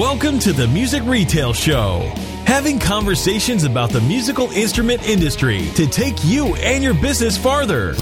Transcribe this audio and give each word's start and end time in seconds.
Welcome 0.00 0.38
to 0.38 0.54
the 0.54 0.66
Music 0.66 1.02
Retail 1.04 1.52
Show, 1.52 2.10
having 2.46 2.78
conversations 2.78 3.64
about 3.64 3.90
the 3.90 4.00
musical 4.00 4.50
instrument 4.52 5.06
industry 5.06 5.66
to 5.74 5.86
take 5.86 6.14
you 6.24 6.54
and 6.54 6.82
your 6.82 6.94
business 6.94 7.36
farther. 7.36 7.92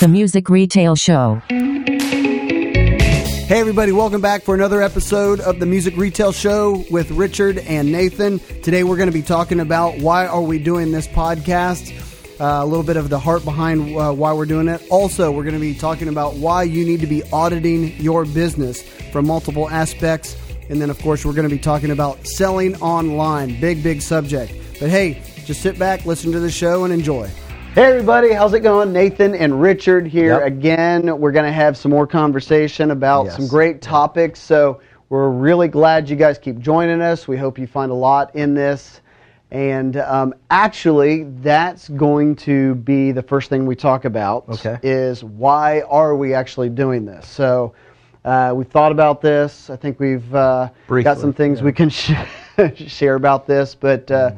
The 0.00 0.08
Music 0.08 0.48
Retail 0.48 0.96
Show. 0.96 1.42
Hey, 1.50 3.46
everybody, 3.50 3.92
welcome 3.92 4.22
back 4.22 4.44
for 4.44 4.54
another 4.54 4.80
episode 4.80 5.40
of 5.40 5.60
the 5.60 5.66
Music 5.66 5.94
Retail 5.98 6.32
Show 6.32 6.82
with 6.90 7.10
Richard 7.10 7.58
and 7.58 7.92
Nathan. 7.92 8.38
Today, 8.62 8.82
we're 8.82 8.96
going 8.96 9.10
to 9.10 9.12
be 9.12 9.20
talking 9.20 9.60
about 9.60 9.98
why 9.98 10.26
are 10.26 10.40
we 10.40 10.58
doing 10.58 10.90
this 10.90 11.06
podcast, 11.06 11.92
uh, 12.40 12.64
a 12.64 12.66
little 12.66 12.82
bit 12.82 12.96
of 12.96 13.10
the 13.10 13.18
heart 13.18 13.44
behind 13.44 13.94
uh, 13.94 14.10
why 14.10 14.32
we're 14.32 14.46
doing 14.46 14.68
it. 14.68 14.82
Also, 14.88 15.30
we're 15.30 15.44
going 15.44 15.52
to 15.52 15.60
be 15.60 15.74
talking 15.74 16.08
about 16.08 16.36
why 16.36 16.62
you 16.62 16.82
need 16.82 17.02
to 17.02 17.06
be 17.06 17.22
auditing 17.30 17.94
your 18.00 18.24
business 18.24 18.80
from 19.12 19.26
multiple 19.26 19.68
aspects. 19.68 20.34
And 20.70 20.80
then, 20.80 20.88
of 20.88 20.98
course, 21.00 21.24
we're 21.26 21.34
going 21.34 21.48
to 21.48 21.54
be 21.54 21.60
talking 21.60 21.90
about 21.90 22.26
selling 22.26 22.74
online. 22.80 23.60
Big, 23.60 23.82
big 23.82 24.00
subject. 24.00 24.52
But 24.80 24.88
hey, 24.88 25.22
just 25.44 25.60
sit 25.60 25.78
back, 25.78 26.06
listen 26.06 26.32
to 26.32 26.40
the 26.40 26.50
show, 26.50 26.84
and 26.84 26.92
enjoy. 26.92 27.28
Hey 27.74 27.86
everybody, 27.86 28.32
how's 28.32 28.54
it 28.54 28.60
going? 28.60 28.92
Nathan 28.92 29.34
and 29.34 29.60
Richard 29.60 30.06
here 30.06 30.38
Yep. 30.38 30.46
again. 30.46 31.18
We're 31.18 31.32
going 31.32 31.44
to 31.44 31.52
have 31.52 31.76
some 31.76 31.90
more 31.90 32.06
conversation 32.06 32.92
about 32.92 33.24
Yes. 33.26 33.36
some 33.36 33.48
great 33.48 33.82
topics. 33.82 34.38
So 34.40 34.80
we're 35.08 35.28
really 35.28 35.66
glad 35.68 36.08
you 36.08 36.14
guys 36.16 36.38
keep 36.38 36.60
joining 36.60 37.00
us. 37.02 37.26
We 37.26 37.36
hope 37.36 37.58
you 37.58 37.66
find 37.66 37.90
a 37.90 37.94
lot 37.96 38.34
in 38.36 38.54
this. 38.54 39.00
And 39.50 39.96
um, 39.98 40.34
actually, 40.50 41.24
that's 41.42 41.88
going 41.90 42.36
to 42.36 42.76
be 42.76 43.10
the 43.12 43.22
first 43.22 43.50
thing 43.50 43.66
we 43.66 43.74
talk 43.76 44.04
about. 44.04 44.48
Okay. 44.48 44.78
Is 44.82 45.22
why 45.24 45.82
are 45.82 46.14
we 46.16 46.32
actually 46.32 46.68
doing 46.70 47.04
this? 47.04 47.26
So 47.26 47.74
uh, 48.24 48.52
we've 48.54 48.68
thought 48.68 48.92
about 48.92 49.20
this. 49.20 49.68
I 49.70 49.76
think 49.76 50.00
we've 50.00 50.34
uh, 50.34 50.70
got 50.88 51.18
some 51.18 51.32
things 51.32 51.58
yeah. 51.58 51.64
we 51.64 51.72
can 51.72 51.88
sh- 51.90 52.12
share 52.74 53.14
about 53.16 53.46
this. 53.46 53.74
But 53.74 54.10
uh, 54.10 54.32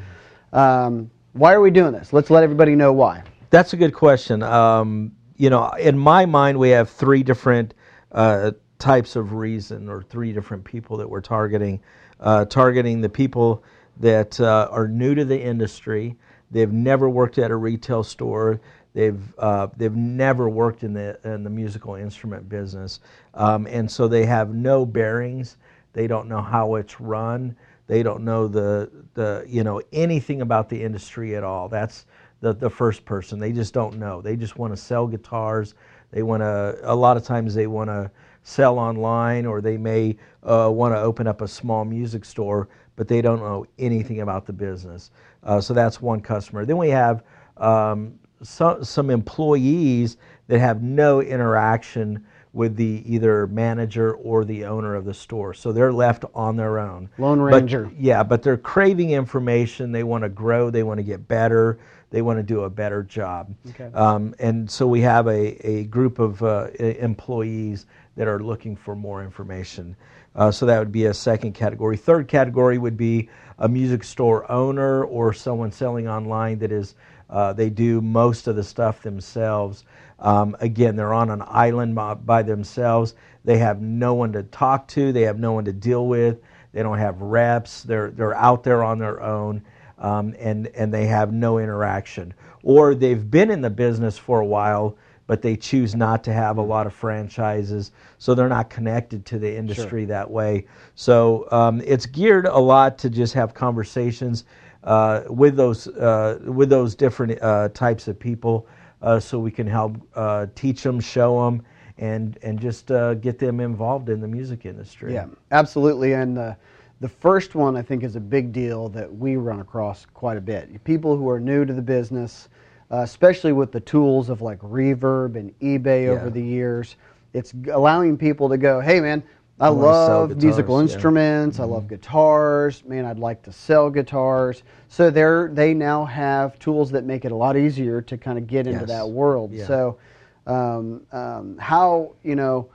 Mm. 0.53 0.59
um, 0.59 1.11
why 1.33 1.53
are 1.53 1.61
we 1.61 1.71
doing 1.71 1.93
this? 1.93 2.13
Let's 2.13 2.31
let 2.31 2.43
everybody 2.43 2.75
know 2.75 2.93
why. 2.93 3.23
That's 3.51 3.73
a 3.75 3.77
good 3.77 3.93
question. 3.95 4.43
Um, 4.43 5.13
you 5.37 5.51
know, 5.51 5.69
in 5.73 5.99
my 5.99 6.25
mind, 6.25 6.59
we 6.59 6.71
have 6.71 6.89
three 6.89 7.23
different 7.23 7.75
uh, 8.13 8.53
types 8.79 9.17
of 9.17 9.35
reason, 9.35 9.89
or 9.89 10.03
three 10.03 10.33
different 10.33 10.65
people 10.65 10.97
that 10.97 11.09
we're 11.09 11.21
targeting. 11.21 11.81
Uh, 12.21 12.47
targeting 12.47 13.03
the 13.03 13.09
people 13.09 13.63
that 14.01 14.41
uh, 14.41 14.69
are 14.71 14.89
new 14.89 15.15
to 15.15 15.25
the 15.25 15.39
industry. 15.39 16.17
They've 16.51 16.73
never 16.73 17.09
worked 17.11 17.39
at 17.39 17.51
a 17.51 17.57
retail 17.57 18.03
store. 18.03 18.61
They've 18.97 19.35
uh, 19.37 19.67
they've 19.77 19.95
never 19.95 20.49
worked 20.49 20.83
in 20.83 20.95
the 20.95 21.21
in 21.23 21.45
the 21.45 21.51
musical 21.51 21.97
instrument 21.97 22.49
business, 22.49 23.01
um, 23.35 23.67
and 23.67 23.91
so 23.91 24.09
they 24.09 24.25
have 24.25 24.55
no 24.55 24.87
bearings. 24.87 25.59
They 25.93 26.07
don't 26.07 26.29
know 26.29 26.41
how 26.41 26.77
it's 26.77 26.99
run. 26.99 27.55
They 27.89 28.03
don't 28.03 28.25
know 28.25 28.49
the 28.49 28.91
the 29.13 29.45
you 29.47 29.65
know 29.65 29.83
anything 29.93 30.41
about 30.41 30.71
the 30.71 30.83
industry 30.83 31.37
at 31.37 31.45
all. 31.45 31.69
That's 31.69 32.07
the 32.41 32.55
the 32.55 32.71
first 32.71 33.05
person. 33.05 33.39
They 33.39 33.53
just 33.53 33.75
don't 33.75 33.99
know. 33.99 34.23
They 34.23 34.35
just 34.35 34.57
want 34.57 34.73
to 34.73 34.79
sell 34.79 35.07
guitars. 35.07 35.75
They 36.11 36.23
want 36.23 36.41
to. 36.41 36.79
A 36.85 36.97
lot 36.97 37.19
of 37.19 37.23
times 37.23 37.55
they 37.55 37.67
want 37.67 37.91
to 37.91 38.11
sell 38.45 38.79
online, 38.79 39.45
or 39.45 39.61
they 39.61 39.77
may 39.77 40.17
uh, 40.43 40.71
want 40.73 40.95
to 40.95 40.99
open 40.99 41.27
up 41.27 41.43
a 41.43 41.49
small 41.49 41.85
music 41.85 42.25
store, 42.25 42.71
but 42.97 43.09
they 43.09 43.21
don't 43.21 43.41
know 43.41 43.67
anything 43.79 44.21
about 44.23 44.47
the 44.47 44.55
business. 44.55 45.11
Uh, 45.43 45.61
so 45.61 45.75
that's 45.75 46.01
one 46.01 46.23
customer. 46.23 46.65
Then 46.65 46.79
we 46.79 46.89
have 46.89 47.25
um, 47.59 48.19
so, 48.43 48.83
some 48.83 49.11
employees 49.11 50.17
that 50.49 50.59
have 50.61 50.83
no 50.83 51.21
interaction 51.21 52.25
with 52.53 52.77
the 52.77 53.03
either 53.05 53.47
manager 53.49 54.15
or 54.15 54.45
the 54.45 54.65
owner 54.65 54.95
of 54.95 55.05
the 55.05 55.13
store. 55.13 55.53
So 55.53 55.73
they're 55.73 55.93
left 55.93 56.25
on 56.35 56.57
their 56.57 56.79
own. 56.79 57.11
Lone 57.19 57.39
But- 57.39 57.45
Ranger. 57.53 57.91
yeah, 57.99 58.23
but 58.23 58.43
they're 58.43 58.57
craving 58.57 59.11
information. 59.11 59.93
They 59.93 60.05
want 60.05 60.23
to 60.25 60.31
grow. 60.31 60.71
They 60.71 60.83
want 60.83 60.97
to 60.99 61.05
get 61.05 61.29
better. 61.29 61.79
They 62.11 62.23
want 62.23 62.39
to 62.39 62.43
do 62.43 62.63
a 62.63 62.71
better 62.71 63.03
job. 63.03 63.53
Okay. 63.71 63.91
Um, 63.93 64.35
and 64.39 64.71
so 64.71 64.87
we 64.87 65.03
have 65.03 65.27
a, 65.27 65.67
a 65.69 65.85
group 65.85 66.19
of 66.19 66.43
uh, 66.43 66.69
employees 66.79 67.87
that 68.17 68.27
are 68.27 68.39
looking 68.41 68.75
for 68.77 68.95
more 68.97 69.23
information. 69.23 69.95
Uh, 70.35 70.51
so 70.51 70.65
that 70.67 70.79
would 70.79 70.93
be 70.93 71.07
a 71.07 71.15
second 71.15 71.53
category. 71.53 71.97
Third 71.97 72.29
category 72.29 72.79
would 72.79 72.97
be 72.97 73.29
a 73.59 73.69
music 73.69 74.05
store 74.05 74.51
owner 74.51 75.05
or 75.05 75.33
someone 75.33 75.73
selling 75.73 76.09
online 76.09 76.59
that 76.61 76.73
is 76.73 76.95
uh, 77.31 77.53
they 77.53 77.71
do 77.71 78.01
most 78.01 78.47
of 78.47 78.57
the 78.57 78.65
stuff 78.65 79.03
themselves. 79.03 79.85
Um, 80.19 80.57
again, 80.61 80.97
they're 80.97 81.15
on 81.15 81.31
an 81.31 81.43
island 81.47 81.95
by, 81.95 82.15
by 82.15 82.43
themselves. 82.43 83.15
They 83.45 83.59
have 83.59 83.81
no 83.81 84.15
one 84.15 84.33
to 84.33 84.43
talk 84.45 84.89
to. 84.89 85.13
They 85.13 85.23
have 85.23 85.39
no 85.39 85.53
one 85.53 85.65
to 85.65 85.73
deal 85.73 86.07
with. 86.07 86.41
They 86.73 86.83
don't 86.83 86.99
have 86.99 87.21
reps. 87.21 87.83
They're 87.83 88.11
they're 88.11 88.35
out 88.37 88.63
there 88.63 88.83
on 88.83 88.99
their 88.99 89.23
own, 89.23 89.63
um, 89.99 90.35
and 90.39 90.67
and 90.69 90.93
they 90.93 91.07
have 91.07 91.33
no 91.33 91.59
interaction. 91.59 92.35
Or 92.63 92.95
they've 92.95 93.31
been 93.31 93.51
in 93.51 93.63
the 93.63 93.71
business 93.71 94.19
for 94.19 94.41
a 94.41 94.47
while, 94.47 94.97
but 95.27 95.41
they 95.41 95.57
choose 95.57 95.95
not 95.95 96.23
to 96.25 96.33
have 96.33 96.59
a 96.59 96.63
lot 96.63 96.87
of 96.87 96.93
franchises, 96.93 97.93
so 98.19 98.35
they're 98.35 98.49
not 98.49 98.69
connected 98.69 99.25
to 99.27 99.39
the 99.39 99.57
industry 99.57 100.05
that 100.07 100.31
way. 100.31 100.67
So 100.97 101.49
um, 101.51 101.81
it's 101.85 102.07
geared 102.07 102.47
a 102.47 102.59
lot 102.59 102.99
to 102.99 103.11
just 103.11 103.33
have 103.35 103.55
conversations 103.55 104.45
uh, 104.87 105.25
with 105.29 105.57
those 105.57 105.89
uh, 105.89 106.39
with 106.45 106.71
those 106.71 106.95
different 106.95 107.43
uh, 107.43 107.69
types 107.71 108.09
of 108.09 108.19
people, 108.19 108.67
uh, 109.03 109.21
so 109.21 109.39
we 109.39 109.51
can 109.51 109.67
help 109.67 109.97
uh, 110.15 110.47
teach 110.55 110.83
them, 110.83 111.01
show 111.01 111.45
them, 111.45 111.63
and 111.99 112.39
and 112.43 112.59
just 112.59 112.91
uh, 112.91 113.15
get 113.15 113.39
them 113.39 113.61
involved 113.61 114.09
in 114.09 114.21
the 114.21 114.29
music 114.29 114.65
industry. 114.65 115.13
Yeah, 115.13 115.27
absolutely. 115.51 116.13
And 116.15 116.37
the 116.37 116.57
the 117.01 117.09
first 117.09 117.55
one 117.57 117.77
I 117.77 117.83
think 117.83 118.05
is 118.05 118.17
a 118.17 118.21
big 118.21 118.53
deal 118.53 118.89
that 118.91 119.13
we 119.13 119.37
run 119.37 119.61
across 119.61 120.07
quite 120.07 120.37
a 120.37 120.41
bit. 120.41 120.83
People 120.85 121.17
who 121.17 121.29
are 121.29 121.41
new 121.41 121.65
to 121.65 121.73
the 121.73 121.83
business, 121.83 122.49
uh, 122.91 122.99
especially 122.99 123.53
with 123.53 123.73
the 123.73 123.81
tools 123.81 124.31
of 124.31 124.41
like 124.41 124.61
Reverb 124.61 125.35
and 125.35 125.59
eBay 125.59 126.09
over 126.09 126.31
the 126.31 126.43
years, 126.43 126.95
it's 127.35 127.53
allowing 127.73 128.17
people 128.17 128.49
to 128.49 128.57
go, 128.57 128.81
"Hey, 128.81 129.01
man." 129.01 129.23
I 129.59 129.69
I 129.69 129.71
wanna 129.71 130.07
sell 130.07 130.21
love 130.27 130.43
musical. 130.43 130.77
Mm-hmm. 130.77 130.83
instruments. 130.93 131.61
I 131.61 131.65
love 131.65 131.89
guitars. 131.89 132.85
Man, 132.85 133.05
I'd 133.07 133.19
like 133.19 133.43
to 133.45 133.53
sell 133.53 133.89
guitars. 133.91 134.63
So 134.89 135.11
they're 135.11 135.49
they 135.53 135.73
now 135.73 136.05
have 136.05 136.59
tools 136.59 136.91
that 136.91 137.05
make 137.05 137.25
it 137.25 137.33
a 137.33 137.37
lot 137.37 137.57
easier 137.57 138.03
to 138.03 138.19
kind 138.19 138.37
of 138.39 138.47
get 138.47 138.67
into 138.67 138.81
Yes. 138.81 138.89
that 138.89 139.09
world. 139.09 139.53
Yeah. 139.53 139.67
So 139.67 139.99
um, 140.47 141.03
um, 141.13 141.57
how 141.59 142.13
you 142.23 142.37
know 142.37 142.69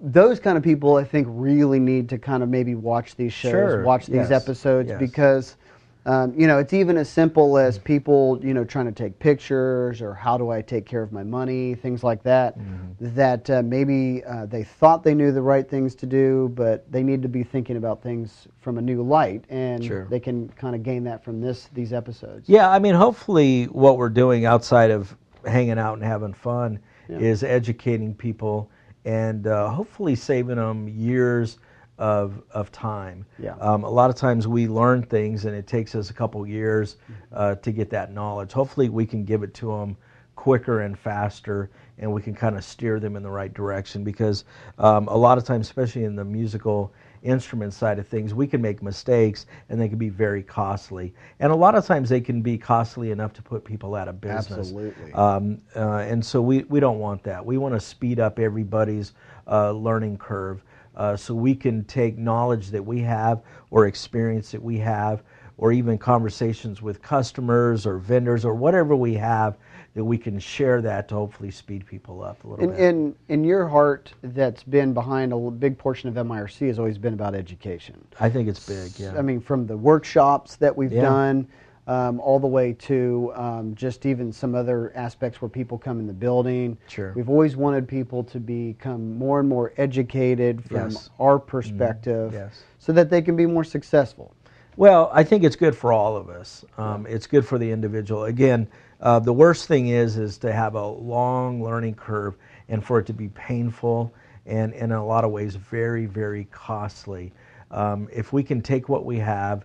those 0.00 0.38
kind 0.38 0.56
of 0.56 0.62
people 0.62 0.96
I 0.96 1.04
think 1.04 1.26
really 1.30 1.80
need 1.80 2.08
to 2.10 2.18
kind 2.18 2.42
of 2.42 2.48
maybe 2.48 2.74
watch 2.74 3.16
these 3.16 3.32
shows, 3.32 3.50
Sure, 3.52 3.82
watch 3.82 4.06
these 4.06 4.30
yes, 4.30 4.30
episodes 4.30 4.90
yes. 4.90 4.98
because 5.00 5.56
um, 6.06 6.34
you 6.38 6.46
know 6.46 6.58
it's 6.58 6.72
even 6.72 6.96
as 6.96 7.08
simple 7.08 7.56
as 7.56 7.78
people 7.78 8.38
you 8.42 8.52
know 8.52 8.64
trying 8.64 8.86
to 8.86 8.92
take 8.92 9.18
pictures 9.18 10.02
or 10.02 10.14
how 10.14 10.36
do 10.36 10.50
I 10.50 10.60
take 10.60 10.84
care 10.86 11.02
of 11.02 11.12
my 11.12 11.22
money, 11.22 11.74
things 11.74 12.02
like 12.02 12.22
that. 12.24 12.58
Mm-hmm. 12.58 13.14
That 13.14 13.50
uh, 13.50 13.62
maybe 13.64 14.22
uh, 14.24 14.46
they 14.46 14.64
thought 14.64 15.02
they 15.02 15.14
knew 15.14 15.32
the 15.32 15.42
right 15.42 15.68
things 15.68 15.94
to 15.96 16.06
do, 16.06 16.50
but 16.54 16.90
they 16.90 17.02
need 17.02 17.22
to 17.22 17.28
be 17.28 17.42
thinking 17.42 17.76
about 17.76 18.02
things 18.02 18.48
from 18.60 18.78
a 18.78 18.82
new 18.82 19.02
light, 19.02 19.44
and 19.48 19.84
Sure. 19.84 20.06
they 20.10 20.20
can 20.20 20.48
kind 20.50 20.74
of 20.74 20.82
gain 20.82 21.04
that 21.04 21.24
from 21.24 21.40
this 21.40 21.68
these 21.74 21.92
episodes. 21.92 22.48
Yeah, 22.48 22.70
I 22.70 22.78
mean, 22.78 22.94
hopefully, 22.94 23.64
what 23.64 23.98
we're 23.98 24.08
doing 24.08 24.44
outside 24.46 24.90
of 24.90 25.16
hanging 25.46 25.78
out 25.78 25.94
and 25.94 26.02
having 26.02 26.32
fun 26.32 26.78
Yeah. 27.08 27.18
is 27.18 27.42
educating 27.42 28.14
people 28.14 28.70
and 29.04 29.46
uh, 29.46 29.68
hopefully 29.68 30.14
saving 30.14 30.56
them 30.56 30.88
years 30.88 31.58
of 31.98 32.42
of 32.50 32.72
time. 32.72 33.24
Yeah. 33.38 33.54
Um, 33.60 33.84
a 33.84 33.90
lot 33.90 34.10
of 34.10 34.16
times 34.16 34.48
we 34.48 34.66
learn 34.66 35.02
things 35.02 35.44
and 35.44 35.54
it 35.54 35.66
takes 35.66 35.94
us 35.94 36.10
a 36.10 36.14
couple 36.14 36.44
years 36.46 36.96
uh, 37.32 37.54
to 37.56 37.72
get 37.72 37.90
that 37.90 38.12
knowledge. 38.12 38.52
Hopefully, 38.52 38.88
we 38.88 39.06
can 39.06 39.24
give 39.24 39.42
it 39.42 39.54
to 39.54 39.66
them 39.68 39.96
quicker 40.34 40.80
and 40.80 40.98
faster, 40.98 41.70
and 41.98 42.12
we 42.12 42.20
can 42.20 42.34
kind 42.34 42.56
of 42.56 42.64
steer 42.64 42.98
them 42.98 43.16
in 43.16 43.22
the 43.22 43.30
right 43.30 43.54
direction 43.54 44.02
because 44.04 44.44
um, 44.78 45.08
a 45.08 45.16
lot 45.16 45.38
of 45.38 45.44
times, 45.44 45.66
especially 45.66 46.04
in 46.04 46.16
the 46.16 46.24
musical 46.24 46.92
instrument 47.22 47.72
side 47.72 47.98
of 47.98 48.06
things, 48.06 48.34
we 48.34 48.46
can 48.46 48.60
make 48.60 48.82
mistakes 48.82 49.46
and 49.68 49.80
they 49.80 49.88
can 49.88 49.96
be 49.96 50.10
very 50.10 50.42
costly. 50.42 51.14
And 51.40 51.50
a 51.50 51.54
lot 51.54 51.74
of 51.74 51.86
times 51.86 52.08
they 52.08 52.20
can 52.20 52.42
be 52.42 52.58
costly 52.58 53.10
enough 53.10 53.32
to 53.34 53.42
put 53.42 53.64
people 53.64 53.94
out 53.94 54.08
of 54.08 54.20
business. 54.20 54.58
Absolutely. 54.58 55.12
Um, 55.14 55.60
uh, 55.74 55.98
and 55.98 56.24
so 56.24 56.42
we, 56.42 56.64
we 56.64 56.80
don't 56.80 56.98
want 56.98 57.22
that. 57.22 57.44
We 57.44 57.56
want 57.56 57.74
to 57.74 57.80
speed 57.80 58.20
up 58.20 58.38
everybody's 58.38 59.14
uh, 59.46 59.72
learning 59.72 60.18
curve 60.18 60.62
uh, 60.96 61.16
so 61.16 61.34
we 61.34 61.54
can 61.54 61.84
take 61.84 62.16
knowledge 62.18 62.70
that 62.70 62.84
we 62.84 63.00
have 63.00 63.42
or 63.70 63.86
experience 63.86 64.50
that 64.52 64.62
we 64.62 64.78
have 64.78 65.22
or 65.56 65.70
even 65.72 65.96
conversations 65.96 66.82
with 66.82 67.00
customers 67.00 67.86
or 67.86 67.98
vendors 67.98 68.44
or 68.44 68.54
whatever 68.54 68.96
we 68.96 69.14
have 69.14 69.56
that 69.94 70.04
we 70.04 70.18
can 70.18 70.38
share 70.38 70.82
that 70.82 71.06
to 71.08 71.14
hopefully 71.14 71.50
speed 71.50 71.86
people 71.86 72.22
up 72.22 72.42
a 72.42 72.48
little 72.48 72.64
In, 72.64 72.70
bit. 72.70 72.80
in 72.80 73.14
in 73.28 73.44
your 73.44 73.68
heart, 73.68 74.12
that's 74.22 74.64
been 74.64 74.92
behind 74.92 75.32
a 75.32 75.38
big 75.52 75.78
portion 75.78 76.08
of 76.08 76.14
MIRC 76.26 76.66
has 76.66 76.80
always 76.80 76.98
been 76.98 77.14
about 77.14 77.34
education. 77.36 78.04
I 78.18 78.28
think 78.28 78.48
it's 78.48 78.66
big, 78.66 78.98
yeah. 78.98 79.16
I 79.16 79.22
mean, 79.22 79.40
from 79.40 79.66
the 79.66 79.76
workshops 79.76 80.56
that 80.56 80.76
we've 80.76 80.92
Yeah. 80.92 81.02
done, 81.02 81.46
um, 81.86 82.18
all 82.20 82.38
the 82.38 82.46
way 82.46 82.72
to 82.72 83.32
um, 83.34 83.74
just 83.74 84.06
even 84.06 84.32
some 84.32 84.54
other 84.54 84.92
aspects 84.94 85.42
where 85.42 85.48
people 85.48 85.76
come 85.76 86.00
in 86.00 86.06
the 86.06 86.12
building. 86.12 86.76
Sure. 86.88 87.12
We've 87.14 87.28
always 87.28 87.56
wanted 87.56 87.86
people 87.86 88.24
to 88.24 88.40
become 88.40 89.16
more 89.18 89.40
and 89.40 89.48
more 89.48 89.72
educated 89.76 90.64
from 90.64 90.90
Yes. 90.90 91.10
our 91.20 91.38
perspective 91.38 92.32
Yes. 92.32 92.62
so 92.78 92.92
that 92.92 93.10
they 93.10 93.20
can 93.20 93.36
be 93.36 93.46
more 93.46 93.64
successful. 93.64 94.34
Well, 94.76 95.10
I 95.12 95.22
think 95.22 95.44
it's 95.44 95.56
good 95.56 95.76
for 95.76 95.92
all 95.92 96.16
of 96.16 96.28
us. 96.28 96.64
Um, 96.78 97.06
It's 97.08 97.26
good 97.26 97.46
for 97.46 97.58
the 97.58 97.70
individual. 97.70 98.24
Again, 98.24 98.66
uh, 99.00 99.18
the 99.20 99.32
worst 99.32 99.68
thing 99.68 99.88
is 99.88 100.16
is 100.16 100.38
to 100.38 100.52
have 100.52 100.74
a 100.74 100.86
long 100.86 101.62
learning 101.62 101.94
curve 101.94 102.36
and 102.68 102.82
for 102.82 102.98
it 102.98 103.06
to 103.06 103.12
be 103.12 103.28
painful 103.28 104.12
and, 104.46 104.72
and 104.74 104.90
in 104.90 104.92
a 104.92 105.04
lot 105.04 105.24
of 105.24 105.30
ways 105.30 105.54
very 105.54 106.06
very 106.06 106.48
costly. 106.50 107.32
Um, 107.70 108.08
if 108.12 108.32
we 108.32 108.42
can 108.42 108.60
take 108.62 108.88
what 108.88 109.04
we 109.04 109.18
have, 109.18 109.64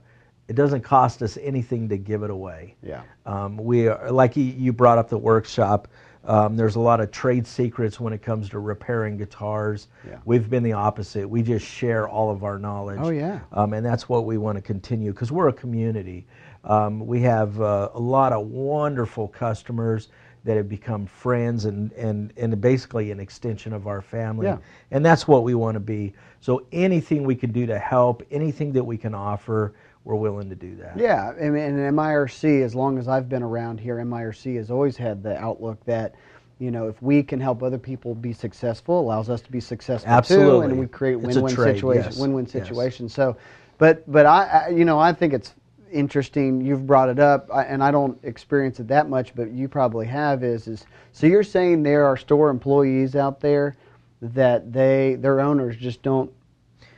it 0.50 0.56
doesn't 0.56 0.82
cost 0.82 1.22
us 1.22 1.38
anything 1.42 1.88
to 1.88 1.98
give 1.98 2.24
it 2.24 2.32
away. 2.32 2.76
Yeah. 2.82 3.04
Um, 3.28 3.56
we 3.56 3.88
are, 3.88 4.12
like 4.12 4.36
you, 4.36 4.74
brought 4.74 4.98
up 4.98 5.08
the 5.08 5.18
workshop. 5.18 5.88
Um, 6.26 6.58
there's 6.58 6.76
a 6.76 6.80
lot 6.80 7.00
of 7.00 7.12
trade 7.12 7.46
secrets 7.46 8.00
when 8.00 8.14
it 8.14 8.24
comes 8.24 8.50
to 8.50 8.60
repairing 8.60 9.16
guitars. 9.16 9.90
Yeah. 10.08 10.18
We've 10.26 10.50
been 10.50 10.64
the 10.64 10.74
opposite. 10.74 11.30
We 11.30 11.44
just 11.44 11.66
share 11.66 12.10
all 12.10 12.32
of 12.32 12.44
our 12.44 12.58
knowledge. 12.58 13.00
Oh, 13.00 13.12
yeah. 13.12 13.42
Um, 13.54 13.74
and 13.74 13.86
that's 13.86 14.10
what 14.10 14.26
we 14.26 14.40
want 14.40 14.58
to 14.58 14.62
continue 14.62 15.12
because 15.12 15.32
we're 15.32 15.50
a 15.50 15.54
community. 15.54 16.26
Um, 16.64 17.06
we 17.06 17.22
have 17.22 17.62
uh, 17.62 17.90
a 17.94 18.00
lot 18.00 18.34
of 18.34 18.48
wonderful 18.48 19.28
customers 19.28 20.10
that 20.46 20.58
have 20.58 20.68
become 20.68 21.06
friends 21.06 21.66
and, 21.66 21.92
and, 21.92 22.34
and 22.38 22.60
basically 22.60 23.12
an 23.12 23.20
extension 23.20 23.72
of 23.72 23.86
our 23.86 24.02
family. 24.02 24.48
Yeah. 24.48 24.58
And 24.90 25.06
that's 25.06 25.28
what 25.28 25.44
we 25.44 25.54
want 25.54 25.76
to 25.76 25.80
be. 25.80 26.14
So 26.42 26.66
anything 26.72 27.24
we 27.24 27.36
can 27.36 27.52
do 27.52 27.66
to 27.68 27.78
help, 27.78 28.24
anything 28.32 28.72
that 28.74 28.84
we 28.84 28.98
can 28.98 29.14
offer, 29.14 29.74
we're 30.10 30.16
willing 30.16 30.50
to 30.50 30.56
do 30.56 30.76
that. 30.78 30.98
Yeah, 30.98 31.34
I 31.40 31.50
mean, 31.50 31.78
and 31.78 31.96
MIRC, 31.96 32.64
as 32.64 32.74
long 32.74 32.98
as 32.98 33.08
I've 33.08 33.30
been 33.30 33.44
around 33.44 33.80
here, 33.80 33.98
MIRC 33.98 34.56
has 34.58 34.72
always 34.72 34.98
had 34.98 35.22
the 35.22 35.38
outlook 35.38 35.78
that, 35.86 36.16
you 36.58 36.72
know, 36.72 36.88
if 36.88 37.00
we 37.00 37.22
can 37.22 37.40
help 37.40 37.62
other 37.62 37.78
people 37.78 38.16
be 38.16 38.34
successful, 38.34 39.00
allows 39.00 39.30
us 39.30 39.40
to 39.42 39.52
be 39.52 39.60
successful 39.60 40.08
too, 40.08 40.14
Absolutely. 40.18 40.66
and 40.72 40.80
we 40.80 40.88
create 40.88 41.20
win-win 41.20 41.56
situations. 41.56 42.16
yes, 42.16 42.18
Win-win 42.18 42.46
yes. 42.46 42.52
situations. 42.54 43.14
So, 43.14 43.38
but 43.78 44.12
but 44.12 44.26
I, 44.26 44.46
I, 44.46 44.70
you 44.70 44.84
know, 44.84 44.98
I 44.98 45.14
think 45.14 45.32
it's 45.32 45.54
interesting. 45.92 46.60
You've 46.60 46.88
brought 46.88 47.10
it 47.10 47.20
up, 47.20 47.48
I- 47.54 47.66
and 47.66 47.84
I 47.84 47.92
don't 47.92 48.18
experience 48.24 48.80
it 48.80 48.88
that 48.88 49.10
much, 49.10 49.36
but 49.36 49.52
you 49.52 49.68
probably 49.68 50.08
have. 50.08 50.44
Is 50.44 50.68
is 50.68 50.86
so 51.12 51.28
you're 51.28 51.44
saying 51.44 51.84
there 51.84 52.04
are 52.06 52.18
store 52.18 52.50
employees 52.50 53.16
out 53.16 53.40
there 53.42 53.78
that 54.24 54.74
they 54.74 55.16
their 55.20 55.40
owners 55.40 55.78
just 55.78 56.02
don't 56.02 56.32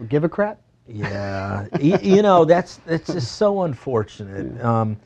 give 0.08 0.24
a 0.24 0.30
crap. 0.30 0.62
Yeah, 0.94 1.68
you, 1.80 1.98
you 2.02 2.22
know 2.22 2.46
that's 2.46 2.78
that's 2.86 3.08
just 3.08 3.38
so 3.38 3.62
unfortunate. 3.64 4.64
Um, 4.64 4.98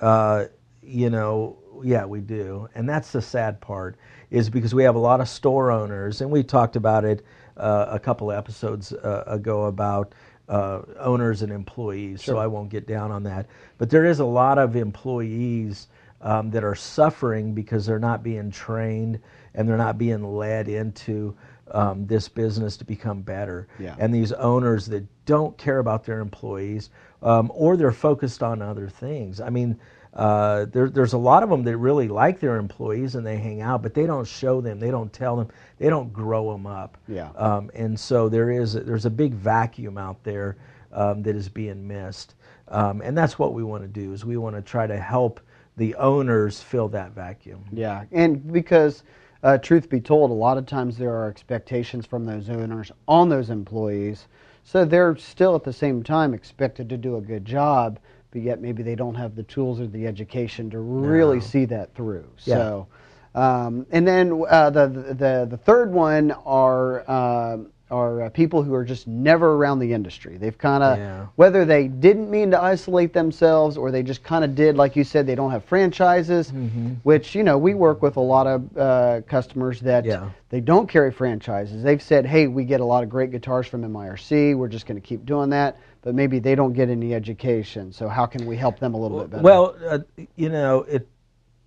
uh, 0.00 0.46
you 0.82 1.10
know, 1.10 1.56
yeah, 1.82 2.04
we 2.04 2.20
do, 2.20 2.68
and 2.74 2.88
that's 2.88 3.12
the 3.12 3.22
sad 3.22 3.60
part 3.60 3.96
is 4.30 4.48
because 4.48 4.74
we 4.74 4.84
have 4.84 4.94
a 4.94 5.00
lot 5.00 5.20
of 5.20 5.28
store 5.28 5.70
owners, 5.70 6.20
and 6.20 6.30
we 6.30 6.42
talked 6.42 6.76
about 6.76 7.04
it 7.04 7.24
uh, 7.56 7.86
a 7.90 7.98
couple 7.98 8.30
episodes 8.30 8.92
uh, 8.92 9.24
ago 9.26 9.64
about 9.64 10.14
uh, 10.48 10.82
owners 10.98 11.42
and 11.42 11.52
employees. 11.52 12.22
So 12.22 12.38
I 12.38 12.46
won't 12.46 12.70
get 12.70 12.86
down 12.86 13.10
on 13.10 13.24
that, 13.24 13.46
but 13.78 13.90
there 13.90 14.04
is 14.04 14.20
a 14.20 14.24
lot 14.24 14.58
of 14.58 14.76
employees 14.76 15.88
um, 16.20 16.50
that 16.52 16.64
are 16.64 16.74
suffering 16.76 17.52
because 17.52 17.84
they're 17.84 17.98
not 17.98 18.22
being 18.22 18.50
trained 18.50 19.20
and 19.54 19.68
they're 19.68 19.76
not 19.76 19.98
being 19.98 20.22
led 20.24 20.68
into 20.68 21.36
um, 21.72 22.06
this 22.06 22.28
business 22.28 22.76
to 22.76 22.84
become 22.84 23.22
better. 23.22 23.66
Yeah. 23.78 23.96
And 23.98 24.14
these 24.14 24.32
owners 24.32 24.86
that 24.86 25.04
don't 25.24 25.56
care 25.58 25.78
about 25.78 26.04
their 26.04 26.20
employees 26.20 26.90
um, 27.22 27.50
or 27.54 27.76
they're 27.76 27.92
focused 27.92 28.42
on 28.42 28.62
other 28.62 28.88
things. 28.88 29.40
I 29.40 29.50
mean, 29.50 29.78
uh, 30.14 30.66
there, 30.66 30.90
there's 30.90 31.14
a 31.14 31.18
lot 31.18 31.42
of 31.42 31.48
them 31.48 31.62
that 31.64 31.76
really 31.78 32.08
like 32.08 32.38
their 32.38 32.56
employees 32.56 33.14
and 33.14 33.26
they 33.26 33.38
hang 33.38 33.62
out, 33.62 33.82
but 33.82 33.94
they 33.94 34.06
don't 34.06 34.26
show 34.26 34.60
them, 34.60 34.78
they 34.78 34.90
don't 34.90 35.12
tell 35.12 35.36
them, 35.36 35.48
they 35.78 35.88
don't 35.88 36.12
grow 36.12 36.52
them 36.52 36.66
up. 36.66 36.98
Yeah. 37.08 37.30
Um, 37.36 37.70
and 37.74 37.98
so 37.98 38.28
there 38.28 38.50
is 38.50 38.74
there's 38.74 39.06
a 39.06 39.10
big 39.10 39.32
vacuum 39.32 39.96
out 39.96 40.22
there 40.22 40.56
um, 40.92 41.22
that 41.22 41.34
is 41.34 41.48
being 41.48 41.88
missed, 41.88 42.34
um, 42.68 43.00
and 43.00 43.16
that's 43.16 43.38
what 43.38 43.54
we 43.54 43.62
want 43.62 43.82
to 43.82 43.88
do 43.88 44.12
is 44.12 44.24
we 44.24 44.36
want 44.36 44.54
to 44.54 44.62
try 44.62 44.86
to 44.86 44.98
help 44.98 45.40
the 45.78 45.94
owners 45.94 46.60
fill 46.60 46.88
that 46.88 47.12
vacuum. 47.12 47.64
Yeah, 47.72 48.04
and 48.12 48.52
because 48.52 49.04
uh, 49.42 49.58
truth 49.58 49.88
be 49.88 50.00
told, 50.00 50.30
a 50.30 50.34
lot 50.34 50.58
of 50.58 50.66
times 50.66 50.96
there 50.98 51.14
are 51.14 51.28
expectations 51.28 52.06
from 52.06 52.24
those 52.24 52.48
owners 52.48 52.92
on 53.08 53.28
those 53.28 53.50
employees, 53.50 54.28
so 54.64 54.84
they're 54.84 55.16
still 55.16 55.54
at 55.56 55.64
the 55.64 55.72
same 55.72 56.02
time 56.02 56.34
expected 56.34 56.88
to 56.88 56.96
do 56.96 57.16
a 57.16 57.20
good 57.20 57.44
job, 57.44 57.98
but 58.30 58.42
yet 58.42 58.60
maybe 58.60 58.82
they 58.82 58.94
don't 58.94 59.16
have 59.16 59.34
the 59.34 59.42
tools 59.42 59.80
or 59.80 59.86
the 59.86 60.06
education 60.06 60.70
to 60.70 60.78
really 60.78 61.38
No. 61.38 61.42
see 61.42 61.64
that 61.66 61.94
through. 61.94 62.28
Yeah. 62.44 62.54
So, 62.54 62.86
um, 63.34 63.86
and 63.90 64.06
then 64.06 64.44
uh, 64.48 64.70
the, 64.70 64.86
the 64.88 65.46
the 65.50 65.56
third 65.56 65.92
one 65.92 66.32
are. 66.46 67.04
Uh, 67.08 67.58
are 67.92 68.22
uh, 68.22 68.30
people 68.30 68.62
who 68.62 68.72
are 68.74 68.84
just 68.84 69.06
never 69.06 69.54
around 69.54 69.78
the 69.78 69.92
industry. 69.92 70.38
They've 70.38 70.56
kind 70.56 70.82
of, 70.82 70.98
Yeah. 70.98 71.26
whether 71.36 71.64
they 71.64 71.88
didn't 71.88 72.30
mean 72.30 72.50
to 72.52 72.60
isolate 72.60 73.12
themselves 73.12 73.76
or 73.76 73.90
they 73.90 74.02
just 74.02 74.24
kind 74.24 74.44
of 74.44 74.54
did, 74.54 74.76
like 74.76 74.96
you 74.96 75.04
said, 75.04 75.26
they 75.26 75.34
don't 75.34 75.50
have 75.50 75.64
franchises, 75.64 76.50
Mm-hmm. 76.50 76.94
which, 77.02 77.34
you 77.34 77.44
know, 77.44 77.58
we 77.58 77.74
work 77.74 78.02
with 78.02 78.16
a 78.16 78.20
lot 78.20 78.46
of 78.46 78.76
uh, 78.76 79.20
customers 79.28 79.80
that 79.80 80.04
Yeah. 80.04 80.30
they 80.48 80.60
don't 80.60 80.88
carry 80.88 81.12
franchises. 81.12 81.82
They've 81.82 82.02
said, 82.02 82.24
hey, 82.26 82.46
we 82.48 82.64
get 82.64 82.80
a 82.80 82.84
lot 82.84 83.04
of 83.04 83.10
great 83.10 83.30
guitars 83.30 83.66
from 83.66 83.82
MIRC. 83.82 84.56
We're 84.56 84.68
just 84.68 84.86
going 84.86 85.00
to 85.00 85.06
keep 85.06 85.26
doing 85.26 85.50
that. 85.50 85.76
But 86.00 86.14
maybe 86.16 86.40
they 86.40 86.54
don't 86.56 86.72
get 86.72 86.88
any 86.88 87.14
education. 87.14 87.92
So 87.92 88.08
how 88.08 88.26
can 88.26 88.44
we 88.46 88.56
help 88.56 88.80
them 88.80 88.94
a 88.94 88.96
little 88.98 89.20
bit 89.20 89.30
better? 89.30 89.42
Well, 89.42 89.76
uh, 89.86 89.98
you 90.34 90.48
know, 90.48 90.82
it 90.82 91.06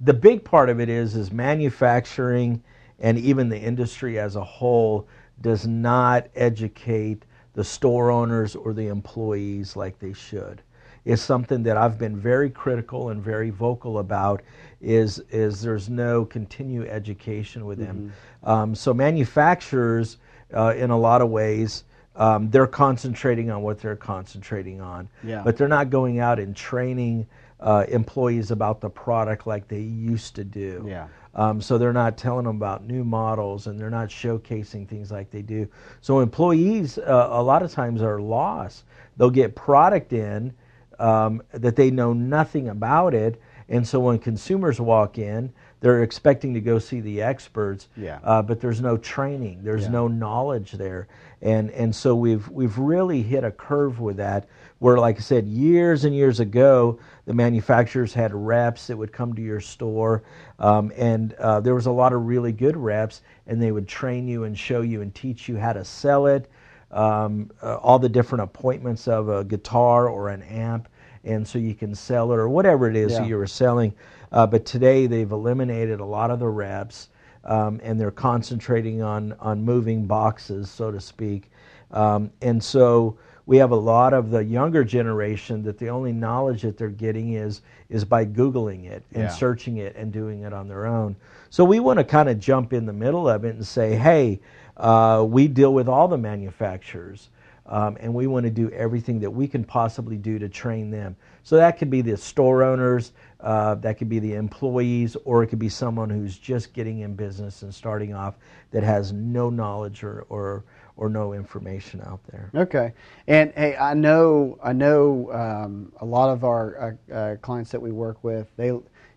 the 0.01 0.13
big 0.13 0.43
part 0.43 0.69
of 0.69 0.81
it 0.81 0.89
is 0.89 1.15
is 1.15 1.31
manufacturing 1.31 2.61
and 2.99 3.17
even 3.17 3.47
the 3.47 3.57
industry 3.57 4.19
as 4.19 4.35
a 4.35 4.43
whole 4.43 5.07
does 5.41 5.67
not 5.67 6.27
educate 6.35 7.23
the 7.53 7.63
store 7.63 8.11
owners 8.11 8.55
or 8.55 8.73
the 8.73 8.87
employees 8.87 9.75
like 9.75 9.99
they 9.99 10.13
should. 10.13 10.61
It's 11.05 11.21
something 11.21 11.61
that 11.63 11.77
I've 11.77 11.99
been 11.99 12.17
very 12.17 12.49
critical 12.49 13.09
and 13.09 13.21
very 13.21 13.51
vocal 13.51 13.99
about. 13.99 14.41
Is 14.81 15.19
is 15.29 15.61
there's 15.61 15.89
no 15.89 16.25
continued 16.25 16.87
education 16.89 17.65
with 17.65 17.79
them. 17.79 18.11
Mm-hmm. 18.43 18.49
Um, 18.49 18.75
so 18.75 18.93
manufacturers, 18.93 20.17
uh, 20.53 20.73
in 20.75 20.89
a 20.89 20.97
lot 20.97 21.21
of 21.21 21.29
ways, 21.29 21.83
um, 22.15 22.49
they're 22.49 22.67
concentrating 22.67 23.51
on 23.51 23.61
what 23.61 23.79
they're 23.79 23.95
concentrating 23.95 24.81
on 24.81 25.09
Yeah. 25.23 25.41
but 25.43 25.57
they're 25.57 25.67
not 25.67 25.89
going 25.89 26.19
out 26.19 26.39
and 26.39 26.55
training 26.55 27.27
uh, 27.59 27.85
employees 27.87 28.51
about 28.51 28.81
the 28.81 28.89
product 28.89 29.47
like 29.47 29.67
they 29.67 29.79
used 29.79 30.35
to 30.35 30.43
do. 30.43 30.85
Yeah. 30.87 31.07
Um, 31.35 31.61
so 31.61 31.77
they're 31.77 31.93
not 31.93 32.17
telling 32.17 32.45
them 32.45 32.55
about 32.55 32.85
new 32.85 33.03
models 33.03 33.67
and 33.67 33.79
they're 33.79 33.89
not 33.89 34.07
showcasing 34.09 34.87
things 34.87 35.11
like 35.11 35.31
they 35.31 35.41
do. 35.41 35.67
So 36.01 36.21
employees 36.21 36.97
uh, 36.97 37.27
a 37.31 37.43
lot 37.43 37.61
of 37.61 37.71
times 37.71 38.01
are 38.01 38.21
lost. 38.21 38.85
They'll 39.17 39.29
get 39.29 39.55
product 39.55 40.13
in 40.13 40.53
um, 40.97 41.41
that 41.51 41.75
they 41.75 41.91
know 41.91 42.13
nothing 42.13 42.69
about 42.69 43.13
it, 43.13 43.41
and 43.67 43.85
so 43.85 43.99
when 43.99 44.17
consumers 44.19 44.79
walk 44.79 45.17
in, 45.17 45.51
they're 45.81 46.03
expecting 46.03 46.53
to 46.53 46.61
go 46.61 46.79
see 46.79 47.01
the 47.01 47.21
experts. 47.21 47.89
Yeah. 47.97 48.19
Uh, 48.23 48.41
but 48.41 48.61
there's 48.61 48.79
no 48.79 48.95
training. 48.97 49.59
There's 49.63 49.83
Yeah. 49.83 49.89
no 49.89 50.07
knowledge 50.07 50.71
there, 50.73 51.07
and 51.41 51.69
and 51.71 51.93
so 51.93 52.15
we've 52.15 52.47
we've 52.49 52.77
really 52.77 53.21
hit 53.23 53.43
a 53.43 53.51
curve 53.51 53.99
with 53.99 54.17
that. 54.17 54.47
Where, 54.79 54.97
like 54.97 55.17
I 55.17 55.21
said, 55.21 55.47
years 55.47 56.03
and 56.03 56.13
years 56.13 56.39
ago, 56.41 56.99
the 57.25 57.33
manufacturers 57.33 58.13
had 58.13 58.33
reps 58.33 58.87
that 58.87 58.97
would 58.97 59.13
come 59.13 59.33
to 59.33 59.41
your 59.41 59.61
store, 59.61 60.23
um, 60.59 60.91
and 60.97 61.33
uh, 61.35 61.61
there 61.61 61.73
was 61.73 61.85
a 61.85 61.91
lot 61.91 62.11
of 62.13 62.25
really 62.25 62.51
good 62.51 62.75
reps, 62.75 63.21
and 63.47 63.61
they 63.61 63.71
would 63.71 63.87
train 63.87 64.27
you 64.27 64.43
and 64.43 64.57
show 64.57 64.81
you 64.81 65.01
and 65.01 65.15
teach 65.15 65.47
you 65.47 65.57
how 65.57 65.71
to 65.73 65.85
sell 65.85 66.27
it, 66.27 66.49
um, 66.91 67.49
uh, 67.63 67.75
all 67.77 67.97
the 67.97 68.09
different 68.09 68.43
appointments 68.43 69.07
of 69.07 69.29
a 69.29 69.43
guitar 69.45 70.09
or 70.09 70.27
an 70.29 70.43
amp, 70.43 70.89
and 71.23 71.47
so 71.47 71.57
you 71.57 71.73
can 71.73 71.95
sell 71.95 72.31
it 72.33 72.35
or 72.35 72.49
whatever 72.49 72.89
it 72.89 72.95
is 72.97 73.13
Yeah. 73.13 73.19
that 73.19 73.27
you 73.27 73.37
were 73.37 73.47
selling. 73.47 73.93
Uh, 74.31 74.45
but 74.45 74.65
today 74.65 75.07
they've 75.07 75.31
eliminated 75.31 76.01
a 76.01 76.05
lot 76.05 76.31
of 76.31 76.39
the 76.39 76.49
reps, 76.49 77.09
um, 77.45 77.79
and 77.81 77.99
they're 77.99 78.11
concentrating 78.11 79.01
on 79.01 79.33
on 79.39 79.63
moving 79.63 80.05
boxes, 80.05 80.69
so 80.69 80.91
to 80.91 80.99
speak. 80.99 81.49
Um, 81.91 82.29
and 82.41 82.61
so 82.61 83.17
we 83.45 83.57
have 83.57 83.71
a 83.71 83.75
lot 83.75 84.13
of 84.13 84.31
the 84.31 84.43
younger 84.43 84.83
generation 84.83 85.61
that 85.63 85.77
the 85.77 85.89
only 85.89 86.11
knowledge 86.11 86.63
that 86.63 86.77
they're 86.77 86.89
getting 86.89 87.33
is 87.33 87.61
is 87.89 88.03
by 88.03 88.25
googling 88.25 88.85
it 88.85 89.03
and 89.13 89.23
Yeah. 89.23 89.29
searching 89.29 89.77
it 89.77 89.95
and 89.95 90.11
doing 90.11 90.41
it 90.41 90.53
on 90.53 90.67
their 90.67 90.85
own. 90.87 91.15
So 91.49 91.63
we 91.63 91.79
want 91.79 91.99
to 91.99 92.03
kind 92.03 92.27
of 92.29 92.39
jump 92.39 92.73
in 92.73 92.85
the 92.85 92.93
middle 92.93 93.29
of 93.29 93.45
it 93.45 93.55
and 93.55 93.65
say, 93.65 93.95
hey, 93.95 94.39
uh, 94.77 95.25
we 95.27 95.47
deal 95.47 95.73
with 95.73 95.87
all 95.87 96.07
the 96.07 96.17
manufacturers. 96.17 97.29
Um, 97.67 97.97
and 97.99 98.13
we 98.13 98.27
want 98.27 98.43
to 98.43 98.51
do 98.51 98.69
everything 98.69 99.19
that 99.21 99.31
we 99.31 99.47
can 99.47 99.63
possibly 99.63 100.17
do 100.17 100.37
to 100.37 100.47
train 100.47 100.91
them. 100.91 101.15
So 101.41 101.55
that 101.55 101.79
could 101.79 101.89
be 101.89 102.01
the 102.01 102.15
store 102.15 102.61
owners, 102.61 103.13
uh, 103.39 103.73
that 103.75 103.97
could 103.97 104.07
be 104.09 104.19
the 104.19 104.35
employees, 104.35 105.17
or 105.25 105.41
it 105.41 105.47
could 105.47 105.57
be 105.57 105.69
someone 105.69 106.07
who's 106.09 106.37
just 106.37 106.73
getting 106.73 106.99
in 106.99 107.15
business 107.15 107.63
and 107.63 107.73
starting 107.73 108.13
off 108.13 108.35
that 108.69 108.83
has 108.83 109.13
no 109.13 109.49
knowledge 109.49 110.03
or, 110.03 110.27
or, 110.29 110.63
or 110.97 111.09
no 111.09 111.33
information 111.33 112.01
out 112.01 112.19
there. 112.31 112.49
Okay, 112.55 112.93
and 113.27 113.51
hey, 113.55 113.75
I 113.75 113.93
know 113.93 114.57
I 114.63 114.73
know 114.73 115.31
um, 115.31 115.91
a 115.99 116.05
lot 116.05 116.29
of 116.29 116.43
our 116.43 116.97
uh, 117.11 117.13
uh, 117.13 117.35
clients 117.37 117.71
that 117.71 117.81
we 117.81 117.91
work 117.91 118.23
with. 118.23 118.47
They, 118.57 118.71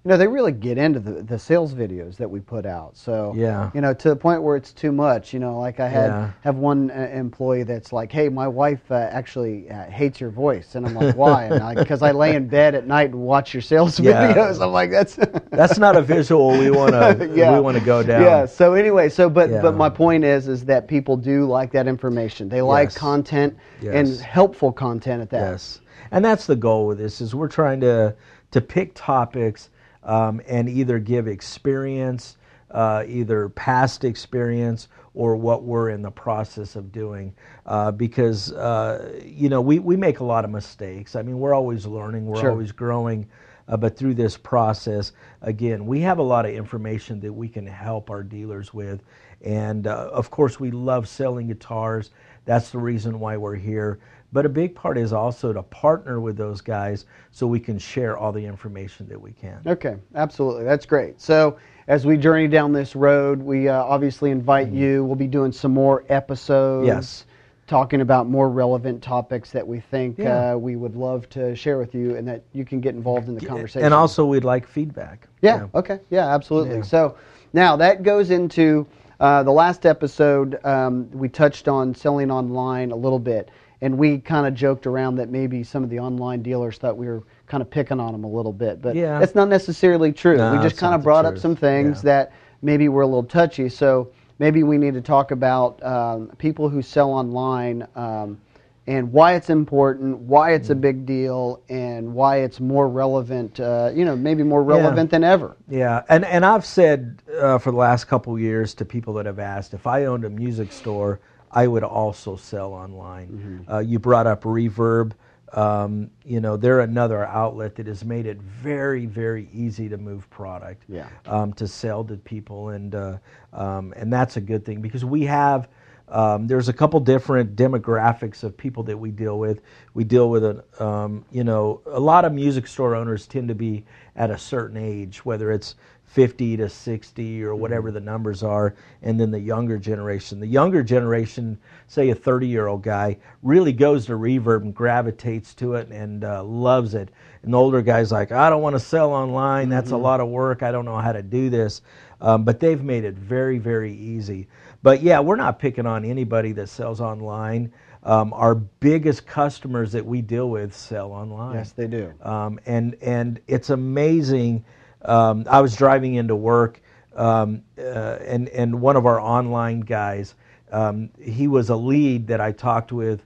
you 0.08 0.14
know, 0.14 0.16
they 0.16 0.26
really 0.26 0.52
get 0.52 0.78
into 0.78 0.98
the, 1.00 1.22
the 1.22 1.38
sales 1.38 1.74
videos 1.74 2.16
that 2.16 2.30
we 2.30 2.40
put 2.40 2.64
out. 2.64 2.96
So 2.96 3.34
Yeah. 3.36 3.70
you 3.74 3.82
know, 3.82 3.92
to 3.92 4.08
the 4.08 4.16
point 4.16 4.42
where 4.42 4.56
it's 4.56 4.72
too 4.72 4.90
much. 4.90 5.34
You 5.34 5.38
know, 5.38 5.58
like 5.60 5.80
I 5.80 5.88
had 5.88 6.06
Yeah. 6.12 6.30
have 6.40 6.56
one 6.56 6.90
uh, 6.90 7.10
employee 7.12 7.64
that's 7.64 7.92
like, 7.92 8.10
"Hey, 8.10 8.30
my 8.30 8.48
wife 8.48 8.90
uh, 8.90 8.94
actually 8.94 9.70
uh, 9.70 9.84
hates 9.90 10.18
your 10.18 10.30
voice," 10.30 10.76
and 10.76 10.86
I'm 10.86 10.94
like, 10.94 11.14
"Why?" 11.14 11.74
Because 11.74 12.00
I 12.00 12.12
lay 12.12 12.34
in 12.36 12.48
bed 12.48 12.74
at 12.74 12.86
night 12.86 13.10
and 13.10 13.20
watch 13.20 13.52
your 13.52 13.60
sales 13.60 14.00
Yeah. 14.00 14.32
videos. 14.32 14.62
I'm 14.62 14.72
like, 14.72 14.90
"That's." 14.90 15.16
That's 15.50 15.76
not 15.76 15.94
a 15.94 16.00
visual 16.00 16.56
we 16.56 16.70
want 16.70 16.92
to 16.92 17.30
yeah. 17.34 17.52
we 17.52 17.60
want 17.60 17.76
to 17.76 17.84
go 17.84 18.02
down. 18.02 18.22
Yeah. 18.22 18.46
So 18.46 18.72
anyway, 18.72 19.10
so 19.10 19.28
but 19.28 19.50
but 19.60 19.76
my 19.76 19.90
point 19.90 20.24
is 20.24 20.48
is 20.48 20.64
that 20.64 20.88
people 20.88 21.18
do 21.18 21.44
like 21.44 21.70
that 21.72 21.86
information. 21.86 22.48
They 22.48 22.62
like 22.62 22.86
Yes. 22.88 22.96
content 22.96 23.56
and 23.82 24.08
helpful 24.20 24.72
content 24.72 25.20
at 25.20 25.28
that. 25.30 25.50
Yes, 25.50 25.80
and 26.12 26.24
that's 26.24 26.46
the 26.46 26.56
goal 26.56 26.86
with 26.86 26.96
this 26.96 27.20
is 27.20 27.34
we're 27.34 27.48
trying 27.48 27.80
to 27.80 28.14
to 28.52 28.60
pick 28.62 28.92
topics 28.94 29.68
um, 30.08 30.40
and 30.48 30.68
either 30.68 30.98
give 30.98 31.28
experience, 31.28 32.38
uh, 32.72 33.04
either 33.06 33.50
past 33.50 34.04
experience 34.04 34.88
or 35.14 35.36
what 35.36 35.62
we're 35.64 35.90
in 35.90 36.02
the 36.02 36.10
process 36.10 36.76
of 36.76 36.90
doing, 36.90 37.32
uh, 37.66 37.92
because 37.92 38.52
uh, 38.52 39.20
you 39.24 39.48
know 39.48 39.60
we 39.60 39.78
we 39.78 39.96
make 39.96 40.20
a 40.20 40.24
lot 40.24 40.44
of 40.44 40.50
mistakes. 40.50 41.14
I 41.14 41.22
mean, 41.22 41.38
we're 41.38 41.54
always 41.54 41.86
learning, 41.86 42.26
we're 42.26 42.40
Sure. 42.40 42.50
always 42.50 42.72
growing. 42.72 43.28
Uh, 43.68 43.76
but 43.76 43.98
through 43.98 44.14
this 44.14 44.34
process, 44.38 45.12
again, 45.42 45.84
we 45.86 46.00
have 46.00 46.18
a 46.18 46.22
lot 46.22 46.46
of 46.46 46.52
information 46.52 47.20
that 47.20 47.32
we 47.32 47.48
can 47.48 47.66
help 47.66 48.08
our 48.08 48.22
dealers 48.22 48.72
with. 48.72 49.02
And 49.42 49.86
uh, 49.86 50.08
of 50.10 50.30
course, 50.30 50.58
we 50.58 50.70
love 50.70 51.06
selling 51.06 51.48
guitars. 51.48 52.10
That's 52.46 52.70
the 52.70 52.78
reason 52.78 53.20
why 53.20 53.36
we're 53.36 53.56
here. 53.56 53.98
But 54.32 54.44
a 54.44 54.48
big 54.48 54.74
part 54.74 54.98
is 54.98 55.12
also 55.12 55.52
to 55.54 55.62
partner 55.62 56.20
with 56.20 56.36
those 56.36 56.60
guys 56.60 57.06
so 57.30 57.46
we 57.46 57.60
can 57.60 57.78
share 57.78 58.18
all 58.18 58.30
the 58.30 58.44
information 58.44 59.08
that 59.08 59.20
we 59.20 59.32
can. 59.32 59.60
Okay, 59.66 59.96
absolutely. 60.14 60.64
That's 60.64 60.84
great. 60.84 61.20
So 61.20 61.56
as 61.86 62.04
we 62.04 62.18
journey 62.18 62.46
down 62.48 62.72
this 62.72 62.94
road, 62.94 63.40
we 63.40 63.68
uh, 63.68 63.82
obviously 63.82 64.30
invite 64.30 64.68
you. 64.68 65.02
We'll 65.04 65.16
be 65.16 65.26
doing 65.26 65.50
some 65.52 65.72
more 65.72 66.04
episodes. 66.10 66.86
Mm-hmm. 66.88 66.96
Yes. 66.98 67.24
Talking 67.66 68.00
about 68.00 68.26
more 68.26 68.48
relevant 68.48 69.02
topics 69.02 69.50
that 69.50 69.66
we 69.66 69.80
think 69.80 70.18
Yeah. 70.18 70.52
uh, 70.52 70.56
we 70.56 70.76
would 70.76 70.96
love 70.96 71.28
to 71.30 71.54
share 71.54 71.76
with 71.78 71.94
you, 71.94 72.16
and 72.16 72.26
that 72.26 72.42
you 72.54 72.64
can 72.64 72.80
get 72.80 72.94
involved 72.94 73.28
in 73.28 73.34
the 73.34 73.44
conversation. 73.44 73.84
And 73.84 73.92
also, 73.92 74.24
we'd 74.24 74.44
like 74.44 74.66
feedback. 74.66 75.28
Yeah. 75.42 75.66
Okay. 75.74 76.00
Yeah. 76.08 76.34
Absolutely. 76.34 76.76
Yeah. 76.76 76.82
So 76.82 77.16
now 77.52 77.76
that 77.76 78.02
goes 78.02 78.30
into 78.30 78.86
uh, 79.20 79.42
the 79.42 79.50
last 79.50 79.84
episode. 79.84 80.58
Um, 80.64 81.10
we 81.12 81.28
touched 81.28 81.68
on 81.68 81.94
selling 81.94 82.30
online 82.30 82.90
a 82.90 82.96
little 82.96 83.18
bit, 83.18 83.50
and 83.80 83.96
we 83.96 84.18
kind 84.18 84.46
of 84.46 84.54
joked 84.54 84.86
around 84.86 85.16
that 85.16 85.28
maybe 85.30 85.62
some 85.62 85.84
of 85.84 85.90
the 85.90 85.98
online 86.00 86.42
dealers 86.42 86.78
thought 86.78 86.96
we 86.96 87.06
were 87.06 87.22
kind 87.46 87.62
of 87.62 87.70
picking 87.70 88.00
on 88.00 88.12
them 88.12 88.24
a 88.24 88.28
little 88.28 88.52
bit, 88.52 88.82
but 88.82 88.96
Yeah. 88.96 89.18
that's 89.18 89.34
not 89.34 89.48
necessarily 89.48 90.12
true. 90.12 90.36
No, 90.36 90.52
we 90.52 90.58
just 90.58 90.76
kind 90.76 90.94
of 90.94 91.02
brought 91.02 91.24
up 91.24 91.38
some 91.38 91.54
things 91.56 91.98
Yeah. 91.98 92.10
that 92.10 92.32
maybe 92.62 92.88
were 92.88 93.02
a 93.02 93.06
little 93.06 93.22
touchy. 93.22 93.68
So 93.68 94.08
maybe 94.38 94.62
we 94.64 94.78
need 94.78 94.94
to 94.94 95.00
talk 95.00 95.30
about 95.30 95.82
um, 95.84 96.30
people 96.38 96.68
who 96.68 96.82
sell 96.82 97.10
online. 97.12 97.86
Um, 97.94 98.38
and 98.86 99.12
why 99.12 99.34
it's 99.34 99.50
important, 99.50 100.18
why 100.20 100.52
it's 100.52 100.70
a 100.70 100.74
Mm. 100.74 100.80
big 100.80 101.04
deal, 101.04 101.60
and 101.68 102.14
why 102.14 102.36
it's 102.38 102.58
more 102.58 102.88
relevant, 102.88 103.60
uh, 103.60 103.90
you 103.94 104.02
know, 104.06 104.16
maybe 104.16 104.42
more 104.42 104.62
relevant 104.62 105.10
than 105.10 105.22
ever. 105.22 105.56
Yeah, 105.68 106.04
and 106.08 106.24
and 106.24 106.42
I've 106.42 106.64
said 106.64 107.20
uh, 107.38 107.58
for 107.58 107.70
the 107.70 107.76
last 107.76 108.06
couple 108.06 108.32
of 108.32 108.40
years 108.40 108.72
to 108.76 108.86
people 108.86 109.12
that 109.14 109.26
have 109.26 109.38
asked 109.38 109.74
if 109.74 109.86
I 109.86 110.06
owned 110.06 110.24
a 110.24 110.30
music 110.30 110.72
store, 110.72 111.20
I 111.50 111.66
would 111.66 111.82
also 111.84 112.36
sell 112.36 112.72
online. 112.72 113.28
Mm-hmm. 113.28 113.72
Uh, 113.72 113.78
you 113.80 113.98
brought 113.98 114.26
up 114.26 114.42
Reverb. 114.42 115.12
Um, 115.52 116.10
you 116.26 116.40
know, 116.40 116.58
they're 116.58 116.80
another 116.80 117.24
outlet 117.24 117.74
that 117.76 117.86
has 117.86 118.04
made 118.04 118.26
it 118.26 118.36
very, 118.38 119.06
very 119.06 119.48
easy 119.52 119.88
to 119.88 119.96
move 119.96 120.28
product, 120.28 120.84
Yeah. 120.88 121.08
um, 121.24 121.54
to 121.54 121.66
sell 121.66 122.04
to 122.04 122.16
people, 122.16 122.68
and 122.68 122.94
uh, 122.94 123.16
um, 123.54 123.94
and 123.96 124.12
that's 124.12 124.36
a 124.36 124.42
good 124.42 124.64
thing 124.64 124.82
because 124.82 125.04
we 125.04 125.24
have. 125.24 125.68
Um, 126.10 126.46
there's 126.46 126.68
a 126.70 126.72
couple 126.72 127.00
different 127.00 127.54
demographics 127.54 128.42
of 128.42 128.56
people 128.56 128.82
that 128.84 128.96
we 128.98 129.10
deal 129.10 129.38
with. 129.38 129.60
We 129.92 130.04
deal 130.04 130.30
with 130.30 130.42
a, 130.42 130.64
um, 130.82 131.24
you 131.30 131.44
know, 131.44 131.82
a 131.84 132.00
lot 132.00 132.24
of 132.24 132.32
music 132.32 132.66
store 132.66 132.94
owners 132.94 133.26
tend 133.26 133.48
to 133.48 133.54
be 133.54 133.84
at 134.16 134.30
a 134.30 134.38
certain 134.38 134.78
age, 134.78 135.22
whether 135.26 135.52
it's 135.52 135.74
50 136.08 136.56
to 136.56 136.68
60 136.68 137.44
or 137.44 137.54
whatever 137.54 137.90
the 137.90 138.00
numbers 138.00 138.42
are, 138.42 138.74
and 139.02 139.20
then 139.20 139.30
the 139.30 139.38
younger 139.38 139.78
generation. 139.78 140.40
The 140.40 140.46
younger 140.46 140.82
generation, 140.82 141.58
say 141.86 142.08
a 142.08 142.14
30 142.14 142.46
year 142.46 142.66
old 142.66 142.82
guy, 142.82 143.18
really 143.42 143.72
goes 143.72 144.06
to 144.06 144.12
Reverb 144.14 144.62
and 144.62 144.74
gravitates 144.74 145.54
to 145.56 145.74
it 145.74 145.88
and 145.90 146.24
uh, 146.24 146.42
loves 146.42 146.94
it. 146.94 147.10
And 147.42 147.52
the 147.52 147.58
older 147.58 147.82
guy's 147.82 148.10
like, 148.10 148.32
I 148.32 148.48
don't 148.48 148.62
want 148.62 148.74
to 148.74 148.80
sell 148.80 149.12
online. 149.12 149.68
That's 149.68 149.90
a 149.90 149.96
lot 149.96 150.20
of 150.20 150.28
work. 150.28 150.62
I 150.62 150.72
don't 150.72 150.86
know 150.86 150.96
how 150.98 151.12
to 151.12 151.22
do 151.22 151.50
this. 151.50 151.82
Um, 152.20 152.42
but 152.42 152.58
they've 152.58 152.82
made 152.82 153.04
it 153.04 153.14
very, 153.14 153.58
very 153.58 153.92
easy. 153.94 154.48
But 154.82 155.02
yeah, 155.02 155.20
we're 155.20 155.36
not 155.36 155.58
picking 155.58 155.86
on 155.86 156.04
anybody 156.04 156.52
that 156.52 156.68
sells 156.68 157.00
online. 157.00 157.72
Um, 158.02 158.32
our 158.32 158.54
biggest 158.54 159.26
customers 159.26 159.92
that 159.92 160.04
we 160.04 160.22
deal 160.22 160.48
with 160.50 160.74
sell 160.74 161.12
online. 161.12 161.56
Yes, 161.56 161.72
they 161.72 161.86
do. 161.86 162.14
Um, 162.22 162.58
and 162.66 162.96
and 163.02 163.40
it's 163.46 163.70
amazing. 163.70 164.64
Um, 165.02 165.44
I 165.48 165.60
was 165.60 165.76
driving 165.76 166.14
into 166.14 166.34
work, 166.36 166.80
um, 167.14 167.62
uh, 167.78 168.18
and 168.26 168.48
and 168.48 168.80
one 168.80 168.96
of 168.96 169.06
our 169.06 169.20
online 169.20 169.80
guys, 169.80 170.34
um, 170.72 171.10
he 171.20 171.48
was 171.48 171.70
a 171.70 171.76
lead 171.76 172.26
that 172.28 172.40
I 172.40 172.52
talked 172.52 172.92
with 172.92 173.24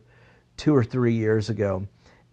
two 0.57 0.75
or 0.75 0.85
three 0.85 1.15
years 1.15 1.51
ago, 1.51 1.87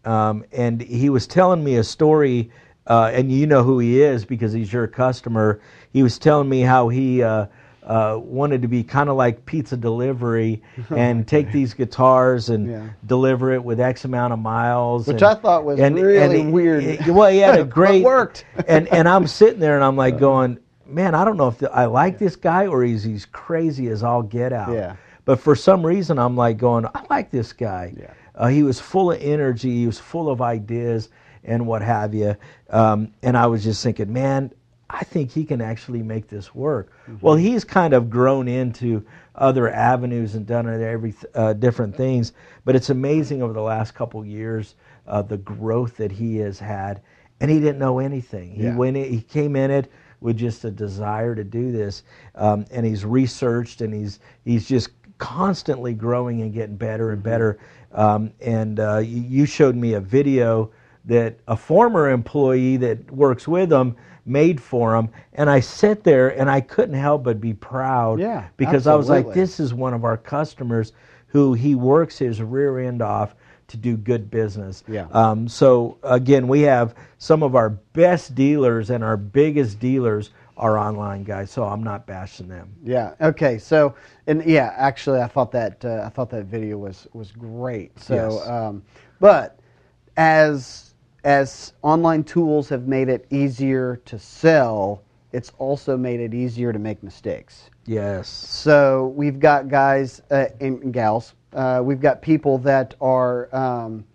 um, 0.05 0.43
and 0.51 0.81
he 0.81 1.09
was 1.09 1.27
telling 1.27 1.63
me 1.63 1.75
a 1.77 1.83
story. 1.83 2.51
Uh, 2.87 3.11
and 3.13 3.31
you 3.31 3.45
know 3.45 3.61
who 3.61 3.77
he 3.77 4.01
is 4.01 4.25
because 4.25 4.51
he's 4.51 4.73
your 4.73 4.87
customer. 4.87 5.61
He 5.93 6.01
was 6.01 6.17
telling 6.17 6.49
me 6.49 6.61
how 6.61 6.89
he 6.89 7.21
uh, 7.21 7.45
uh, 7.89 8.17
wanted 8.21 8.61
to 8.61 8.67
be 8.67 8.83
kind 8.83 9.09
of 9.09 9.15
like 9.17 9.45
pizza 9.45 9.75
delivery 9.75 10.61
and 10.95 11.27
take 11.27 11.51
these 11.51 11.73
guitars 11.73 12.49
and 12.49 12.69
Yeah. 12.69 12.89
deliver 13.05 13.51
it 13.51 13.63
with 13.63 13.79
X 13.79 14.05
amount 14.05 14.31
of 14.31 14.39
miles. 14.39 15.07
Which 15.07 15.15
and- 15.23 15.23
I 15.25 15.33
thought 15.35 15.65
was 15.65 15.79
really 15.79 16.43
he- 16.43 16.47
weird. 16.47 17.05
well, 17.07 17.29
he 17.31 17.39
had 17.39 17.59
a 17.59 17.65
great 17.79 18.03
worked. 18.03 18.45
and 18.67 18.87
and 18.89 19.09
I'm 19.09 19.25
sitting 19.27 19.59
there 19.59 19.75
and 19.75 19.83
I'm 19.83 19.95
like 19.97 20.19
going, 20.19 20.59
man, 20.85 21.15
I 21.15 21.25
don't 21.25 21.35
know 21.35 21.47
if 21.47 21.57
the, 21.57 21.71
I 21.71 21.85
like 21.87 22.19
this 22.19 22.35
guy 22.35 22.67
or 22.67 22.83
he's 22.83 23.03
he's 23.03 23.25
crazy 23.25 23.87
as 23.87 24.03
all 24.03 24.21
get 24.21 24.53
out. 24.53 24.71
Yeah. 24.71 24.95
But 25.25 25.39
for 25.39 25.55
some 25.55 25.85
reason, 25.85 26.17
I'm 26.19 26.35
like 26.37 26.57
going, 26.57 26.85
I 26.85 27.03
like 27.09 27.31
this 27.31 27.53
guy. 27.53 27.93
Yeah. 27.99 28.13
Uh, 28.35 28.47
he 28.47 28.63
was 28.63 28.79
full 28.79 29.11
of 29.11 29.19
energy. 29.21 29.69
He 29.79 29.85
was 29.87 29.99
full 29.99 30.29
of 30.29 30.41
ideas 30.41 31.09
and 31.43 31.65
what 31.67 31.81
have 31.81 32.13
you. 32.13 32.35
Um, 32.69 33.13
and 33.23 33.35
I 33.37 33.47
was 33.47 33.63
just 33.63 33.81
thinking, 33.83 34.13
man, 34.13 34.51
I 34.89 35.03
think 35.03 35.31
he 35.31 35.45
can 35.45 35.61
actually 35.61 36.01
make 36.01 36.27
this 36.27 36.55
work. 36.55 36.91
Mm-hmm. 37.03 37.17
Well, 37.25 37.35
he's 37.35 37.63
kind 37.63 37.93
of 37.93 38.09
grown 38.09 38.47
into 38.47 39.05
other 39.35 39.69
avenues 39.69 40.35
and 40.35 40.45
done 40.45 40.67
every 40.67 41.13
uh, 41.35 41.53
different 41.53 41.95
things. 41.95 42.33
But 42.65 42.75
it's 42.75 42.89
amazing 42.89 43.41
over 43.43 43.53
the 43.53 43.61
last 43.61 43.93
couple 43.93 44.25
years 44.25 44.75
uh, 45.07 45.21
the 45.21 45.37
growth 45.37 45.97
that 45.97 46.11
he 46.11 46.37
has 46.37 46.59
had. 46.59 47.01
And 47.39 47.49
he 47.49 47.59
didn't 47.59 47.79
know 47.79 47.99
anything. 47.99 48.51
He 48.51 48.63
Yeah. 48.63 48.75
went. 48.75 48.97
in- 48.97 49.11
He 49.11 49.21
came 49.21 49.55
in 49.55 49.71
it 49.71 49.91
with 50.21 50.37
just 50.37 50.65
a 50.65 50.71
desire 50.71 51.33
to 51.35 51.43
do 51.45 51.71
this, 51.71 52.03
um, 52.35 52.65
and 52.71 52.85
he's 52.85 53.05
researched 53.05 53.79
and 53.79 53.93
he's 53.93 54.19
he's 54.43 54.67
just 54.67 54.89
constantly 55.17 55.93
growing 55.93 56.41
and 56.41 56.53
getting 56.53 56.75
better 56.75 57.11
and 57.11 57.23
better. 57.23 57.57
Um, 57.93 58.31
and 58.41 58.79
uh, 58.79 58.97
you, 58.97 59.21
you 59.21 59.45
showed 59.45 59.75
me 59.75 59.93
a 59.93 59.99
video 60.01 60.71
that 61.05 61.37
a 61.47 61.55
former 61.55 62.09
employee 62.09 62.75
that 62.77 63.09
works 63.11 63.47
with 63.47 63.71
him 63.71 63.95
made 64.29 64.61
for 64.61 64.95
him, 64.95 65.09
and 65.33 65.49
I 65.49 65.59
sit 65.59 66.03
there 66.03 66.29
and 66.39 66.49
I 66.49 66.61
couldn't 66.61 66.95
help 66.95 67.23
but 67.23 67.41
be 67.41 67.53
proud. 67.53 68.19
Yeah, 68.19 68.47
because 68.57 68.87
I 68.87 68.95
was 68.95 69.09
like, 69.09 69.33
this 69.33 69.59
is 69.59 69.73
one 69.73 69.93
of 69.93 70.03
our 70.03 70.17
customers 70.17 70.93
who 71.27 71.53
he 71.53 71.75
works 71.75 72.17
his 72.17 72.41
rear 72.41 72.79
end 72.79 73.01
off 73.01 73.35
to 73.67 73.77
do 73.77 73.95
good 73.95 74.31
business. 74.31 74.83
Yeah. 74.87 75.07
Um, 75.11 75.47
so 75.47 75.97
again, 76.03 76.47
we 76.47 76.61
have 76.61 76.95
some 77.19 77.43
of 77.43 77.55
our 77.55 77.69
best 77.69 78.33
dealers 78.35 78.89
and 78.89 79.03
our 79.03 79.17
biggest 79.17 79.79
dealers 79.79 80.31
are 80.57 80.77
online 80.77 81.23
guys. 81.23 81.51
So 81.51 81.63
I'm 81.63 81.83
not 81.83 82.05
bashing 82.05 82.47
them. 82.47 82.73
Yeah. 82.83 83.13
Okay. 83.21 83.57
So, 83.57 83.95
and 84.27 84.43
yeah, 84.43 84.73
actually, 84.75 85.21
I 85.21 85.27
thought 85.27 85.51
that 85.51 85.85
uh, 85.85 86.03
I 86.05 86.09
thought 86.09 86.29
that 86.31 86.45
video 86.45 86.77
was 86.77 87.07
was 87.13 87.31
great. 87.31 87.97
So, 87.99 88.15
Yes. 88.15 88.47
um, 88.47 88.83
but 89.19 89.59
as 90.17 90.88
as 91.23 91.73
online 91.81 92.23
tools 92.23 92.69
have 92.69 92.87
made 92.87 93.09
it 93.09 93.25
easier 93.29 94.01
to 94.05 94.17
sell, 94.19 95.03
it's 95.31 95.51
also 95.57 95.95
made 95.97 96.19
it 96.19 96.33
easier 96.33 96.71
to 96.73 96.79
make 96.79 97.03
mistakes. 97.03 97.69
Yes. 97.85 98.27
So 98.27 99.13
we've 99.15 99.39
got 99.39 99.67
guys 99.67 100.21
uh, 100.31 100.45
and 100.59 100.93
gals. 100.93 101.33
Uh, 101.53 101.81
we've 101.83 101.99
got 102.01 102.21
people 102.21 102.57
that 102.59 102.95
are 103.01 103.53
um, 103.55 104.05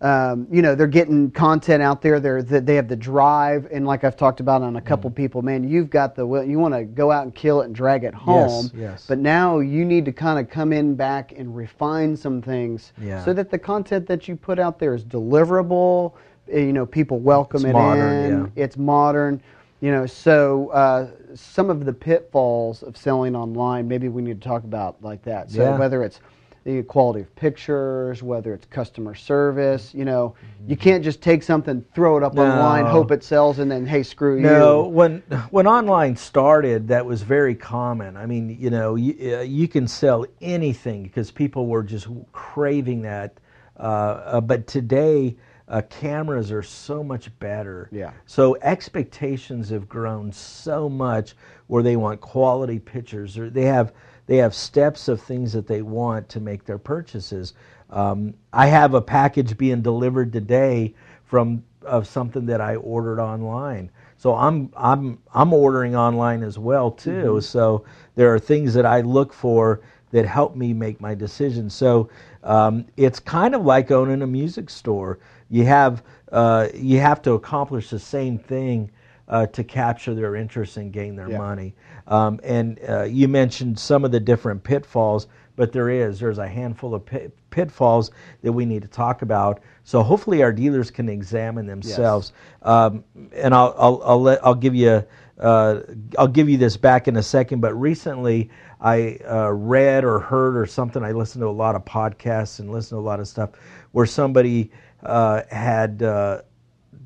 um, 0.00 0.46
you 0.50 0.62
know 0.62 0.74
they're 0.74 0.86
getting 0.86 1.30
content 1.30 1.82
out 1.82 2.00
there. 2.00 2.20
They're 2.20 2.42
they 2.42 2.74
have 2.76 2.88
the 2.88 2.96
drive, 2.96 3.68
and 3.70 3.86
like 3.86 4.02
I've 4.02 4.16
talked 4.16 4.40
about 4.40 4.62
on 4.62 4.76
a 4.76 4.80
couple 4.80 5.10
people, 5.10 5.42
man, 5.42 5.68
you've 5.68 5.90
got 5.90 6.14
the 6.16 6.26
will. 6.26 6.42
You 6.42 6.58
want 6.58 6.72
to 6.74 6.84
go 6.84 7.10
out 7.10 7.24
and 7.24 7.34
kill 7.34 7.60
it 7.60 7.66
and 7.66 7.74
drag 7.74 8.04
it 8.04 8.14
home. 8.14 8.70
yes. 8.74 9.04
But 9.06 9.18
now 9.18 9.58
you 9.58 9.84
need 9.84 10.04
to 10.06 10.12
kind 10.12 10.38
of 10.38 10.48
come 10.48 10.72
in 10.72 10.94
back 10.94 11.32
and 11.36 11.54
refine 11.54 12.16
some 12.16 12.40
things 12.40 12.92
Yeah. 13.00 13.22
so 13.24 13.34
that 13.34 13.50
the 13.50 13.58
content 13.58 14.06
that 14.06 14.26
you 14.26 14.36
put 14.36 14.58
out 14.58 14.78
there 14.78 14.94
is 14.94 15.04
deliverable. 15.04 16.12
Uh, 16.52 16.56
You 16.58 16.72
know, 16.72 16.86
people 16.86 17.18
welcome 17.18 17.58
It's 17.58 17.66
it 17.66 17.72
modern, 17.72 18.20
in. 18.24 18.52
yeah. 18.56 18.62
It's 18.64 18.76
modern. 18.76 19.40
You 19.80 19.90
know, 19.92 20.06
so 20.06 20.68
uh, 20.70 21.08
some 21.34 21.70
of 21.70 21.84
the 21.86 21.92
pitfalls 21.92 22.82
of 22.82 22.96
selling 22.96 23.34
online, 23.34 23.88
maybe 23.88 24.08
we 24.08 24.20
need 24.22 24.40
to 24.42 24.48
talk 24.48 24.64
about 24.64 25.02
like 25.02 25.22
that. 25.22 25.50
So 25.50 25.62
Yeah. 25.62 25.78
whether 25.78 26.02
it's 26.04 26.20
the 26.64 26.82
quality 26.82 27.20
of 27.22 27.34
pictures, 27.36 28.22
whether 28.22 28.52
it's 28.52 28.66
customer 28.66 29.14
service, 29.14 29.94
you 29.94 30.04
know, 30.04 30.34
you 30.66 30.76
can't 30.76 31.02
just 31.02 31.22
take 31.22 31.42
something, 31.42 31.82
throw 31.94 32.18
it 32.18 32.22
up 32.22 32.36
online, 32.38 32.84
hope 32.84 33.10
it 33.10 33.24
sells, 33.24 33.58
and 33.58 33.70
then 33.70 33.86
hey, 33.86 34.02
screw 34.02 34.36
No, 34.38 34.38
you. 34.38 34.44
No, 34.50 34.82
when 34.88 35.22
when 35.50 35.66
online 35.66 36.16
started, 36.16 36.88
that 36.88 37.06
was 37.06 37.22
very 37.22 37.54
common. 37.54 38.16
I 38.18 38.26
mean, 38.26 38.54
you 38.60 38.68
know, 38.68 38.96
you, 38.96 39.36
uh, 39.36 39.40
you 39.40 39.66
can 39.68 39.88
sell 39.88 40.26
anything 40.42 41.02
because 41.04 41.30
people 41.30 41.66
were 41.66 41.82
just 41.82 42.08
craving 42.32 43.02
that. 43.02 43.38
Uh, 43.78 43.82
uh, 43.82 44.40
but 44.42 44.66
today, 44.66 45.36
uh, 45.70 45.82
cameras 45.88 46.50
are 46.50 46.62
so 46.62 47.02
much 47.02 47.36
better. 47.38 47.88
Yeah. 47.92 48.10
So 48.26 48.58
expectations 48.60 49.70
have 49.70 49.88
grown 49.88 50.32
so 50.32 50.88
much 50.88 51.34
where 51.68 51.82
they 51.82 51.96
want 51.96 52.20
quality 52.20 52.80
pictures, 52.80 53.38
or 53.38 53.48
they 53.48 53.64
have 53.64 53.92
they 54.26 54.36
have 54.36 54.54
steps 54.54 55.08
of 55.08 55.20
things 55.22 55.52
that 55.52 55.66
they 55.66 55.82
want 55.82 56.28
to 56.28 56.40
make 56.40 56.64
their 56.64 56.78
purchases. 56.78 57.54
Um, 57.90 58.34
I 58.52 58.66
have 58.66 58.94
a 58.94 59.00
package 59.00 59.56
being 59.56 59.80
delivered 59.80 60.32
today 60.32 60.94
from 61.24 61.62
of 61.82 62.06
something 62.06 62.46
that 62.46 62.60
I 62.60 62.76
ordered 62.76 63.20
online. 63.20 63.90
So 64.18 64.34
I'm 64.34 64.72
I'm 64.76 65.18
I'm 65.32 65.52
ordering 65.52 65.94
online 65.96 66.42
as 66.42 66.58
well 66.58 66.90
too. 66.90 67.40
So 67.40 67.84
there 68.16 68.34
are 68.34 68.38
things 68.38 68.74
that 68.74 68.84
I 68.84 69.00
look 69.02 69.32
for 69.32 69.80
that 70.10 70.26
help 70.26 70.56
me 70.56 70.72
make 70.72 71.00
my 71.00 71.14
decisions. 71.14 71.74
So 71.74 72.10
um, 72.42 72.84
it's 72.96 73.20
kind 73.20 73.54
of 73.54 73.64
like 73.64 73.90
owning 73.90 74.22
a 74.22 74.26
music 74.26 74.68
store. 74.68 75.20
You 75.50 75.64
have 75.66 76.02
uh, 76.32 76.68
you 76.74 77.00
have 77.00 77.20
to 77.22 77.32
accomplish 77.32 77.90
the 77.90 77.98
same 77.98 78.38
thing 78.38 78.90
uh, 79.28 79.46
to 79.46 79.64
capture 79.64 80.14
their 80.14 80.36
interest 80.36 80.76
and 80.76 80.92
gain 80.92 81.16
their 81.16 81.30
Yeah. 81.30 81.38
money. 81.38 81.74
Um, 82.06 82.40
and 82.42 82.78
uh, 82.88 83.02
you 83.02 83.28
mentioned 83.28 83.78
some 83.78 84.04
of 84.04 84.10
the 84.12 84.20
different 84.20 84.62
pitfalls, 84.62 85.26
but 85.56 85.72
there 85.72 85.90
is 85.90 86.18
there's 86.20 86.38
a 86.38 86.48
handful 86.48 86.94
of 86.94 87.04
pit, 87.04 87.36
pitfalls 87.50 88.10
that 88.42 88.52
we 88.52 88.64
need 88.64 88.82
to 88.82 88.88
talk 88.88 89.22
about. 89.22 89.60
So 89.84 90.02
hopefully 90.02 90.42
our 90.42 90.52
dealers 90.52 90.90
can 90.90 91.08
examine 91.08 91.66
themselves. 91.66 92.32
Um, 92.62 93.04
and 93.32 93.54
I'll 93.54 93.74
I'll 93.78 94.02
I'll, 94.04 94.22
let, 94.22 94.44
I'll 94.46 94.54
give 94.54 94.74
you. 94.74 95.04
Uh, 95.38 95.80
I'll 96.18 96.28
give 96.28 96.50
you 96.50 96.58
this 96.58 96.76
back 96.76 97.08
in 97.08 97.16
a 97.16 97.22
second, 97.22 97.60
but 97.60 97.72
recently 97.72 98.50
I 98.78 99.18
uh, 99.26 99.48
read 99.50 100.04
or 100.04 100.18
heard 100.20 100.54
or 100.54 100.66
something. 100.66 101.02
I 101.02 101.12
listened 101.12 101.40
to 101.40 101.48
a 101.48 101.50
lot 101.50 101.74
of 101.74 101.82
podcasts 101.86 102.58
and 102.60 102.70
listened 102.70 102.98
to 102.98 103.00
a 103.00 103.08
lot 103.08 103.20
of 103.20 103.26
stuff 103.28 103.48
where 103.92 104.04
somebody 104.04 104.70
uh, 105.04 105.42
had 105.50 106.02
uh, 106.02 106.42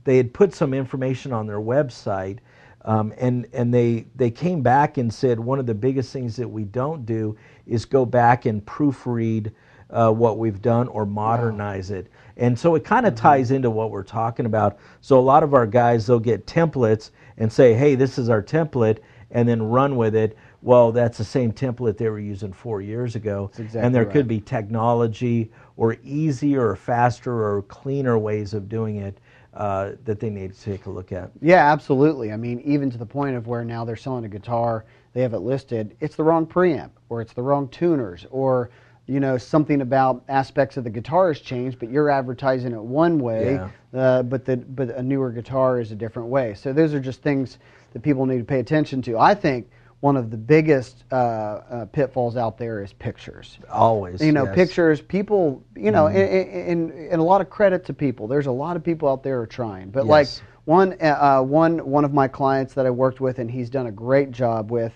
they 0.05 0.17
had 0.17 0.33
put 0.33 0.55
some 0.55 0.75
information 0.75 1.33
on 1.33 1.47
their 1.47 1.61
website, 1.61 2.39
um, 2.85 3.13
and 3.19 3.47
and 3.53 3.73
they 3.73 4.07
they 4.17 4.31
came 4.31 4.63
back 4.63 4.99
and 4.99 5.13
said 5.13 5.39
one 5.41 5.59
of 5.59 5.67
the 5.67 5.75
biggest 5.75 6.13
things 6.13 6.37
that 6.37 6.49
we 6.49 6.65
don't 6.65 7.07
do 7.07 7.37
is 7.67 7.85
go 7.85 8.05
back 8.05 8.47
and 8.47 8.65
proofread 8.65 9.53
uh, 9.91 10.11
what 10.11 10.39
we've 10.39 10.61
done 10.61 10.89
or 10.89 11.07
modernize 11.07 11.91
it. 11.91 12.09
And 12.37 12.59
so 12.59 12.75
it 12.75 12.85
kind 12.85 13.07
of 13.07 13.15
ties 13.15 13.51
into 13.51 13.71
what 13.71 13.91
we're 13.91 14.03
talking 14.03 14.47
about. 14.47 14.79
So 15.01 15.19
a 15.19 15.23
lot 15.23 15.43
of 15.43 15.55
our 15.55 15.67
guys 15.67 16.07
they'll 16.07 16.19
get 16.19 16.47
templates 16.47 17.11
and 17.39 17.53
say, 17.53 17.75
"Hey, 17.75 17.95
this 17.95 18.19
is 18.19 18.29
our 18.29 18.43
template," 18.43 18.99
and 19.31 19.49
then 19.49 19.63
run 19.63 19.97
with 19.97 20.15
it. 20.15 20.37
Well, 20.65 20.93
that's 20.93 21.19
the 21.19 21.25
same 21.25 21.53
template 21.53 21.99
they 21.99 22.09
were 22.09 22.19
using 22.19 22.51
four 22.51 22.81
years 22.81 23.17
ago, 23.17 23.51
exactly 23.59 23.81
and 23.83 23.95
there 23.95 24.05
right. 24.05 24.13
could 24.13 24.27
be 24.27 24.41
technology 24.41 25.53
or 25.77 25.99
easier 26.03 26.71
or 26.71 26.75
faster 26.75 27.33
or 27.33 27.63
cleaner 27.63 28.19
ways 28.19 28.55
of 28.55 28.67
doing 28.67 28.97
it 28.97 29.19
uh, 29.53 29.93
that 30.07 30.21
they 30.21 30.31
need 30.31 30.55
to 30.55 30.61
take 30.63 30.87
a 30.87 30.91
look 30.91 31.13
at. 31.13 31.31
Yeah, 31.43 31.71
absolutely. 31.71 32.33
I 32.33 32.39
mean, 32.39 32.61
even 32.61 32.91
to 32.91 32.97
the 32.97 33.05
point 33.05 33.37
of 33.37 33.47
where 33.47 33.63
now 33.63 33.85
they're 33.85 33.95
selling 33.95 34.25
a 34.25 34.29
guitar, 34.29 34.87
they 35.13 35.21
have 35.21 35.35
it 35.35 35.41
listed, 35.41 35.97
it's 36.01 36.17
the 36.17 36.25
wrong 36.25 36.47
preamp, 36.47 36.91
or 37.11 37.21
it's 37.21 37.35
the 37.35 37.43
wrong 37.43 37.69
tuners, 37.69 38.27
or 38.31 38.71
you 39.07 39.21
know 39.21 39.37
something 39.37 39.83
about 39.83 40.25
aspects 40.31 40.79
of 40.79 40.85
the 40.85 40.91
guitar 40.91 41.29
has 41.29 41.41
changed, 41.41 41.79
but 41.79 41.91
you're 41.91 42.09
advertising 42.09 42.73
it 42.73 42.81
one 42.83 43.19
way, 43.19 43.61
Yeah. 43.93 44.01
uh, 44.01 44.23
but 44.23 44.47
the 44.47 44.57
but 44.57 44.89
a 44.97 45.03
newer 45.03 45.31
guitar 45.31 45.79
is 45.79 45.93
a 45.93 45.95
different 45.95 46.31
way. 46.31 46.55
So 46.55 46.73
those 46.73 46.95
are 46.95 47.01
just 47.01 47.21
things 47.21 47.59
that 47.93 48.03
people 48.03 48.25
need 48.25 48.39
to 48.39 48.45
pay 48.45 48.61
attention 48.61 49.03
to. 49.03 49.19
I 49.19 49.35
think 49.35 49.69
one 50.05 50.19
of 50.19 50.31
the 50.31 50.37
biggest 50.37 51.03
uh, 51.11 51.15
uh, 51.15 51.85
pitfalls 51.87 52.37
out 52.37 52.59
there 52.59 52.83
is 52.83 52.93
pictures 52.93 53.59
Always, 53.71 54.21
you 54.21 54.33
know 54.33 54.43
yes. 54.43 54.49
Mm-hmm. 54.49 54.55
pictures 54.55 55.01
people 55.01 55.65
you 55.75 55.91
know 55.91 56.09
and, 56.09 56.19
and, 56.19 56.91
and 56.93 57.21
a 57.23 57.25
lot 57.25 57.41
of 57.41 57.49
credit 57.49 57.87
to 57.87 57.95
people 57.95 58.29
there's 58.29 58.45
a 58.45 58.53
lot 58.53 58.77
of 58.77 58.85
people 58.85 59.09
out 59.09 59.23
there 59.23 59.41
are 59.41 59.47
trying 59.47 59.89
but 59.89 60.05
like 60.05 60.27
Yes. 60.27 60.43
one 60.67 60.95
uh, 61.01 61.41
one 61.41 61.79
one 61.89 62.05
of 62.05 62.13
my 62.13 62.29
clients 62.29 62.75
that 62.75 62.85
I 62.85 62.91
worked 62.91 63.23
with 63.23 63.39
and 63.39 63.51
he's 63.51 63.71
done 63.71 63.87
a 63.87 63.91
great 63.93 64.31
job 64.31 64.71
with 64.71 64.93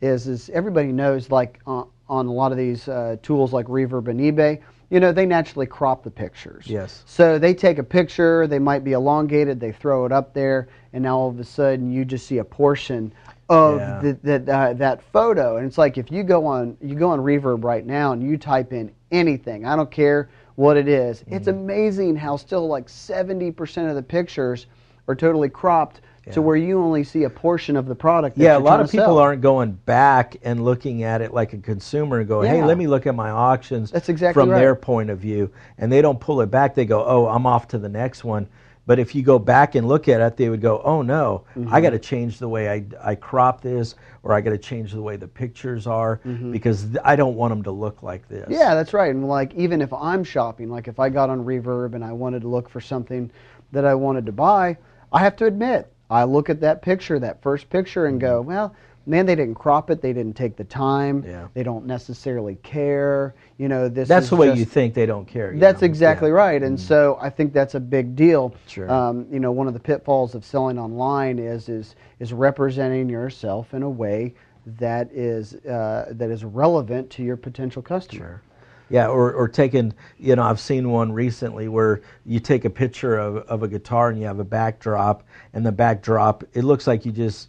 is 0.00 0.26
is 0.26 0.50
everybody 0.50 0.90
knows 0.90 1.30
like 1.30 1.60
uh, 1.68 1.84
on 2.08 2.26
a 2.26 2.32
lot 2.32 2.50
of 2.50 2.58
these 2.58 2.88
uh, 2.88 3.14
tools 3.22 3.52
like 3.52 3.66
Reverb 3.66 4.08
and 4.08 4.18
eBay 4.18 4.60
you 4.90 4.98
know 4.98 5.12
they 5.12 5.24
naturally 5.24 5.66
crop 5.66 6.02
the 6.02 6.10
pictures 6.10 6.66
Yes. 6.66 7.04
so 7.06 7.38
they 7.38 7.54
take 7.54 7.78
a 7.78 7.84
picture 7.84 8.48
they 8.48 8.58
might 8.58 8.82
be 8.82 8.94
elongated 8.94 9.60
they 9.60 9.70
throw 9.70 10.04
it 10.04 10.10
up 10.10 10.34
there 10.34 10.66
and 10.92 11.04
now 11.04 11.16
all 11.16 11.28
of 11.28 11.38
a 11.38 11.44
sudden 11.44 11.92
you 11.92 12.04
just 12.04 12.26
see 12.26 12.38
a 12.38 12.44
portion 12.44 13.12
of 13.48 13.80
Yeah. 13.80 14.00
the, 14.02 14.18
that 14.24 14.48
uh, 14.48 14.72
that 14.74 15.02
photo 15.02 15.56
and 15.56 15.66
it's 15.66 15.78
like 15.78 15.96
if 15.96 16.10
you 16.12 16.22
go 16.22 16.44
on 16.46 16.76
you 16.82 16.94
go 16.94 17.10
on 17.10 17.20
reverb 17.20 17.64
right 17.64 17.84
now 17.86 18.12
and 18.12 18.22
you 18.22 18.36
type 18.36 18.72
in 18.74 18.90
anything 19.10 19.64
i 19.64 19.74
don't 19.74 19.90
care 19.90 20.28
what 20.56 20.76
it 20.76 20.86
is 20.88 21.24
it's 21.28 21.48
Mm-hmm. 21.48 21.58
amazing 21.58 22.16
how 22.16 22.36
still 22.36 22.66
like 22.68 22.88
70% 22.88 23.88
of 23.88 23.94
the 23.94 24.02
pictures 24.02 24.66
are 25.06 25.14
totally 25.14 25.48
cropped 25.48 26.02
Yeah. 26.26 26.32
to 26.34 26.42
where 26.42 26.56
you 26.56 26.78
only 26.82 27.04
see 27.04 27.24
a 27.24 27.30
portion 27.30 27.74
of 27.76 27.86
the 27.86 27.94
product 27.94 28.36
that 28.36 28.44
Yeah, 28.44 28.58
a 28.58 28.58
lot 28.58 28.80
of 28.80 28.90
people 28.90 29.06
sell. 29.06 29.18
aren't 29.18 29.40
going 29.40 29.72
back 29.86 30.36
and 30.42 30.62
looking 30.62 31.02
at 31.04 31.22
it 31.22 31.32
like 31.32 31.54
a 31.54 31.58
consumer 31.58 32.18
and 32.18 32.28
go, 32.28 32.42
"Hey, 32.42 32.62
let 32.62 32.76
me 32.76 32.86
look 32.86 33.06
at 33.06 33.14
my 33.14 33.30
auctions." 33.30 33.90
That's 33.90 34.10
exactly 34.10 34.42
from 34.42 34.50
right. 34.50 34.58
their 34.58 34.74
point 34.74 35.08
of 35.08 35.18
view, 35.18 35.50
and 35.78 35.90
they 35.90 36.02
don't 36.02 36.20
pull 36.20 36.42
it 36.42 36.50
back. 36.50 36.74
They 36.74 36.84
go, 36.84 37.02
"Oh, 37.06 37.26
I'm 37.28 37.46
off 37.46 37.68
to 37.68 37.78
the 37.78 37.88
next 37.88 38.24
one." 38.24 38.46
But 38.88 38.98
if 38.98 39.14
you 39.14 39.20
go 39.22 39.38
back 39.38 39.74
and 39.74 39.86
look 39.86 40.08
at 40.08 40.22
it, 40.22 40.38
they 40.38 40.48
would 40.48 40.62
go, 40.62 40.80
"Oh 40.82 41.02
no, 41.02 41.44
Mm-hmm. 41.54 41.74
I 41.74 41.82
got 41.82 41.90
to 41.90 41.98
change 41.98 42.38
the 42.38 42.48
way 42.48 42.70
I, 42.70 42.86
I 43.02 43.14
crop 43.16 43.60
this, 43.60 43.94
or 44.22 44.32
I 44.32 44.40
got 44.40 44.50
to 44.50 44.58
change 44.58 44.92
the 44.92 45.02
way 45.02 45.16
the 45.16 45.28
pictures 45.28 45.86
are 45.86 46.20
because 46.50 46.84
th- 46.84 46.96
I 47.04 47.14
don't 47.14 47.36
want 47.36 47.52
them 47.52 47.62
to 47.64 47.70
look 47.70 48.02
like 48.02 48.26
this." 48.28 48.44
Mm-hmm. 48.44 48.52
Yeah, 48.52 48.74
that's 48.74 48.94
right. 48.94 49.14
And 49.14 49.28
like 49.28 49.54
even 49.54 49.82
if 49.82 49.92
I'm 49.92 50.24
shopping, 50.24 50.70
like 50.70 50.88
if 50.88 50.98
I 50.98 51.10
got 51.10 51.28
on 51.28 51.44
Reverb 51.44 51.94
and 51.94 52.02
I 52.02 52.12
wanted 52.12 52.40
to 52.42 52.48
look 52.48 52.70
for 52.70 52.80
something 52.80 53.30
that 53.72 53.84
I 53.84 53.94
wanted 53.94 54.24
to 54.24 54.32
buy, 54.32 54.78
I 55.12 55.18
have 55.18 55.36
to 55.36 55.44
admit, 55.44 55.92
I 56.08 56.24
look 56.24 56.48
at 56.48 56.62
that 56.62 56.80
picture, 56.80 57.18
that 57.18 57.42
first 57.42 57.68
picture 57.68 58.06
and 58.06 58.18
go, 58.18 58.40
well, 58.40 58.74
man, 59.08 59.26
they 59.26 59.34
didn't 59.34 59.54
crop 59.54 59.90
it, 59.90 60.00
they 60.02 60.12
didn't 60.12 60.36
take 60.36 60.56
the 60.56 60.64
time. 60.64 61.24
Yeah. 61.26 61.48
they 61.54 61.62
don't 61.62 61.86
necessarily 61.86 62.56
care. 62.56 63.34
You 63.56 63.68
know, 63.68 63.88
this 63.88 64.08
that's 64.08 64.28
the 64.28 64.36
way 64.36 64.48
just- 64.48 64.58
you 64.58 64.64
think 64.64 64.94
they 64.94 65.06
don't 65.06 65.26
care. 65.26 65.52
That's 65.56 65.80
know? 65.80 65.86
exactly 65.86 66.28
Yeah. 66.28 66.34
right, 66.36 66.62
and 66.62 66.78
so 66.78 67.18
I 67.20 67.30
think 67.30 67.52
that's 67.52 67.74
a 67.74 67.80
big 67.80 68.14
deal. 68.14 68.54
Sure. 68.66 68.90
Um, 68.90 69.26
you 69.30 69.40
know, 69.40 69.50
one 69.50 69.66
of 69.66 69.74
the 69.74 69.80
pitfalls 69.80 70.34
of 70.34 70.44
selling 70.44 70.78
online 70.78 71.38
is 71.38 71.68
is 71.68 71.96
is 72.20 72.32
representing 72.32 73.08
yourself 73.08 73.74
in 73.74 73.82
a 73.82 73.90
way 73.90 74.34
that 74.78 75.10
is 75.12 75.54
uh, 75.66 76.06
that 76.10 76.30
is 76.30 76.44
relevant 76.44 77.08
to 77.10 77.22
your 77.22 77.36
potential 77.36 77.80
customer. 77.82 78.20
Sure. 78.20 78.42
Yeah, 78.90 79.08
or, 79.08 79.34
or 79.34 79.48
taking, 79.48 79.92
you 80.18 80.34
know, 80.34 80.42
I've 80.42 80.58
seen 80.60 80.90
one 80.90 81.12
recently 81.12 81.68
where 81.68 82.00
you 82.24 82.40
take 82.40 82.64
a 82.64 82.70
picture 82.70 83.18
of, 83.18 83.36
of 83.46 83.62
a 83.62 83.68
guitar 83.68 84.08
and 84.08 84.18
you 84.18 84.24
have 84.24 84.38
a 84.38 84.44
backdrop, 84.44 85.24
and 85.52 85.64
the 85.64 85.72
backdrop, 85.72 86.42
it 86.54 86.64
looks 86.64 86.86
like 86.86 87.04
you 87.04 87.12
just 87.12 87.48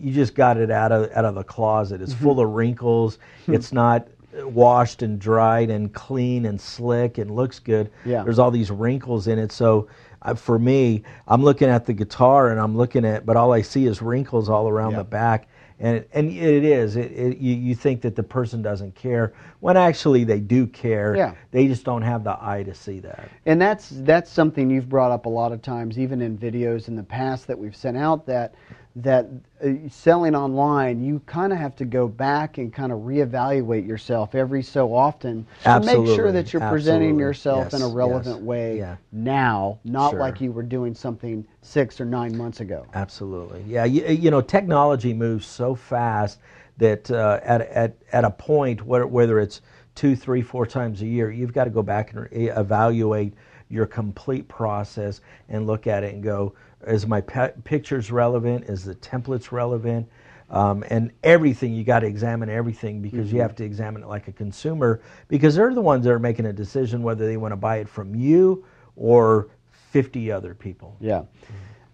you 0.00 0.12
just 0.12 0.34
got 0.34 0.56
it 0.56 0.70
out 0.70 0.92
of 0.92 1.10
out 1.12 1.24
of 1.24 1.34
the 1.34 1.44
closet. 1.44 2.00
It's 2.02 2.14
full 2.14 2.40
of 2.40 2.50
wrinkles. 2.50 3.18
it's 3.46 3.72
not 3.72 4.08
washed 4.42 5.02
and 5.02 5.18
dried 5.20 5.70
and 5.70 5.92
clean 5.92 6.46
and 6.46 6.60
slick 6.60 7.18
and 7.18 7.30
looks 7.30 7.58
good. 7.60 7.90
Yeah. 8.04 8.24
There's 8.24 8.38
all 8.38 8.50
these 8.50 8.70
wrinkles 8.70 9.28
in 9.28 9.38
it. 9.38 9.52
So 9.52 9.88
uh, 10.22 10.34
for 10.34 10.58
me, 10.58 11.04
I'm 11.28 11.42
looking 11.44 11.68
at 11.68 11.86
the 11.86 11.92
guitar 11.92 12.50
and 12.50 12.58
I'm 12.60 12.76
looking 12.76 13.04
at, 13.04 13.24
but 13.24 13.36
all 13.36 13.52
I 13.52 13.62
see 13.62 13.86
is 13.86 14.02
wrinkles 14.02 14.48
all 14.48 14.68
around 14.68 14.92
Yeah. 14.92 14.98
the 14.98 15.04
back. 15.04 15.48
And, 15.80 16.04
and 16.12 16.30
it 16.30 16.64
is. 16.64 16.96
It, 16.96 17.10
it, 17.12 17.38
you, 17.38 17.54
you 17.54 17.74
think 17.74 18.00
that 18.02 18.14
the 18.14 18.22
person 18.22 18.62
doesn't 18.62 18.94
care 18.94 19.34
when 19.60 19.76
actually 19.76 20.22
they 20.24 20.38
do 20.40 20.66
care. 20.68 21.16
Yeah. 21.16 21.34
They 21.50 21.66
just 21.66 21.84
don't 21.84 22.02
have 22.02 22.22
the 22.24 22.36
eye 22.40 22.62
to 22.62 22.74
see 22.74 23.00
that. 23.00 23.28
And 23.44 23.60
that's 23.60 23.88
that's 23.90 24.30
something 24.30 24.70
you've 24.70 24.88
brought 24.88 25.10
up 25.10 25.26
a 25.26 25.28
lot 25.28 25.50
of 25.52 25.62
times, 25.62 25.98
even 25.98 26.20
in 26.22 26.38
videos 26.38 26.86
in 26.88 26.94
the 26.96 27.02
past 27.02 27.46
that 27.48 27.58
we've 27.58 27.74
sent 27.76 27.96
out. 27.96 28.24
That 28.26 28.54
that 28.96 29.26
uh, 29.64 29.70
selling 29.90 30.36
online, 30.36 31.02
you 31.02 31.20
kind 31.26 31.52
of 31.52 31.58
have 31.58 31.74
to 31.74 31.84
go 31.84 32.06
back 32.06 32.58
and 32.58 32.72
kind 32.72 32.92
of 32.92 33.00
reevaluate 33.00 33.86
yourself 33.86 34.36
every 34.36 34.62
so 34.62 34.94
often 34.94 35.44
to 35.64 35.80
make 35.80 36.06
sure 36.14 36.30
that 36.30 36.52
you're 36.52 36.68
presenting 36.68 37.08
Absolutely. 37.20 37.22
yourself 37.22 37.74
in 37.74 37.82
a 37.82 37.88
relevant 37.88 38.36
yes. 38.36 38.44
way 38.44 38.78
Yeah. 38.78 38.96
now, 39.10 39.80
not 39.84 40.10
Sure. 40.10 40.20
like 40.20 40.40
you 40.40 40.52
were 40.52 40.62
doing 40.62 40.94
something 40.94 41.44
six 41.62 42.00
or 42.00 42.04
nine 42.04 42.36
months 42.36 42.60
ago. 42.60 42.86
Absolutely. 42.94 43.64
Yeah. 43.66 43.84
You, 43.84 44.06
you 44.06 44.30
know, 44.30 44.40
technology 44.40 45.12
moves 45.12 45.46
so 45.46 45.74
fast 45.74 46.38
that 46.78 47.10
uh, 47.10 47.40
at, 47.42 47.62
at, 47.62 47.96
at 48.12 48.24
a 48.24 48.30
point, 48.30 48.82
whether, 48.86 49.08
whether 49.08 49.40
it's 49.40 49.60
two, 49.96 50.14
three, 50.14 50.42
four 50.42 50.66
times 50.66 51.02
a 51.02 51.06
year, 51.06 51.32
you've 51.32 51.52
got 51.52 51.64
to 51.64 51.70
go 51.70 51.82
back 51.82 52.12
and 52.12 52.28
re- 52.30 52.48
evaluate 52.48 53.32
your 53.70 53.86
complete 53.86 54.46
process 54.46 55.20
and 55.48 55.66
look 55.66 55.88
at 55.88 56.04
it 56.04 56.14
and 56.14 56.22
go, 56.22 56.54
is 56.86 57.06
my 57.06 57.20
pictures 57.20 58.10
relevant? 58.10 58.64
Is 58.64 58.84
the 58.84 58.94
templates 58.94 59.52
relevant? 59.52 60.08
Um, 60.50 60.84
and 60.88 61.10
everything, 61.22 61.72
you 61.72 61.84
got 61.84 62.00
to 62.00 62.06
examine 62.06 62.48
everything 62.48 63.00
because 63.00 63.32
you 63.32 63.40
have 63.40 63.56
to 63.56 63.64
examine 63.64 64.02
it 64.02 64.08
like 64.08 64.28
a 64.28 64.32
consumer 64.32 65.00
because 65.28 65.54
they're 65.54 65.74
the 65.74 65.80
ones 65.80 66.04
that 66.04 66.12
are 66.12 66.18
making 66.18 66.46
a 66.46 66.52
decision 66.52 67.02
whether 67.02 67.26
they 67.26 67.36
want 67.36 67.52
to 67.52 67.56
buy 67.56 67.78
it 67.78 67.88
from 67.88 68.14
you 68.14 68.64
or 68.94 69.48
50 69.90 70.30
other 70.30 70.54
people. 70.54 70.96
Yeah. 71.00 71.22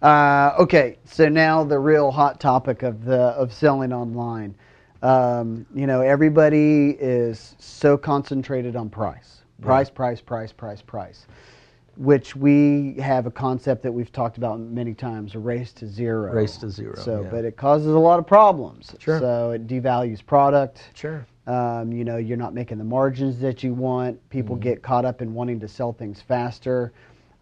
Uh, 0.01 0.55
okay, 0.59 0.97
so 1.05 1.29
now 1.29 1.63
the 1.63 1.77
real 1.77 2.11
hot 2.11 2.39
topic 2.39 2.81
of 2.81 3.05
the 3.05 3.19
of 3.19 3.53
selling 3.53 3.93
online. 3.93 4.55
Um, 5.03 5.65
you 5.73 5.87
know, 5.87 6.01
everybody 6.01 6.91
is 6.99 7.55
so 7.59 7.97
concentrated 7.97 8.75
on 8.75 8.89
price, 8.89 9.41
price, 9.61 9.89
price, 9.89 10.21
price, 10.21 10.51
price, 10.51 10.81
price, 10.81 11.27
which 11.97 12.35
we 12.35 12.95
have 12.95 13.25
a 13.25 13.31
concept 13.31 13.83
that 13.83 13.91
we've 13.91 14.11
talked 14.11 14.37
about 14.37 14.59
many 14.59 14.93
times: 14.93 15.35
a 15.35 15.39
race 15.39 15.73
to 15.73 15.87
zero. 15.87 16.31
Race 16.33 16.57
to 16.57 16.69
zero, 16.69 16.95
So, 16.95 17.21
yeah. 17.21 17.29
but 17.29 17.45
it 17.45 17.57
causes 17.57 17.87
a 17.87 17.99
lot 17.99 18.19
of 18.19 18.25
problems. 18.27 18.95
Sure. 18.99 19.19
So 19.19 19.51
it 19.51 19.67
devalues 19.67 20.25
product. 20.25 20.89
Sure. 20.93 21.25
Um, 21.47 21.91
you 21.91 22.03
know, 22.05 22.17
you're 22.17 22.37
not 22.37 22.53
making 22.53 22.77
the 22.77 22.83
margins 22.83 23.39
that 23.39 23.63
you 23.63 23.73
want. 23.73 24.17
People 24.29 24.55
Mm-hmm. 24.55 24.63
get 24.63 24.81
caught 24.83 25.05
up 25.05 25.21
in 25.21 25.33
wanting 25.33 25.59
to 25.59 25.67
sell 25.67 25.91
things 25.91 26.21
faster. 26.21 26.93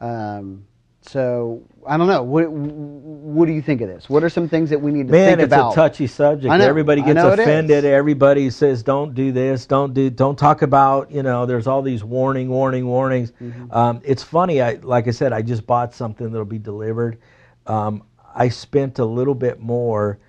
Um, 0.02 0.66
so 1.02 1.64
I 1.88 1.98
don't 1.98 2.08
know. 2.08 2.24
What 2.24 2.52
what 2.52 3.46
do 3.46 3.54
you 3.54 3.62
think 3.62 3.82
of 3.82 3.88
this? 3.88 4.10
What 4.10 4.24
are 4.24 4.30
some 4.30 4.50
things 4.50 4.70
that 4.70 4.82
we 4.82 4.92
need 4.92 5.08
to 5.08 5.12
Man, 5.14 5.38
think 5.38 5.52
it's 5.52 5.54
a 5.54 5.72
touchy 5.74 6.08
subject. 6.08 6.46
Know, 6.50 6.66
Everybody 6.66 7.02
gets 7.02 7.20
offended. 7.20 7.86
Everybody 7.86 8.50
says, 8.50 8.84
"Don't 8.84 9.14
do 9.16 9.32
this. 9.32 9.66
Don't 9.66 9.94
do. 9.94 10.10
Don't 10.10 10.38
talk 10.38 10.62
about." 10.62 11.12
You 11.12 11.24
know, 11.24 11.46
there's 11.46 11.68
all 11.68 11.82
these 11.82 12.04
warning, 12.04 12.50
warning, 12.50 12.86
warnings. 12.86 13.32
Mm-hmm. 13.42 13.72
Um, 13.72 14.02
it's 14.04 14.24
funny. 14.24 14.62
I 14.62 14.74
like 14.74 15.08
I 15.08 15.12
said, 15.12 15.32
I 15.32 15.42
just 15.42 15.66
bought 15.66 15.94
something 15.94 16.32
that'll 16.32 16.46
be 16.46 16.60
delivered. 16.60 17.18
Um, 17.66 18.04
I 18.36 18.50
spent 18.50 19.00
a 19.00 19.06
little 19.06 19.36
bit 19.36 19.60
more 19.60 20.20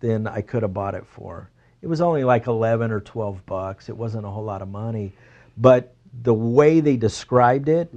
than 0.00 0.26
I 0.26 0.40
could 0.40 0.62
have 0.62 0.72
bought 0.72 0.94
it 0.94 1.06
for. 1.06 1.50
It 1.82 1.88
was 1.88 2.00
only 2.00 2.22
like 2.22 2.46
eleven 2.46 2.92
or 2.92 3.00
twelve 3.00 3.44
bucks. 3.44 3.88
It 3.88 3.96
wasn't 3.96 4.24
a 4.24 4.30
whole 4.30 4.44
lot 4.44 4.62
of 4.62 4.68
money, 4.68 5.12
but 5.56 5.94
the 6.22 6.34
way 6.34 6.80
they 6.80 6.96
described 6.96 7.68
it, 7.68 7.90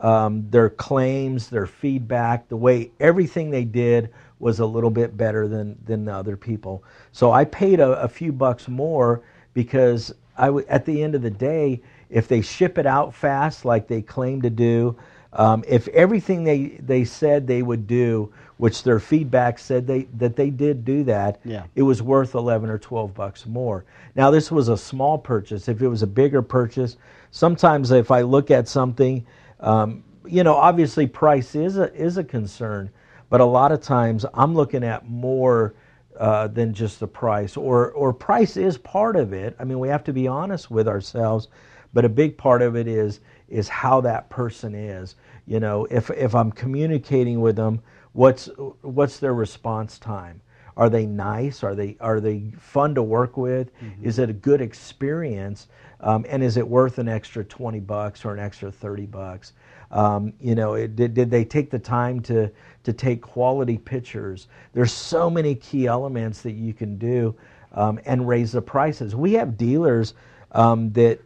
um, 0.00 0.48
their 0.50 0.70
claims, 0.70 1.48
their 1.50 1.66
feedback, 1.66 2.48
the 2.48 2.56
way 2.56 2.92
everything 3.00 3.50
they 3.50 3.64
did 3.64 4.10
was 4.38 4.60
a 4.60 4.66
little 4.66 4.90
bit 4.90 5.16
better 5.16 5.48
than 5.48 5.76
than 5.84 6.04
the 6.04 6.12
other 6.14 6.36
people. 6.36 6.84
So 7.12 7.32
I 7.32 7.44
paid 7.44 7.80
a, 7.80 8.00
a 8.02 8.08
few 8.08 8.32
bucks 8.32 8.68
more 8.68 9.22
because 9.54 10.14
I 10.36 10.46
w- 10.46 10.66
at 10.68 10.84
the 10.84 11.02
end 11.02 11.14
of 11.14 11.22
the 11.22 11.30
day, 11.30 11.80
if 12.10 12.28
they 12.28 12.40
ship 12.42 12.78
it 12.78 12.86
out 12.86 13.14
fast 13.14 13.64
like 13.64 13.88
they 13.88 14.02
claim 14.02 14.42
to 14.42 14.50
do, 14.50 14.96
um, 15.32 15.64
if 15.66 15.88
everything 15.88 16.44
they 16.44 16.78
they 16.80 17.04
said 17.04 17.46
they 17.46 17.62
would 17.62 17.86
do, 17.86 18.32
which 18.58 18.82
their 18.82 18.98
feedback 18.98 19.58
said 19.58 19.86
they 19.86 20.02
that 20.16 20.36
they 20.36 20.50
did 20.50 20.84
do 20.84 21.04
that, 21.04 21.40
Yeah. 21.44 21.64
it 21.74 21.82
was 21.82 22.02
worth 22.02 22.34
11 22.34 22.70
or 22.70 22.78
12 22.78 23.14
bucks 23.14 23.46
more. 23.46 23.84
Now 24.14 24.30
this 24.30 24.50
was 24.50 24.68
a 24.68 24.76
small 24.76 25.18
purchase. 25.18 25.68
If 25.68 25.82
it 25.82 25.88
was 25.88 26.02
a 26.02 26.06
bigger 26.06 26.42
purchase, 26.42 26.96
sometimes 27.30 27.90
if 27.90 28.10
I 28.10 28.22
look 28.22 28.50
at 28.50 28.66
something, 28.68 29.24
um, 29.60 30.02
you 30.24 30.42
know, 30.42 30.54
obviously 30.54 31.06
price 31.06 31.54
is 31.54 31.76
a 31.78 31.92
is 31.94 32.16
a 32.16 32.24
concern, 32.24 32.90
but 33.28 33.40
a 33.40 33.44
lot 33.44 33.72
of 33.72 33.80
times 33.80 34.24
I'm 34.34 34.54
looking 34.54 34.84
at 34.84 35.08
more 35.08 35.74
uh, 36.18 36.48
than 36.48 36.72
just 36.72 36.98
the 36.98 37.06
price, 37.06 37.58
or 37.58 37.90
or 37.92 38.12
price 38.12 38.56
is 38.56 38.78
part 38.78 39.16
of 39.16 39.34
it. 39.34 39.54
I 39.60 39.64
mean, 39.64 39.78
we 39.78 39.88
have 39.88 40.02
to 40.04 40.12
be 40.14 40.26
honest 40.26 40.70
with 40.70 40.88
ourselves, 40.88 41.48
but 41.92 42.06
a 42.06 42.08
big 42.08 42.38
part 42.38 42.62
of 42.62 42.74
it 42.74 42.88
is 42.88 43.20
is 43.50 43.68
how 43.68 44.00
that 44.00 44.30
person 44.30 44.74
is. 44.74 45.14
You 45.46 45.60
know, 45.60 45.86
if 45.90 46.10
if 46.10 46.34
I'm 46.34 46.50
communicating 46.50 47.40
with 47.42 47.56
them, 47.56 47.82
what's 48.16 48.50
what's 48.82 49.18
their 49.20 49.34
response 49.34 49.98
time? 49.98 50.40
Are 50.76 50.90
they 50.90 51.06
nice? 51.06 51.64
Are 51.64 51.74
they 51.74 51.96
are 52.00 52.20
they 52.20 52.52
fun 52.58 52.94
to 52.96 53.02
work 53.04 53.36
with? 53.36 53.70
Is 54.02 54.18
it 54.20 54.30
a 54.30 54.34
good 54.34 54.62
experience? 54.62 55.68
Um, 56.00 56.26
and 56.28 56.42
is 56.42 56.58
it 56.58 56.68
worth 56.68 56.98
an 56.98 57.08
extra 57.08 57.44
twenty 57.44 57.80
bucks 57.80 58.24
or 58.24 58.34
an 58.34 58.40
extra 58.40 58.72
thirty 58.72 59.06
bucks? 59.06 59.54
Um, 59.92 60.34
you 60.40 60.54
know, 60.56 60.74
it, 60.74 60.96
did 60.96 61.14
did 61.14 61.30
they 61.30 61.44
take 61.44 61.70
the 61.70 61.80
time 61.80 62.20
to 62.22 62.50
to 62.84 62.94
take 62.94 63.22
quality 63.22 63.78
pictures? 63.78 64.48
There's 64.74 64.92
so 64.92 65.30
many 65.30 65.56
key 65.56 65.86
elements 65.86 66.42
that 66.42 66.52
you 66.52 66.74
can 66.74 66.98
do 66.98 67.36
um, 67.74 68.00
and 68.06 68.28
raise 68.28 68.52
the 68.52 68.62
prices. 68.62 69.16
We 69.16 69.34
have 69.34 69.58
dealers 69.58 70.14
um, 70.52 70.92
that 70.92 71.20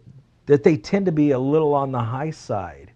that 0.46 0.64
they 0.64 0.76
tend 0.76 1.07
to 1.07 1.12
be 1.12 1.33
a 1.33 1.40
little 1.40 1.74
on 1.74 1.92
the 1.92 2.00
high 2.00 2.33
side 2.33 2.92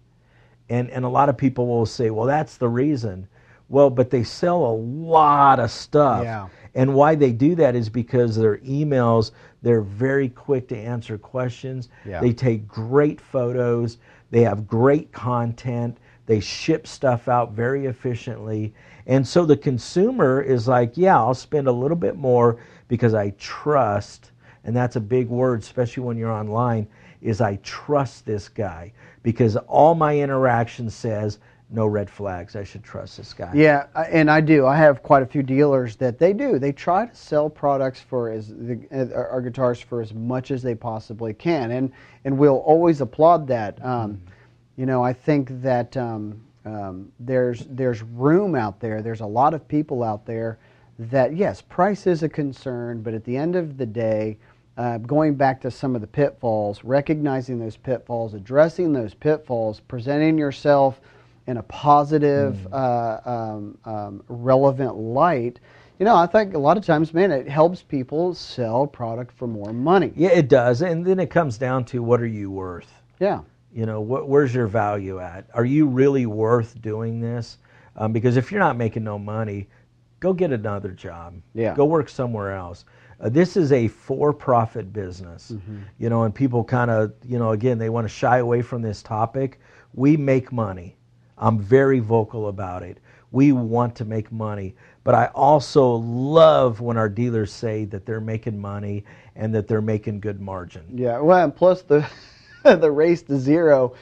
and 0.69 0.89
and 0.91 1.05
a 1.05 1.09
lot 1.09 1.29
of 1.29 1.37
people 1.37 1.67
will 1.67 1.85
say, 1.85 2.09
well, 2.09 2.27
that's 2.27 2.57
the 2.57 2.69
reason. 2.69 3.27
Well, 3.69 3.89
but 3.89 4.09
they 4.09 4.23
sell 4.23 4.65
a 4.65 4.75
lot 4.75 5.59
of 5.59 5.71
stuff. 5.71 6.23
Yeah. 6.23 6.47
And 6.75 6.93
why 6.93 7.15
they 7.15 7.31
do 7.31 7.55
that 7.55 7.75
is 7.75 7.89
because 7.89 8.35
their 8.35 8.57
emails, 8.57 9.31
they're 9.61 9.81
very 9.81 10.29
quick 10.29 10.67
to 10.67 10.77
answer 10.77 11.17
questions. 11.17 11.89
Yeah. 12.05 12.19
They 12.19 12.33
take 12.33 12.67
great 12.67 13.19
photos. 13.21 13.97
They 14.29 14.41
have 14.41 14.67
great 14.67 15.11
content. 15.11 15.97
They 16.25 16.39
ship 16.39 16.85
stuff 16.85 17.27
out 17.27 17.53
very 17.53 17.85
efficiently. 17.85 18.73
And 19.07 19.25
so 19.25 19.45
the 19.45 19.57
consumer 19.57 20.41
is 20.41 20.67
like, 20.67 20.97
yeah, 20.97 21.17
I'll 21.17 21.33
spend 21.33 21.67
a 21.67 21.71
little 21.71 21.97
bit 21.97 22.17
more 22.17 22.57
because 22.87 23.13
I 23.13 23.29
trust, 23.37 24.31
and 24.63 24.75
that's 24.75 24.95
a 24.95 25.01
big 25.01 25.27
word, 25.27 25.61
especially 25.61 26.03
when 26.03 26.17
you're 26.17 26.31
online, 26.31 26.87
is 27.21 27.41
I 27.41 27.55
trust 27.57 28.25
this 28.25 28.49
guy 28.49 28.91
because 29.23 29.55
all 29.55 29.95
my 29.95 30.19
interaction 30.19 30.89
says 30.89 31.39
no 31.75 31.85
red 31.85 32.09
flags. 32.09 32.55
I 32.55 32.63
should 32.63 32.83
trust 32.83 33.17
this 33.17 33.33
guy. 33.33 33.51
Yeah, 33.53 33.85
and 34.09 34.31
I 34.31 34.39
do. 34.39 34.65
I 34.65 34.77
have 34.77 35.03
quite 35.03 35.21
a 35.21 35.25
few 35.25 35.43
dealers 35.43 35.97
that 35.97 36.17
they 36.17 36.33
do. 36.33 36.57
They 36.57 36.71
try 36.71 37.05
to 37.05 37.15
sell 37.15 37.49
products 37.49 37.99
for 37.99 38.29
as 38.31 38.47
the, 38.47 38.79
uh, 38.91 39.13
our 39.13 39.41
guitars 39.41 39.81
for 39.81 40.01
as 40.01 40.13
much 40.13 40.51
as 40.51 40.63
they 40.63 40.73
possibly 40.73 41.33
can, 41.33 41.71
and 41.71 41.91
and 42.23 42.37
we'll 42.37 42.57
always 42.57 43.01
applaud 43.01 43.45
that. 43.47 43.83
Um, 43.85 44.21
you 44.77 44.85
know, 44.85 45.03
I 45.03 45.13
think 45.13 45.61
that 45.61 45.95
um, 45.97 46.41
um, 46.65 47.11
there's 47.19 47.65
there's 47.69 48.01
room 48.01 48.55
out 48.55 48.79
there. 48.79 49.01
There's 49.01 49.21
a 49.21 49.25
lot 49.27 49.53
of 49.53 49.67
people 49.67 50.01
out 50.01 50.25
there 50.25 50.57
that 50.97 51.35
yes, 51.35 51.61
price 51.61 52.07
is 52.07 52.23
a 52.23 52.29
concern, 52.29 53.01
but 53.01 53.13
at 53.13 53.25
the 53.25 53.35
end 53.37 53.55
of 53.55 53.77
the 53.77 53.85
day. 53.85 54.37
Uh, 54.77 54.97
going 54.97 55.35
back 55.35 55.61
to 55.61 55.71
some 55.71 55.95
of 55.95 56.01
the 56.01 56.07
pitfalls, 56.07 56.83
recognizing 56.83 57.57
those 57.57 57.77
pitfalls, 57.77 58.33
addressing 58.33 58.91
those 58.91 59.13
pitfalls, 59.13 59.79
presenting 59.79 60.37
yourself 60.37 60.99
in 61.47 61.57
a 61.57 61.63
positive, 61.63 62.67
uh, 62.73 63.19
um, 63.25 63.77
um, 63.85 64.23
relevant 64.27 64.95
light, 64.95 65.59
you 65.99 66.05
know, 66.05 66.15
I 66.15 66.27
think 66.27 66.53
a 66.55 66.57
lot 66.57 66.77
of 66.77 66.85
times, 66.85 67.13
man, 67.13 67.31
it 67.31 67.47
helps 67.47 67.81
people 67.81 68.33
sell 68.33 68.85
product 68.85 69.31
for 69.31 69.47
more 69.47 69.71
money. 69.71 70.11
Yeah, 70.15 70.29
it 70.29 70.49
does. 70.49 70.81
And 70.81 71.05
then 71.05 71.19
it 71.19 71.29
comes 71.29 71.57
down 71.57 71.85
to 71.85 72.03
what 72.03 72.19
are 72.19 72.27
you 72.27 72.51
worth? 72.51 72.91
Yeah. 73.19 73.41
You 73.73 73.85
know, 73.85 74.01
what, 74.01 74.27
where's 74.27 74.53
your 74.53 74.67
value 74.67 75.19
at? 75.19 75.47
Are 75.53 75.63
you 75.65 75.87
really 75.87 76.25
worth 76.25 76.81
doing 76.81 77.21
this? 77.21 77.59
Um, 77.95 78.11
because 78.11 78.35
if 78.35 78.51
you're 78.51 78.59
not 78.59 78.75
making 78.75 79.05
no 79.05 79.17
money, 79.17 79.69
go 80.19 80.33
get 80.33 80.51
another 80.51 80.91
job. 80.91 81.35
Yeah. 81.53 81.75
Go 81.75 81.85
work 81.85 82.09
somewhere 82.09 82.53
else. 82.55 82.83
Uh, 83.21 83.29
this 83.29 83.55
is 83.55 83.71
a 83.71 83.87
for-profit 83.87 84.91
business. 84.91 85.53
You 85.97 86.09
know, 86.09 86.23
and 86.23 86.35
people 86.35 86.63
kind 86.65 86.91
of, 86.91 87.13
you 87.23 87.39
know, 87.39 87.51
again, 87.51 87.77
they 87.77 87.89
want 87.89 88.03
to 88.03 88.13
shy 88.13 88.39
away 88.39 88.61
from 88.61 88.81
this 88.81 89.01
topic. 89.01 89.61
We 89.93 90.17
make 90.17 90.51
money. 90.51 90.97
I'm 91.37 91.59
very 91.59 91.99
vocal 91.99 92.47
about 92.47 92.83
it. 92.83 92.99
We 93.31 93.51
want 93.51 93.95
to 93.97 94.05
make 94.05 94.31
money, 94.31 94.75
but 95.03 95.13
I 95.13 95.25
also 95.35 95.95
love 95.95 96.79
when 96.79 96.95
our 96.97 97.09
dealers 97.09 97.51
say 97.51 97.85
that 97.85 98.05
they're 98.05 98.21
making 98.21 98.59
money 98.59 99.03
and 99.35 99.53
that 99.53 99.67
they're 99.67 99.81
making 99.81 100.21
good 100.21 100.39
margin. 100.39 100.83
Yeah. 100.93 101.19
Well, 101.19 101.43
and 101.43 101.53
plus 101.55 101.81
the 101.81 102.07
the 102.63 102.89
race 102.91 103.21
to 103.23 103.37
zero, 103.37 103.93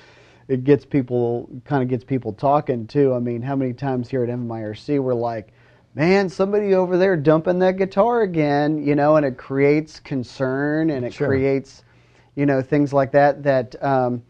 it 0.48 0.64
gets 0.64 0.86
people 0.86 1.50
kind 1.66 1.82
of 1.82 1.90
gets 1.90 2.04
people 2.04 2.34
talking 2.34 2.86
too. 2.86 3.14
I 3.14 3.20
mean, 3.20 3.42
how 3.42 3.56
many 3.56 3.74
times 3.74 4.10
here 4.10 4.24
at 4.24 4.30
MIRC 4.30 5.00
we're 5.00 5.14
like, 5.16 5.52
man, 5.96 6.30
somebody 6.30 6.76
over 6.76 6.98
there 6.98 7.16
dumping 7.18 7.60
that 7.60 7.78
guitar 7.78 8.22
again, 8.22 8.84
you 8.86 8.96
know, 8.96 9.16
and 9.16 9.26
it 9.26 9.38
creates 9.38 10.00
concern 10.00 10.90
and 10.92 11.06
it 11.06 11.14
Sure. 11.14 11.28
creates, 11.28 11.84
you 12.36 12.46
know, 12.46 12.62
things 12.62 12.94
like 12.94 13.12
that. 13.14 13.42
That 13.44 13.82
um, 13.84 14.22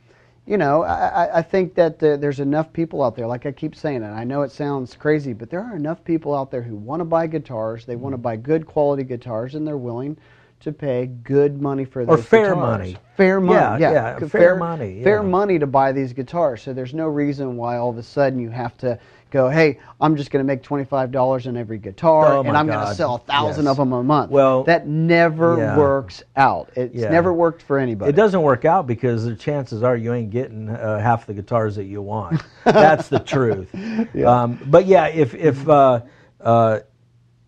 you 0.45 0.57
know, 0.57 0.83
I, 0.83 1.25
I- 1.25 1.37
I 1.37 1.41
think 1.41 1.73
that 1.75 2.01
uh, 2.03 2.17
there's 2.17 2.39
enough 2.39 2.71
people 2.73 3.01
out 3.03 3.15
there. 3.15 3.27
Like 3.27 3.45
I 3.45 3.51
keep 3.51 3.75
saying, 3.75 3.97
and 4.03 4.13
I 4.13 4.23
know 4.23 4.41
it 4.41 4.51
sounds 4.51 4.95
crazy, 4.95 5.33
but 5.33 5.49
there 5.49 5.61
are 5.61 5.75
enough 5.75 6.03
people 6.03 6.35
out 6.35 6.51
there 6.51 6.61
who 6.61 6.75
want 6.75 6.99
to 6.99 7.05
buy 7.05 7.27
guitars. 7.27 7.85
They 7.85 7.93
Mm-hmm. 7.93 8.03
want 8.03 8.13
to 8.13 8.17
buy 8.17 8.35
good 8.35 8.65
quality 8.65 9.03
guitars, 9.03 9.55
and 9.55 9.65
they're 9.65 9.77
willing 9.77 10.17
to 10.61 10.71
pay 10.71 11.07
good 11.23 11.61
money 11.61 11.83
for 11.85 12.03
Or 12.05 12.17
fair 12.17 12.55
guitars. 12.55 12.57
money. 12.57 12.97
Fair 13.17 13.39
money, 13.41 13.59
Yeah, 13.59 13.77
yeah, 13.77 13.91
yeah, 14.13 14.19
Good- 14.19 14.31
fair 14.31 14.55
money, 14.55 15.03
fair 15.03 15.21
money 15.23 15.59
to 15.59 15.67
buy 15.67 15.91
these 15.91 16.13
guitars. 16.13 16.61
So 16.61 16.71
there's 16.73 16.93
no 16.93 17.07
reason 17.07 17.57
why 17.57 17.77
all 17.77 17.89
of 17.89 17.97
a 17.97 18.03
sudden 18.03 18.39
you 18.39 18.49
have 18.49 18.77
to 18.77 18.97
go, 19.33 19.49
hey, 19.49 19.79
I'm 19.99 20.15
just 20.15 20.31
going 20.31 20.41
to 20.41 20.47
make 20.47 20.63
twenty 20.63 20.85
five 20.85 21.11
dollars 21.11 21.47
on 21.47 21.57
every 21.57 21.79
guitar, 21.79 22.37
Oh, 22.37 22.43
and 22.43 22.55
I'm 22.55 22.67
going 22.67 22.87
to 22.87 22.93
sell 22.95 23.15
a 23.15 23.19
thousand 23.19 23.65
Yes. 23.65 23.71
of 23.71 23.77
them 23.77 23.91
a 23.91 24.03
month. 24.03 24.31
Well, 24.31 24.63
that 24.65 24.87
never 24.87 25.57
yeah. 25.57 25.77
works 25.77 26.23
out. 26.37 26.69
It's 26.75 26.95
Yeah. 26.95 27.09
never 27.09 27.33
worked 27.33 27.63
for 27.63 27.77
anybody. 27.79 28.09
It 28.09 28.15
doesn't 28.15 28.41
work 28.41 28.63
out 28.63 28.87
because 28.87 29.25
the 29.25 29.35
chances 29.35 29.83
are 29.83 29.97
you 29.97 30.13
ain't 30.13 30.29
getting 30.29 30.69
uh, 30.69 30.99
half 30.99 31.25
the 31.25 31.33
guitars 31.33 31.75
that 31.75 31.85
you 31.85 32.01
want. 32.01 32.41
That's 32.63 33.09
the 33.09 33.19
truth. 33.19 33.69
Um, 34.23 34.59
but 34.67 34.85
yeah, 34.85 35.07
if 35.07 35.33
if 35.35 35.67
uh, 35.67 36.01
uh, 36.39 36.79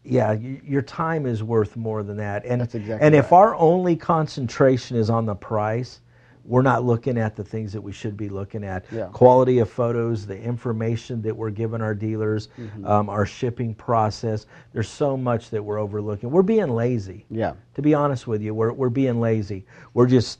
yeah, 0.03 0.33
your 0.33 0.81
time 0.81 1.25
is 1.25 1.43
worth 1.43 1.75
more 1.75 2.03
than 2.03 2.17
that. 2.17 2.45
And 2.45 2.59
That's 2.61 2.75
exactly 2.75 3.05
and 3.05 3.15
if 3.15 3.31
right. 3.31 3.37
our 3.37 3.55
only 3.55 3.95
concentration 3.95 4.97
is 4.97 5.09
on 5.09 5.25
the 5.25 5.35
price, 5.35 6.01
we're 6.45 6.61
not 6.61 6.83
looking 6.83 7.17
at 7.17 7.35
the 7.35 7.43
things 7.43 7.73
that 7.73 7.81
we 7.81 7.91
should 7.91 8.15
be 8.15 8.29
looking 8.29 8.63
at. 8.63 8.85
Yeah. 8.91 9.07
Quality 9.11 9.59
of 9.59 9.69
photos, 9.69 10.25
the 10.27 10.39
information 10.39 11.21
that 11.23 11.35
we're 11.35 11.49
giving 11.49 11.81
our 11.81 11.95
dealers, 11.95 12.49
Mm-hmm. 12.59 12.85
um, 12.85 13.09
our 13.09 13.25
shipping 13.25 13.73
process. 13.75 14.45
There's 14.73 14.89
so 14.89 15.17
much 15.17 15.49
that 15.49 15.63
we're 15.63 15.79
overlooking. 15.79 16.29
We're 16.31 16.43
being 16.43 16.69
lazy 16.69 17.25
Yeah. 17.29 17.53
to 17.73 17.81
be 17.81 17.93
honest 17.93 18.27
with 18.27 18.41
you, 18.41 18.53
we're, 18.53 18.71
we're 18.73 18.89
being 18.89 19.19
lazy. 19.19 19.65
We're 19.93 20.07
just 20.07 20.39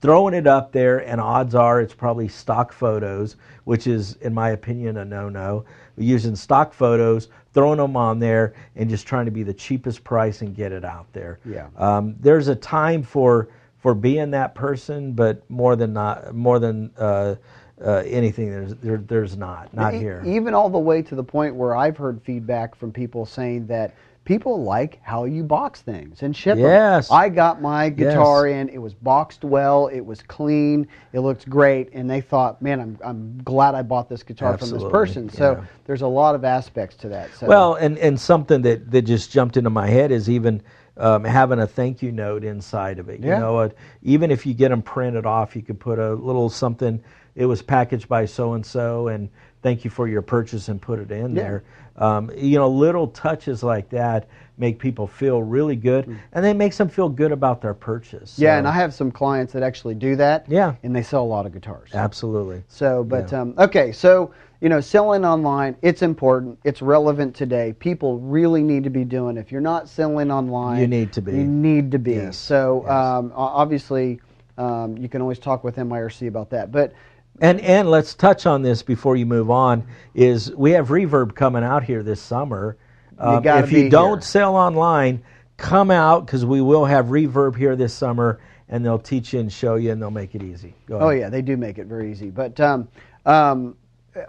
throwing 0.00 0.34
it 0.34 0.46
up 0.48 0.72
there, 0.72 0.98
and 0.98 1.20
odds 1.20 1.54
are 1.54 1.80
it's 1.80 1.94
probably 1.94 2.26
stock 2.28 2.72
photos, 2.72 3.36
which 3.64 3.86
is, 3.86 4.14
in 4.16 4.34
my 4.34 4.50
opinion, 4.50 4.96
a 4.96 5.04
no 5.04 5.28
no. 5.28 5.64
We're 5.96 6.04
using 6.08 6.34
stock 6.34 6.72
photos, 6.72 7.28
throwing 7.52 7.78
them 7.78 7.96
on 7.96 8.18
there, 8.18 8.54
and 8.74 8.88
just 8.90 9.06
trying 9.06 9.26
to 9.26 9.30
be 9.30 9.42
the 9.44 9.54
cheapest 9.54 10.02
price 10.02 10.40
and 10.42 10.56
get 10.56 10.72
it 10.72 10.84
out 10.84 11.06
there. 11.12 11.38
Yeah. 11.44 11.68
Um, 11.76 12.16
there's 12.18 12.48
a 12.48 12.56
time 12.56 13.02
for 13.02 13.48
for 13.82 13.94
being 13.94 14.30
that 14.30 14.54
person, 14.54 15.12
but 15.12 15.48
more 15.50 15.74
than 15.74 15.92
not, 15.92 16.34
more 16.34 16.60
than 16.60 16.92
uh, 16.96 17.34
uh, 17.84 18.02
anything, 18.06 18.48
there's 18.48 18.74
there, 18.76 18.98
there's 18.98 19.36
not, 19.36 19.74
not 19.74 19.92
E- 19.92 19.98
here. 19.98 20.22
Even 20.24 20.54
all 20.54 20.70
the 20.70 20.78
way 20.78 21.02
to 21.02 21.16
the 21.16 21.24
point 21.24 21.56
where 21.56 21.74
I've 21.74 21.96
heard 21.96 22.22
feedback 22.22 22.76
from 22.76 22.92
people 22.92 23.26
saying 23.26 23.66
that 23.66 23.92
people 24.24 24.62
like 24.62 25.00
how 25.02 25.24
you 25.24 25.42
box 25.42 25.82
things 25.82 26.22
and 26.22 26.36
ship. 26.36 26.56
Yes. 26.56 27.10
I 27.10 27.28
got 27.28 27.60
my 27.60 27.88
guitar 27.88 28.46
in, 28.46 28.68
it 28.68 28.78
was 28.78 28.94
boxed 28.94 29.42
well, 29.42 29.88
it 29.88 30.00
was 30.00 30.22
clean, 30.22 30.86
it 31.12 31.18
looked 31.18 31.50
great, 31.50 31.88
and 31.92 32.08
they 32.08 32.20
thought, 32.20 32.62
man, 32.62 32.78
I'm, 32.78 32.98
I'm 33.04 33.42
glad 33.42 33.74
I 33.74 33.82
bought 33.82 34.08
this 34.08 34.22
guitar 34.22 34.56
from 34.56 34.70
this 34.70 34.84
person. 34.84 35.28
So 35.28 35.56
yeah. 35.58 35.64
there's 35.86 36.02
a 36.02 36.06
lot 36.06 36.36
of 36.36 36.44
aspects 36.44 36.94
to 36.98 37.08
that. 37.08 37.34
So, 37.34 37.48
Well, 37.48 37.74
and, 37.74 37.98
and 37.98 38.20
something 38.20 38.62
that, 38.62 38.92
that 38.92 39.02
just 39.02 39.32
jumped 39.32 39.56
into 39.56 39.70
my 39.70 39.88
head 39.88 40.12
is 40.12 40.30
even 40.30 40.62
um, 40.96 41.24
having 41.24 41.60
a 41.60 41.66
thank 41.66 42.02
you 42.02 42.12
note 42.12 42.44
inside 42.44 42.98
of 42.98 43.08
it. 43.08 43.20
You 43.20 43.30
know, 43.30 43.56
uh, 43.58 43.68
even 44.02 44.30
if 44.30 44.44
you 44.46 44.54
get 44.54 44.68
them 44.68 44.82
printed 44.82 45.26
off, 45.26 45.56
you 45.56 45.62
could 45.62 45.80
put 45.80 45.98
a 45.98 46.14
little 46.14 46.48
something. 46.50 47.02
It 47.34 47.46
was 47.46 47.62
packaged 47.62 48.08
by 48.08 48.26
so 48.26 48.52
and 48.52 48.64
so, 48.64 49.08
and 49.08 49.30
thank 49.62 49.84
you 49.84 49.90
for 49.90 50.06
your 50.06 50.22
purchase, 50.22 50.68
and 50.68 50.80
put 50.82 50.98
it 50.98 51.10
in 51.10 51.34
Yeah. 51.34 51.42
there. 51.42 51.64
Um, 51.96 52.30
you 52.36 52.58
know, 52.58 52.68
little 52.68 53.06
touches 53.06 53.62
like 53.62 53.88
that 53.90 54.26
make 54.58 54.78
people 54.78 55.06
feel 55.06 55.42
really 55.42 55.76
good, 55.76 56.06
and 56.32 56.44
then 56.44 56.56
makes 56.58 56.76
them 56.76 56.88
feel 56.88 57.08
good 57.08 57.32
about 57.32 57.60
their 57.62 57.74
purchase. 57.74 58.38
yeah, 58.38 58.54
So, 58.54 58.58
and 58.58 58.68
I 58.68 58.72
have 58.72 58.92
some 58.94 59.10
clients 59.10 59.52
that 59.54 59.62
actually 59.62 59.94
do 59.94 60.14
that. 60.16 60.44
Yeah. 60.48 60.74
And 60.82 60.94
they 60.94 61.02
sell 61.02 61.22
a 61.22 61.24
lot 61.24 61.46
of 61.46 61.52
guitars. 61.52 61.90
absolutely. 61.94 62.62
So, 62.68 63.02
but 63.02 63.32
um, 63.32 63.54
okay, 63.58 63.92
so 63.92 64.32
you 64.62 64.68
know, 64.68 64.80
selling 64.80 65.24
online, 65.24 65.74
it's 65.82 66.02
important. 66.02 66.56
It's 66.62 66.80
relevant 66.80 67.34
today. 67.34 67.74
People 67.80 68.20
really 68.20 68.62
need 68.62 68.84
to 68.84 68.90
be 68.90 69.04
doing. 69.04 69.36
If 69.36 69.50
you're 69.50 69.60
not 69.60 69.88
selling 69.88 70.30
online, 70.30 70.80
You 70.80 70.86
need 70.86 71.12
to 71.14 71.20
be. 71.20 71.32
You 71.32 71.44
need 71.44 71.90
to 71.90 71.98
be. 71.98 72.12
Yes, 72.12 72.38
So, 72.38 72.82
yes. 72.84 72.92
um, 72.92 73.32
obviously, 73.34 74.20
um, 74.56 74.96
you 74.96 75.08
can 75.08 75.20
always 75.20 75.40
talk 75.40 75.64
with 75.64 75.76
MIRC 75.76 76.28
about 76.28 76.48
that. 76.50 76.70
But 76.70 76.92
And 77.40 77.60
and 77.60 77.90
let's 77.90 78.14
touch 78.14 78.46
on 78.46 78.62
this 78.62 78.84
before 78.84 79.16
you 79.16 79.26
move 79.26 79.50
on. 79.50 79.84
Is 80.14 80.54
we 80.54 80.70
have 80.72 80.88
Reverb 80.90 81.34
coming 81.34 81.64
out 81.64 81.82
here 81.82 82.04
this 82.04 82.20
summer. 82.20 82.76
Um, 83.18 83.42
gotta 83.42 83.64
if 83.64 83.72
you 83.72 83.90
don't 83.90 84.18
here. 84.18 84.20
sell 84.20 84.54
online, 84.54 85.24
come 85.56 85.90
out 85.90 86.24
because 86.24 86.44
we 86.44 86.60
will 86.60 86.84
have 86.84 87.06
Reverb 87.06 87.56
here 87.56 87.74
this 87.74 87.92
summer, 87.92 88.38
and 88.68 88.84
they'll 88.86 88.98
teach 89.00 89.32
you 89.32 89.40
and 89.40 89.52
show 89.52 89.74
you, 89.74 89.90
and 89.90 90.00
they'll 90.00 90.12
make 90.12 90.36
it 90.36 90.42
easy. 90.44 90.74
Go 90.86 90.96
ahead. 90.96 91.06
oh 91.06 91.10
yeah, 91.10 91.28
they 91.30 91.42
do 91.42 91.56
make 91.56 91.78
it 91.78 91.88
very 91.88 92.12
easy. 92.12 92.30
But 92.30 92.60
um, 92.60 92.86
um, 93.26 93.76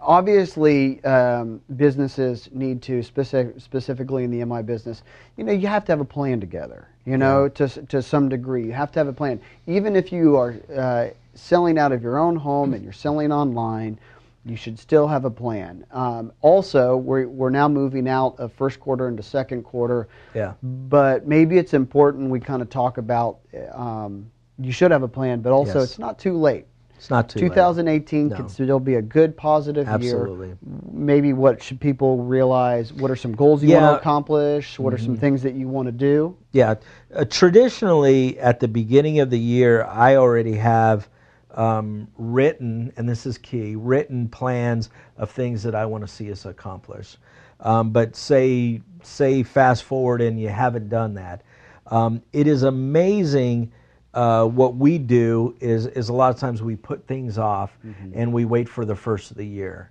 obviously, 0.01 1.03
um, 1.03 1.61
businesses 1.75 2.49
need 2.51 2.81
to 2.83 3.03
specific, 3.03 3.59
specifically 3.59 4.23
in 4.23 4.31
the 4.31 4.43
MI 4.45 4.61
business. 4.61 5.03
You 5.37 5.43
know, 5.43 5.51
you 5.53 5.67
have 5.67 5.85
to 5.85 5.91
have 5.91 5.99
a 5.99 6.05
plan 6.05 6.39
together. 6.39 6.87
You 7.05 7.17
know, 7.17 7.49
to 7.49 7.67
to 7.67 8.01
some 8.01 8.29
degree, 8.29 8.65
you 8.65 8.71
have 8.71 8.91
to 8.93 8.99
have 8.99 9.07
a 9.07 9.13
plan. 9.13 9.41
Even 9.67 9.95
if 9.95 10.11
you 10.11 10.37
are 10.37 10.55
uh, 10.73 11.07
selling 11.33 11.77
out 11.77 11.91
of 11.91 12.01
your 12.01 12.17
own 12.17 12.35
home 12.37 12.73
and 12.73 12.81
you're 12.81 12.93
selling 12.93 13.29
online, 13.31 13.99
you 14.45 14.55
should 14.55 14.79
still 14.79 15.07
have 15.07 15.25
a 15.25 15.29
plan. 15.29 15.85
Um, 15.91 16.31
also, 16.41 16.95
we're 16.95 17.27
we're 17.27 17.49
now 17.49 17.67
moving 17.67 18.07
out 18.07 18.39
of 18.39 18.53
first 18.53 18.79
quarter 18.79 19.09
into 19.09 19.21
second 19.21 19.63
quarter. 19.63 20.07
Yeah. 20.33 20.53
But 20.63 21.27
maybe 21.27 21.57
it's 21.57 21.73
important 21.73 22.29
we 22.29 22.39
kind 22.39 22.61
of 22.61 22.69
talk 22.69 22.97
about. 22.97 23.39
Um, 23.73 24.31
you 24.59 24.71
should 24.71 24.91
have 24.91 25.03
a 25.03 25.07
plan, 25.07 25.41
but 25.41 25.51
also 25.51 25.79
Yes. 25.79 25.89
it's 25.89 25.99
not 25.99 26.19
too 26.19 26.37
late. 26.37 26.67
It's 27.03 27.09
not 27.09 27.27
too 27.27 27.39
late. 27.39 27.49
2018 27.49 28.29
No. 28.29 28.35
can 28.37 28.47
still 28.47 28.79
be 28.79 28.95
a 28.95 29.01
good 29.01 29.35
positive 29.35 29.89
Absolutely. 29.89 30.47
year. 30.47 30.57
Maybe 30.89 31.33
what 31.33 31.61
should 31.61 31.81
people 31.81 32.23
realize? 32.23 32.93
What 32.93 33.11
are 33.11 33.17
some 33.17 33.35
goals 33.35 33.61
you 33.61 33.71
want 33.71 33.81
Yeah. 33.81 33.87
Mm-hmm. 33.87 33.95
to 33.95 33.99
accomplish? 33.99 34.79
What 34.79 34.93
are 34.93 34.97
some 34.97 35.17
things 35.17 35.41
that 35.43 35.53
you 35.53 35.67
want 35.67 35.87
to 35.87 35.91
do? 35.91 36.37
Yeah. 36.53 36.75
Uh, 37.13 37.25
traditionally, 37.25 38.39
at 38.39 38.61
the 38.61 38.69
beginning 38.69 39.19
of 39.19 39.29
the 39.29 39.37
year, 39.37 39.83
I 39.83 40.15
already 40.15 40.55
have 40.55 41.09
um, 41.55 42.07
written, 42.17 42.93
and 42.95 43.09
this 43.09 43.25
is 43.25 43.37
key, 43.37 43.75
written 43.75 44.29
plans 44.29 44.89
of 45.17 45.29
things 45.29 45.61
that 45.63 45.75
I 45.75 45.85
want 45.85 46.05
to 46.05 46.07
see 46.07 46.31
us 46.31 46.45
accomplish. 46.45 47.17
Um, 47.59 47.89
but 47.89 48.15
say, 48.15 48.81
say, 49.01 49.43
fast 49.43 49.83
forward, 49.83 50.21
and 50.21 50.39
you 50.39 50.47
haven't 50.47 50.87
done 50.87 51.15
that. 51.15 51.41
Um, 51.87 52.21
it 52.31 52.47
is 52.47 52.63
amazing. 52.63 53.73
Uh, 54.13 54.45
what 54.45 54.75
we 54.75 54.97
do 54.99 55.55
is, 55.59 55.87
is 55.87 56.09
a 56.09 56.13
lot 56.13 56.33
of 56.33 56.39
times 56.39 56.61
we 56.61 56.75
put 56.75 57.07
things 57.07 57.37
off 57.37 57.77
and 58.13 58.31
we 58.31 58.45
wait 58.45 58.69
for 58.69 58.85
the 58.85 58.95
first 58.95 59.31
of 59.31 59.37
the 59.37 59.45
year. 59.45 59.89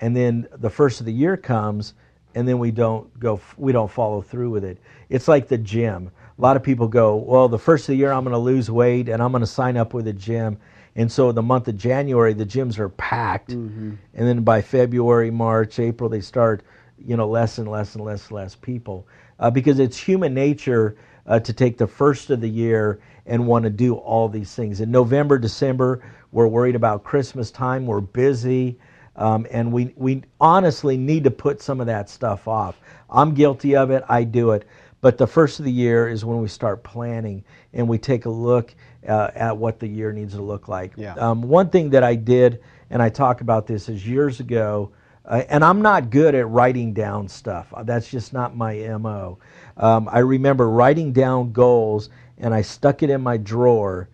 And 0.00 0.16
then 0.16 0.48
the 0.52 0.70
first 0.70 1.00
of 1.00 1.06
the 1.06 1.12
year 1.12 1.36
comes 1.36 1.94
and 2.34 2.46
then 2.48 2.58
we 2.58 2.70
don't 2.70 3.18
go 3.18 3.40
we 3.58 3.72
don't 3.72 3.90
follow 3.90 4.22
through 4.22 4.50
with 4.50 4.64
it. 4.64 4.78
It's 5.08 5.28
like 5.28 5.48
the 5.48 5.58
gym. 5.58 6.10
A 6.38 6.40
lot 6.40 6.56
of 6.56 6.62
people 6.62 6.88
go 6.88 7.16
well 7.16 7.48
the 7.48 7.58
first 7.58 7.84
of 7.84 7.88
the 7.88 7.96
year 7.96 8.12
i'm 8.12 8.24
going 8.24 8.32
to 8.32 8.38
lose 8.38 8.70
weight 8.70 9.08
and 9.10 9.22
i'm 9.22 9.30
going 9.32 9.42
to 9.42 9.46
sign 9.46 9.76
up 9.76 9.92
with 9.92 10.06
a 10.08 10.12
gym. 10.12 10.58
And 10.96 11.10
so 11.12 11.30
the 11.32 11.42
month 11.42 11.68
of 11.68 11.76
january 11.76 12.32
the 12.32 12.46
gyms 12.46 12.78
are 12.78 12.88
packed. 12.88 13.50
And 13.50 13.98
then 14.14 14.42
by 14.42 14.62
february 14.62 15.30
march 15.30 15.78
april 15.78 16.08
they 16.08 16.20
start 16.22 16.62
you 17.04 17.16
know 17.16 17.28
less 17.28 17.58
and 17.58 17.68
less 17.68 17.94
and 17.94 18.04
less 18.04 18.28
and 18.28 18.36
less 18.36 18.54
people 18.54 19.06
uh, 19.38 19.50
because 19.50 19.78
it's 19.78 19.96
human 19.98 20.32
nature 20.34 20.96
uh, 21.26 21.38
to 21.40 21.52
take 21.52 21.78
the 21.78 21.86
first 21.86 22.30
of 22.30 22.40
the 22.40 22.48
year 22.48 23.00
and 23.26 23.46
want 23.46 23.64
to 23.64 23.70
do 23.70 23.94
all 23.94 24.28
these 24.28 24.54
things 24.54 24.80
in 24.80 24.90
november 24.90 25.38
december 25.38 26.02
we're 26.32 26.46
worried 26.46 26.74
about 26.74 27.04
christmas 27.04 27.50
time 27.50 27.86
we're 27.86 28.00
busy 28.00 28.78
um, 29.16 29.46
and 29.50 29.70
we, 29.70 29.92
we 29.96 30.22
honestly 30.40 30.96
need 30.96 31.24
to 31.24 31.30
put 31.30 31.60
some 31.60 31.80
of 31.80 31.86
that 31.86 32.08
stuff 32.08 32.48
off. 32.48 32.80
I'm 33.10 33.34
guilty 33.34 33.76
of 33.76 33.90
it, 33.90 34.02
I 34.08 34.24
do 34.24 34.52
it. 34.52 34.66
But 35.02 35.18
the 35.18 35.26
first 35.26 35.58
of 35.58 35.64
the 35.64 35.72
year 35.72 36.08
is 36.08 36.24
when 36.24 36.40
we 36.40 36.48
start 36.48 36.82
planning 36.82 37.44
and 37.72 37.88
we 37.88 37.98
take 37.98 38.26
a 38.26 38.30
look 38.30 38.74
uh, 39.06 39.30
at 39.34 39.56
what 39.56 39.78
the 39.78 39.86
year 39.86 40.12
needs 40.12 40.34
to 40.34 40.42
look 40.42 40.68
like. 40.68 40.92
Yeah. 40.96 41.14
Um, 41.14 41.42
one 41.42 41.70
thing 41.70 41.90
that 41.90 42.02
I 42.02 42.14
did, 42.14 42.62
and 42.90 43.02
I 43.02 43.08
talk 43.08 43.40
about 43.40 43.66
this, 43.66 43.88
is 43.88 44.06
years 44.06 44.40
ago, 44.40 44.92
uh, 45.26 45.42
and 45.48 45.64
I'm 45.64 45.82
not 45.82 46.10
good 46.10 46.34
at 46.34 46.48
writing 46.48 46.92
down 46.92 47.28
stuff. 47.28 47.72
Uh, 47.74 47.82
That's 47.82 48.08
just 48.10 48.32
not 48.32 48.56
my 48.56 48.74
MO. 48.98 49.38
Um, 49.76 50.08
I 50.10 50.18
remember 50.20 50.68
writing 50.70 51.12
down 51.12 51.52
goals 51.52 52.10
and 52.38 52.54
I 52.54 52.62
stuck 52.62 53.02
it 53.02 53.10
in 53.10 53.20
my 53.20 53.36
drawer 53.36 54.08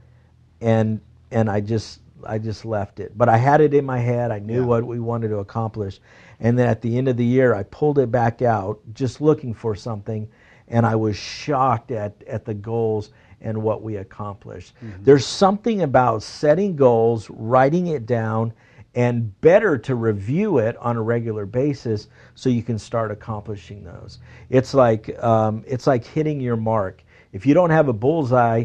and 0.61 1.01
and 1.31 1.51
I 1.51 1.61
just 1.61 2.01
I 2.27 2.39
just 2.39 2.65
left 2.65 2.99
it. 3.01 3.17
But 3.17 3.29
I 3.29 3.37
had 3.37 3.61
it 3.61 3.75
in 3.75 3.85
my 3.85 3.99
head. 3.99 4.31
I 4.31 4.39
knew 4.41 4.61
Yeah. 4.61 4.67
what 4.67 4.85
we 4.85 4.99
wanted 5.01 5.29
to 5.29 5.39
accomplish. 5.39 6.01
And 6.41 6.59
then 6.59 6.69
at 6.69 6.83
the 6.83 6.99
end 6.99 7.09
of 7.09 7.17
the 7.17 7.25
year, 7.25 7.55
I 7.55 7.63
pulled 7.65 7.99
it 7.99 8.11
back 8.11 8.43
out, 8.43 8.81
just 8.95 9.21
looking 9.21 9.55
for 9.55 9.75
something, 9.75 10.29
and 10.69 10.85
I 10.85 10.97
was 10.97 11.17
shocked 11.17 11.91
at 11.93 12.15
at 12.27 12.45
the 12.45 12.55
goals 12.55 13.11
and 13.41 13.63
what 13.63 13.83
we 13.83 13.97
accomplished. 13.97 14.75
There's 15.03 15.27
something 15.27 15.83
about 15.83 16.23
setting 16.23 16.75
goals, 16.75 17.31
writing 17.31 17.89
it 17.89 18.07
down, 18.07 18.53
and 18.97 19.39
better 19.43 19.77
to 19.77 19.95
review 19.95 20.57
it 20.57 20.75
on 20.79 20.97
a 20.97 21.03
regular 21.03 21.45
basis 21.45 22.09
so 22.35 22.49
you 22.49 22.63
can 22.63 22.79
start 22.79 23.11
accomplishing 23.11 23.85
those. 23.85 24.19
It's 24.49 24.73
like 24.75 25.23
um, 25.23 25.63
it's 25.67 25.87
like 25.87 26.05
hitting 26.05 26.41
your 26.41 26.57
mark. 26.57 27.05
If 27.33 27.45
you 27.45 27.53
don't 27.53 27.71
have 27.71 27.89
a 27.89 27.93
bullseye, 27.93 28.65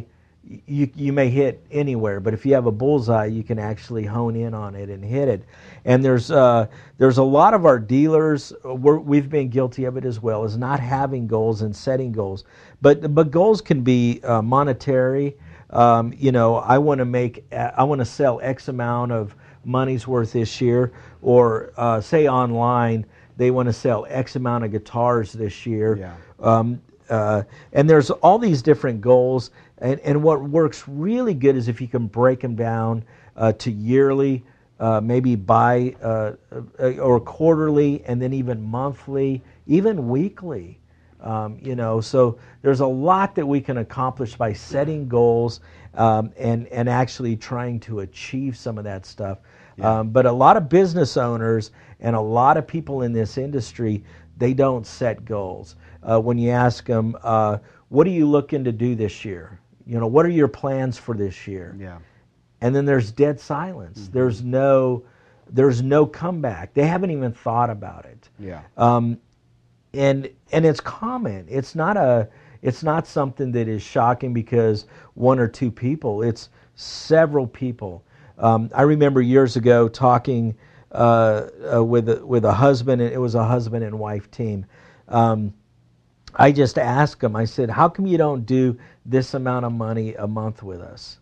you 0.65 0.89
you 0.95 1.11
may 1.11 1.29
hit 1.29 1.63
anywhere, 1.69 2.21
but 2.21 2.33
if 2.33 2.45
you 2.45 2.53
have 2.53 2.65
a 2.65 2.71
bullseye, 2.71 3.25
you 3.25 3.43
can 3.43 3.59
actually 3.59 4.05
hone 4.05 4.37
in 4.37 4.53
on 4.53 4.73
it 4.73 4.89
and 4.89 5.03
hit 5.03 5.27
it. 5.27 5.43
And 5.83 6.03
there's 6.03 6.31
uh, 6.31 6.67
there's 6.97 7.17
a 7.17 7.23
lot 7.23 7.53
of 7.53 7.65
our 7.65 7.77
dealers 7.77 8.53
we're, 8.63 8.99
we've 8.99 9.29
been 9.29 9.49
guilty 9.49 9.83
of 9.83 9.97
it 9.97 10.05
as 10.05 10.21
well, 10.21 10.45
is 10.45 10.57
not 10.57 10.79
having 10.79 11.27
goals 11.27 11.61
and 11.61 11.75
setting 11.75 12.13
goals. 12.13 12.45
But 12.81 13.13
but 13.13 13.31
goals 13.31 13.59
can 13.59 13.81
be 13.81 14.21
uh, 14.23 14.41
monetary. 14.41 15.35
Um, 15.71 16.13
you 16.17 16.31
know, 16.31 16.55
I 16.55 16.77
want 16.77 16.99
to 16.99 17.05
make 17.05 17.45
I 17.53 17.83
want 17.83 17.99
to 17.99 18.05
sell 18.05 18.39
X 18.41 18.69
amount 18.69 19.11
of 19.11 19.35
money's 19.63 20.07
worth 20.07 20.33
this 20.33 20.61
year, 20.61 20.91
or 21.21 21.71
uh, 21.77 22.01
say 22.01 22.27
online 22.27 23.05
they 23.37 23.49
want 23.49 23.67
to 23.67 23.73
sell 23.73 24.05
X 24.09 24.35
amount 24.35 24.63
of 24.63 24.71
guitars 24.71 25.33
this 25.33 25.65
year. 25.65 25.97
Yeah. 25.97 26.15
Um, 26.39 26.81
uh, 27.09 27.43
and 27.73 27.89
there's 27.89 28.09
all 28.09 28.37
these 28.37 28.61
different 28.61 29.01
goals, 29.01 29.51
and, 29.79 29.99
and 30.01 30.21
what 30.21 30.41
works 30.43 30.87
really 30.87 31.33
good 31.33 31.55
is 31.55 31.67
if 31.67 31.81
you 31.81 31.87
can 31.87 32.07
break 32.07 32.39
them 32.39 32.55
down 32.55 33.03
uh, 33.35 33.51
to 33.53 33.71
yearly, 33.71 34.43
uh, 34.79 35.01
maybe 35.01 35.35
bi 35.35 35.95
uh, 36.01 36.33
uh, 36.79 36.91
or 36.99 37.19
quarterly, 37.19 38.03
and 38.05 38.21
then 38.21 38.33
even 38.33 38.61
monthly, 38.61 39.41
even 39.67 40.07
weekly. 40.07 40.79
Um, 41.19 41.59
you 41.61 41.75
know, 41.75 42.01
so 42.01 42.39
there's 42.61 42.79
a 42.79 42.87
lot 42.87 43.35
that 43.35 43.45
we 43.45 43.61
can 43.61 43.77
accomplish 43.77 44.35
by 44.35 44.53
setting 44.53 45.07
goals 45.07 45.59
um, 45.93 46.31
and 46.37 46.67
and 46.67 46.89
actually 46.89 47.35
trying 47.35 47.79
to 47.81 47.99
achieve 47.99 48.57
some 48.57 48.77
of 48.77 48.83
that 48.85 49.05
stuff. 49.05 49.39
Um, 49.79 50.09
but 50.09 50.25
a 50.25 50.31
lot 50.31 50.57
of 50.57 50.69
business 50.69 51.17
owners 51.17 51.71
and 51.99 52.15
a 52.15 52.21
lot 52.21 52.57
of 52.57 52.67
people 52.67 53.03
in 53.03 53.13
this 53.13 53.37
industry, 53.37 54.03
they 54.37 54.53
don't 54.53 54.85
set 54.85 55.25
goals. 55.25 55.75
Uh, 56.03 56.19
when 56.19 56.37
you 56.37 56.49
ask 56.51 56.85
them, 56.85 57.15
uh, 57.23 57.57
"What 57.89 58.07
are 58.07 58.11
you 58.11 58.27
looking 58.29 58.63
to 58.65 58.71
do 58.71 58.95
this 58.95 59.23
year?" 59.25 59.59
You 59.85 59.99
know, 59.99 60.07
what 60.07 60.25
are 60.25 60.29
your 60.29 60.47
plans 60.47 60.97
for 60.97 61.15
this 61.15 61.47
year? 61.47 61.75
Yeah. 61.79 61.97
and 62.61 62.75
then 62.75 62.85
there's 62.85 63.11
dead 63.11 63.39
silence. 63.39 64.07
There's 64.11 64.43
no, 64.43 65.03
there's 65.49 65.81
no 65.81 66.05
comeback. 66.05 66.73
They 66.73 66.85
haven't 66.87 67.11
even 67.11 67.33
thought 67.33 67.69
about 67.69 68.05
it. 68.05 68.29
Yeah. 68.39 68.61
Um, 68.77 69.17
and 69.93 70.29
and 70.51 70.65
it's 70.65 70.79
common. 70.79 71.45
It's 71.49 71.75
not 71.75 71.97
a, 71.97 72.27
it's 72.61 72.83
not 72.83 73.07
something 73.07 73.51
that 73.53 73.67
is 73.67 73.81
shocking 73.81 74.33
because 74.33 74.85
one 75.15 75.39
or 75.39 75.47
two 75.47 75.71
people. 75.71 76.21
It's 76.23 76.49
several 76.75 77.47
people. 77.47 78.03
Um, 78.41 78.69
I 78.73 78.81
remember 78.81 79.21
years 79.21 79.55
ago 79.55 79.87
talking 79.87 80.55
uh, 80.91 81.47
uh, 81.75 81.83
with 81.83 82.09
a, 82.09 82.25
with 82.25 82.43
a 82.43 82.51
husband. 82.51 83.01
and 83.01 83.13
It 83.13 83.19
was 83.19 83.35
a 83.35 83.43
husband 83.45 83.85
and 83.85 83.97
wife 83.99 84.29
team. 84.31 84.65
Um, 85.07 85.53
I 86.35 86.51
just 86.51 86.77
asked 86.77 87.23
him. 87.23 87.35
I 87.35 87.45
said, 87.45 87.69
"How 87.69 87.87
come 87.87 88.07
you 88.07 88.17
don't 88.17 88.45
do 88.45 88.77
this 89.05 89.33
amount 89.33 89.65
of 89.65 89.71
money 89.73 90.15
a 90.15 90.27
month 90.27 90.63
with 90.63 90.81
us?" 90.81 91.19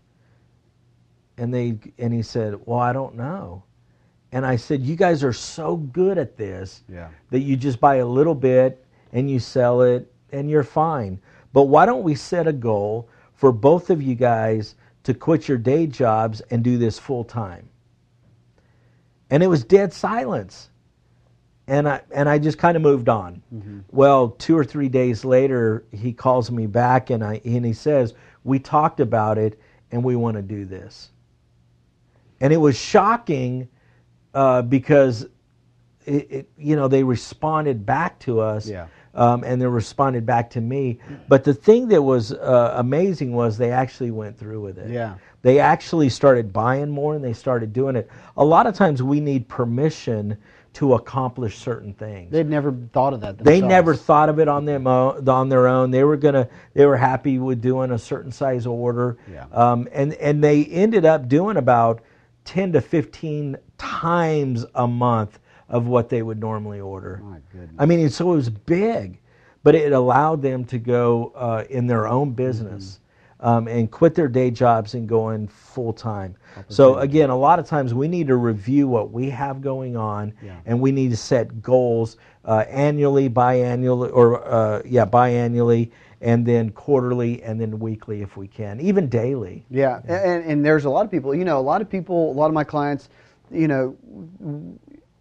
And 1.37 1.53
they 1.53 1.77
and 1.97 2.13
he 2.13 2.21
said, 2.21 2.55
"Well, 2.65 2.79
I 2.79 2.93
don't 2.93 3.15
know." 3.15 3.63
And 4.31 4.45
I 4.45 4.55
said, 4.55 4.81
"You 4.81 4.95
guys 4.95 5.23
are 5.23 5.33
so 5.33 5.75
good 5.75 6.17
at 6.17 6.37
this 6.37 6.83
Yeah. 6.87 7.07
that 7.31 7.39
you 7.39 7.57
just 7.57 7.79
buy 7.79 7.95
a 7.95 8.05
little 8.05 8.35
bit 8.35 8.85
and 9.11 9.29
you 9.29 9.39
sell 9.39 9.81
it 9.81 10.11
and 10.31 10.49
you're 10.49 10.63
fine. 10.63 11.19
But 11.51 11.63
why 11.63 11.85
don't 11.87 12.03
we 12.03 12.13
set 12.15 12.47
a 12.47 12.53
goal 12.53 13.09
for 13.33 13.51
both 13.51 13.89
of 13.89 14.01
you 14.03 14.13
guys 14.15 14.75
to 15.09 15.13
quit 15.13 15.47
your 15.47 15.57
day 15.57 15.87
jobs 15.87 16.41
and 16.51 16.63
do 16.63 16.77
this 16.77 16.97
full 16.99 17.23
time?" 17.23 17.69
And 19.29 19.43
it 19.43 19.47
was 19.47 19.63
dead 19.63 19.93
silence. 19.93 20.69
And 21.67 21.87
I 21.87 22.01
and 22.11 22.27
I 22.27 22.39
just 22.39 22.57
kind 22.57 22.75
of 22.75 22.81
moved 22.81 23.09
on. 23.09 23.43
Well, 23.91 24.29
two 24.29 24.57
or 24.57 24.63
three 24.63 24.89
days 24.89 25.23
later, 25.23 25.85
he 25.91 26.13
calls 26.13 26.49
me 26.49 26.65
back 26.65 27.09
and 27.11 27.23
I 27.23 27.41
and 27.45 27.63
he 27.65 27.73
says, 27.73 28.15
"We 28.43 28.57
talked 28.59 28.99
about 28.99 29.37
it 29.37 29.59
and 29.91 30.03
we 30.03 30.15
want 30.15 30.35
to 30.37 30.41
do 30.41 30.65
this." 30.65 31.11
And 32.41 32.51
it 32.53 32.57
was 32.57 32.75
shocking 32.77 33.67
uh, 34.33 34.63
because 34.63 35.27
it, 36.05 36.31
it, 36.31 36.49
you 36.57 36.75
know 36.75 36.87
they 36.87 37.03
responded 37.03 37.85
back 37.85 38.17
to 38.19 38.39
us 38.39 38.67
Yeah. 38.67 38.87
Um, 39.19 39.43
and 39.43 39.61
they 39.61 39.67
responded 39.67 40.25
back 40.25 40.49
to 40.49 40.61
me 40.61 40.97
but 41.27 41.43
the 41.43 41.53
thing 41.53 41.87
that 41.89 42.01
was 42.01 42.31
uh, 42.31 42.73
amazing 42.77 43.33
was 43.33 43.57
they 43.57 43.71
actually 43.71 44.11
went 44.11 44.37
through 44.37 44.61
with 44.61 44.77
it 44.79 44.89
Yeah. 44.89 45.15
they 45.41 45.59
actually 45.59 46.09
started 46.09 46.51
buying 46.53 46.89
more 46.89 47.15
and 47.15 47.23
they 47.23 47.33
started 47.33 47.73
doing 47.73 47.95
it 47.95 48.09
a 48.37 48.45
lot 48.45 48.65
of 48.65 48.73
times 48.75 49.03
we 49.03 49.19
need 49.19 49.47
permission 49.47 50.37
to 50.71 50.93
accomplish 50.93 51.57
certain 51.57 51.93
things 51.93 52.31
They'd 52.31 52.47
never 52.49 52.71
thought 52.93 53.13
of 53.13 53.21
that. 53.21 53.37
they 53.39 53.59
never 53.59 53.93
thought 53.95 54.29
of 54.29 54.39
it 54.39 54.47
on 54.47 54.65
them 54.65 54.85
o- 54.87 55.19
on 55.27 55.49
their 55.49 55.67
own. 55.67 55.89
They 55.89 56.03
were 56.03 56.15
gonna 56.15 56.47
they 56.75 56.85
were 56.85 56.95
happy 56.95 57.39
with 57.39 57.59
doing 57.59 57.89
a 57.91 57.97
certain 57.97 58.31
size 58.31 58.67
order, 58.67 59.17
Yeah. 59.31 59.45
um, 59.51 59.87
and 59.91 60.13
and 60.13 60.43
they 60.43 60.65
ended 60.65 61.05
up 61.05 61.27
doing 61.27 61.57
about 61.57 62.01
ten 62.45 62.71
to 62.73 62.81
fifteen 62.81 63.57
times 63.79 64.63
a 64.75 64.87
month 64.87 65.39
of 65.69 65.87
what 65.87 66.09
they 66.09 66.21
would 66.21 66.39
normally 66.39 66.79
order. 66.79 67.21
My 67.23 67.37
goodness. 67.51 67.75
I 67.77 67.85
mean, 67.85 68.09
so 68.09 68.33
it 68.33 68.35
was 68.35 68.49
big, 68.49 69.19
but 69.63 69.75
it 69.75 69.91
allowed 69.93 70.41
them 70.41 70.65
to 70.65 70.77
go 70.79 71.31
uh, 71.35 71.63
in 71.69 71.87
their 71.87 72.07
own 72.07 72.31
business 72.31 72.99
Mm-hmm. 73.41 73.47
um, 73.47 73.67
and 73.69 73.89
quit 73.89 74.15
their 74.15 74.27
day 74.27 74.51
jobs 74.51 74.95
and 74.95 75.07
go 75.07 75.29
in 75.29 75.47
full 75.47 75.93
time. 75.93 76.35
So 76.67 76.97
again, 76.97 77.29
a 77.29 77.37
lot 77.37 77.57
of 77.59 77.65
times 77.65 77.93
we 77.93 78.07
need 78.09 78.27
to 78.27 78.35
review 78.35 78.87
what 78.87 79.11
we 79.11 79.29
have 79.29 79.61
going 79.61 79.95
on, 79.95 80.33
Yeah. 80.43 80.57
and 80.65 80.81
we 80.81 80.91
need 80.91 81.11
to 81.11 81.17
set 81.17 81.61
goals 81.61 82.17
uh, 82.43 82.65
annually, 82.67 83.29
biannually, 83.29 84.11
or 84.13 84.45
uh, 84.45 84.81
yeah, 84.85 85.05
biannually, 85.05 85.91
and 86.21 86.45
then 86.45 86.71
quarterly, 86.71 87.41
and 87.43 87.61
then 87.61 87.79
weekly 87.79 88.21
if 88.21 88.35
we 88.35 88.47
can, 88.47 88.81
even 88.81 89.07
daily. 89.07 89.63
Yeah, 89.69 90.01
and 90.07 90.43
and 90.43 90.65
there's 90.65 90.83
a 90.85 90.89
lot 90.89 91.05
of 91.05 91.11
people. 91.11 91.33
You 91.33 91.45
know, 91.45 91.59
a 91.59 91.61
lot 91.71 91.81
of 91.81 91.89
people. 91.89 92.31
A 92.31 92.35
lot 92.35 92.47
of 92.47 92.53
my 92.53 92.65
clients. 92.65 93.07
You 93.51 93.67
know, 93.67 93.95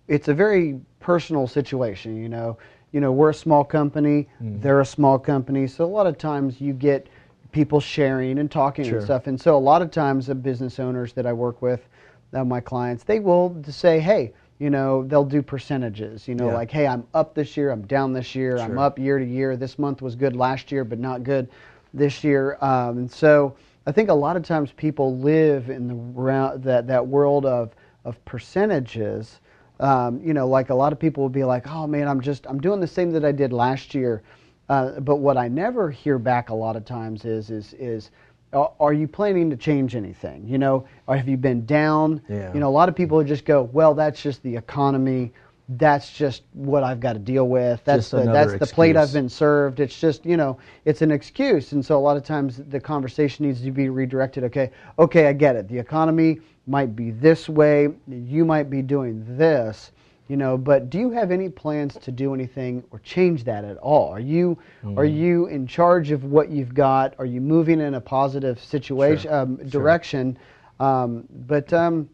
it's 0.09 0.29
a 0.29 0.35
very 0.35 0.81
personal 1.01 1.47
situation. 1.47 2.16
You 2.21 2.29
know, 2.29 2.59
you 2.92 3.01
know 3.01 3.12
we're 3.12 3.31
a 3.31 3.35
small 3.35 3.64
company. 3.64 4.29
Mm-hmm. 4.42 4.61
They're 4.61 4.81
a 4.81 4.87
small 4.87 5.18
company. 5.18 5.66
So 5.66 5.85
a 5.85 5.87
lot 5.87 6.07
of 6.07 6.18
times 6.18 6.61
you 6.61 6.73
get 6.73 7.09
people 7.53 7.81
sharing 7.81 8.38
and 8.38 8.51
talking 8.51 8.85
Sure. 8.85 8.97
and 8.97 9.05
stuff. 9.05 9.27
And 9.27 9.40
so 9.40 9.57
a 9.57 9.59
lot 9.59 9.81
of 9.83 9.90
times 9.90 10.27
the 10.27 10.35
business 10.35 10.79
owners 10.79 11.12
that 11.14 11.27
I 11.27 11.33
work 11.33 11.62
with, 11.62 11.88
uh, 12.35 12.44
my 12.44 12.61
clients, 12.61 13.05
they 13.05 13.21
will 13.21 13.57
say, 13.68 14.01
hey. 14.01 14.33
You 14.61 14.71
know, 14.71 15.05
they'll 15.05 15.25
do 15.25 15.40
percentages. 15.40 16.27
You 16.27 16.35
know, 16.35 16.49
Yeah. 16.49 16.55
like, 16.55 16.68
hey, 16.73 16.88
I'm 16.88 17.05
up 17.14 17.33
this 17.33 17.57
year, 17.57 17.71
I'm 17.71 17.83
down 17.83 18.12
this 18.12 18.35
year, 18.35 18.59
I'm 18.59 18.77
up 18.77 18.99
year 18.99 19.16
to 19.16 19.25
year. 19.25 19.57
This 19.57 19.79
month 19.79 20.03
was 20.03 20.16
good 20.16 20.35
last 20.35 20.73
year, 20.73 20.83
but 20.83 20.99
not 20.99 21.23
good 21.23 21.47
this 21.94 22.25
year. 22.25 22.59
Um, 22.61 22.99
and 22.99 23.09
so 23.09 23.55
I 23.87 23.92
think 23.92 24.09
a 24.09 24.14
lot 24.14 24.37
of 24.37 24.42
times 24.42 24.73
people 24.73 25.16
live 25.18 25.71
in 25.71 25.87
the 25.87 26.59
that 26.59 26.88
that 26.88 27.07
world 27.07 27.47
of 27.47 27.77
of 28.05 28.18
percentages. 28.25 29.38
Um, 29.81 30.21
you 30.23 30.35
know, 30.35 30.49
like 30.49 30.71
a 30.71 30.75
lot 30.75 30.93
of 30.93 30.99
people 30.99 31.23
will 31.23 31.29
be 31.31 31.45
like, 31.45 31.67
"Oh 31.69 31.87
man, 31.87 32.09
I'm 32.09 32.21
just 32.21 32.47
I'm 32.47 32.61
doing 32.61 32.81
the 32.81 32.87
same 32.87 33.11
that 33.12 33.25
I 33.25 33.33
did 33.33 33.53
last 33.53 33.95
year." 33.95 34.23
Uh, 34.69 35.01
but 35.01 35.17
what 35.17 35.37
I 35.37 35.49
never 35.49 35.91
hear 35.91 36.19
back 36.19 36.51
a 36.51 36.55
lot 36.55 36.77
of 36.77 36.85
times 36.85 37.25
is 37.25 37.51
is 37.51 37.75
is 37.75 38.11
are 38.53 38.95
you 38.95 39.07
planning 39.07 39.51
to 39.51 39.57
change 39.57 39.95
anything? 39.95 40.49
You 40.49 40.59
know, 40.59 40.87
or 41.07 41.17
have 41.17 41.29
you 41.29 41.37
been 41.37 41.67
down? 41.67 42.23
Yeah. 42.29 42.53
You 42.55 42.61
know, 42.61 42.69
a 42.69 42.71
lot 42.71 42.88
of 42.88 42.97
people 42.97 43.23
just 43.23 43.45
go, 43.45 43.62
"Well, 43.73 43.95
that's 43.95 44.23
just 44.23 44.43
the 44.43 44.57
economy. 44.57 45.33
That's 45.71 46.11
just 46.11 46.45
what 46.55 46.83
I've 46.83 46.99
got 46.99 47.13
to 47.13 47.19
deal 47.19 47.47
with. 47.47 47.85
That's 47.85 48.11
the 48.11 48.25
that's 48.33 48.53
the 48.53 48.67
plate 48.75 48.97
I've 48.97 49.13
been 49.13 49.29
served. 49.29 49.81
It's 49.81 49.99
just 50.01 50.25
you 50.25 50.37
know, 50.39 50.57
it's 50.87 51.03
an 51.03 51.11
excuse, 51.11 51.73
and 51.73 51.85
so 51.85 51.99
a 51.99 52.01
lot 52.01 52.17
of 52.17 52.23
times 52.25 52.63
the 52.69 52.81
conversation 52.81 53.47
needs 53.47 53.61
to 53.63 53.71
be 53.71 53.91
redirected. 53.91 54.45
Okay, 54.45 54.71
okay, 54.99 55.27
I 55.27 55.35
get 55.35 55.57
it. 55.57 55.69
The 55.69 55.79
economy 55.79 56.41
might 56.67 56.97
be 56.97 57.11
this 57.11 57.49
way. 57.51 57.89
You 58.09 58.45
might 58.47 58.71
be 58.71 58.81
doing 58.81 59.25
this. 59.37 59.93
You 60.29 60.37
know, 60.37 60.59
but 60.59 60.91
do 60.91 60.99
you 60.99 61.11
have 61.11 61.31
any 61.31 61.49
plans 61.49 61.97
to 62.03 62.13
do 62.13 62.35
anything 62.35 62.85
or 62.91 62.99
change 62.99 63.45
that 63.45 63.65
at 63.65 63.79
all? 63.79 64.11
Are 64.11 64.21
you 64.21 64.59
are 64.85 65.05
Mm. 65.05 65.15
you 65.17 65.47
in 65.47 65.67
charge 65.67 66.11
of 66.11 66.25
what 66.25 66.51
you've 66.51 66.75
got? 66.75 67.15
Are 67.19 67.25
you 67.25 67.41
moving 67.41 67.81
in 67.81 67.95
a 67.95 68.01
positive 68.01 68.59
situation 68.59 69.33
um, 69.33 69.57
direction? 69.69 70.39
Um, 70.81 71.25
but 71.47 71.73
um, 71.73 72.09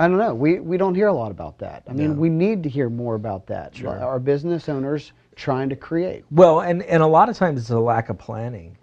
I 0.00 0.08
don't 0.08 0.16
know. 0.16 0.34
We 0.34 0.60
we 0.60 0.78
don't 0.78 0.94
hear 0.94 1.08
a 1.08 1.12
lot 1.12 1.30
about 1.30 1.58
that. 1.58 1.82
I 1.86 1.92
mean, 1.92 2.14
No. 2.14 2.20
we 2.20 2.30
need 2.30 2.62
to 2.62 2.70
hear 2.70 2.88
more 2.88 3.16
about 3.16 3.46
that. 3.48 3.76
Sure. 3.76 3.98
Our 4.02 4.18
business 4.18 4.66
owners 4.68 5.12
trying 5.36 5.68
to 5.68 5.76
create. 5.76 6.24
Well, 6.30 6.60
and, 6.60 6.82
and 6.84 7.02
a 7.02 7.06
lot 7.06 7.28
of 7.28 7.36
times 7.36 7.60
it's 7.60 7.70
a 7.70 7.78
lack 7.78 8.08
of 8.08 8.16
planning. 8.16 8.78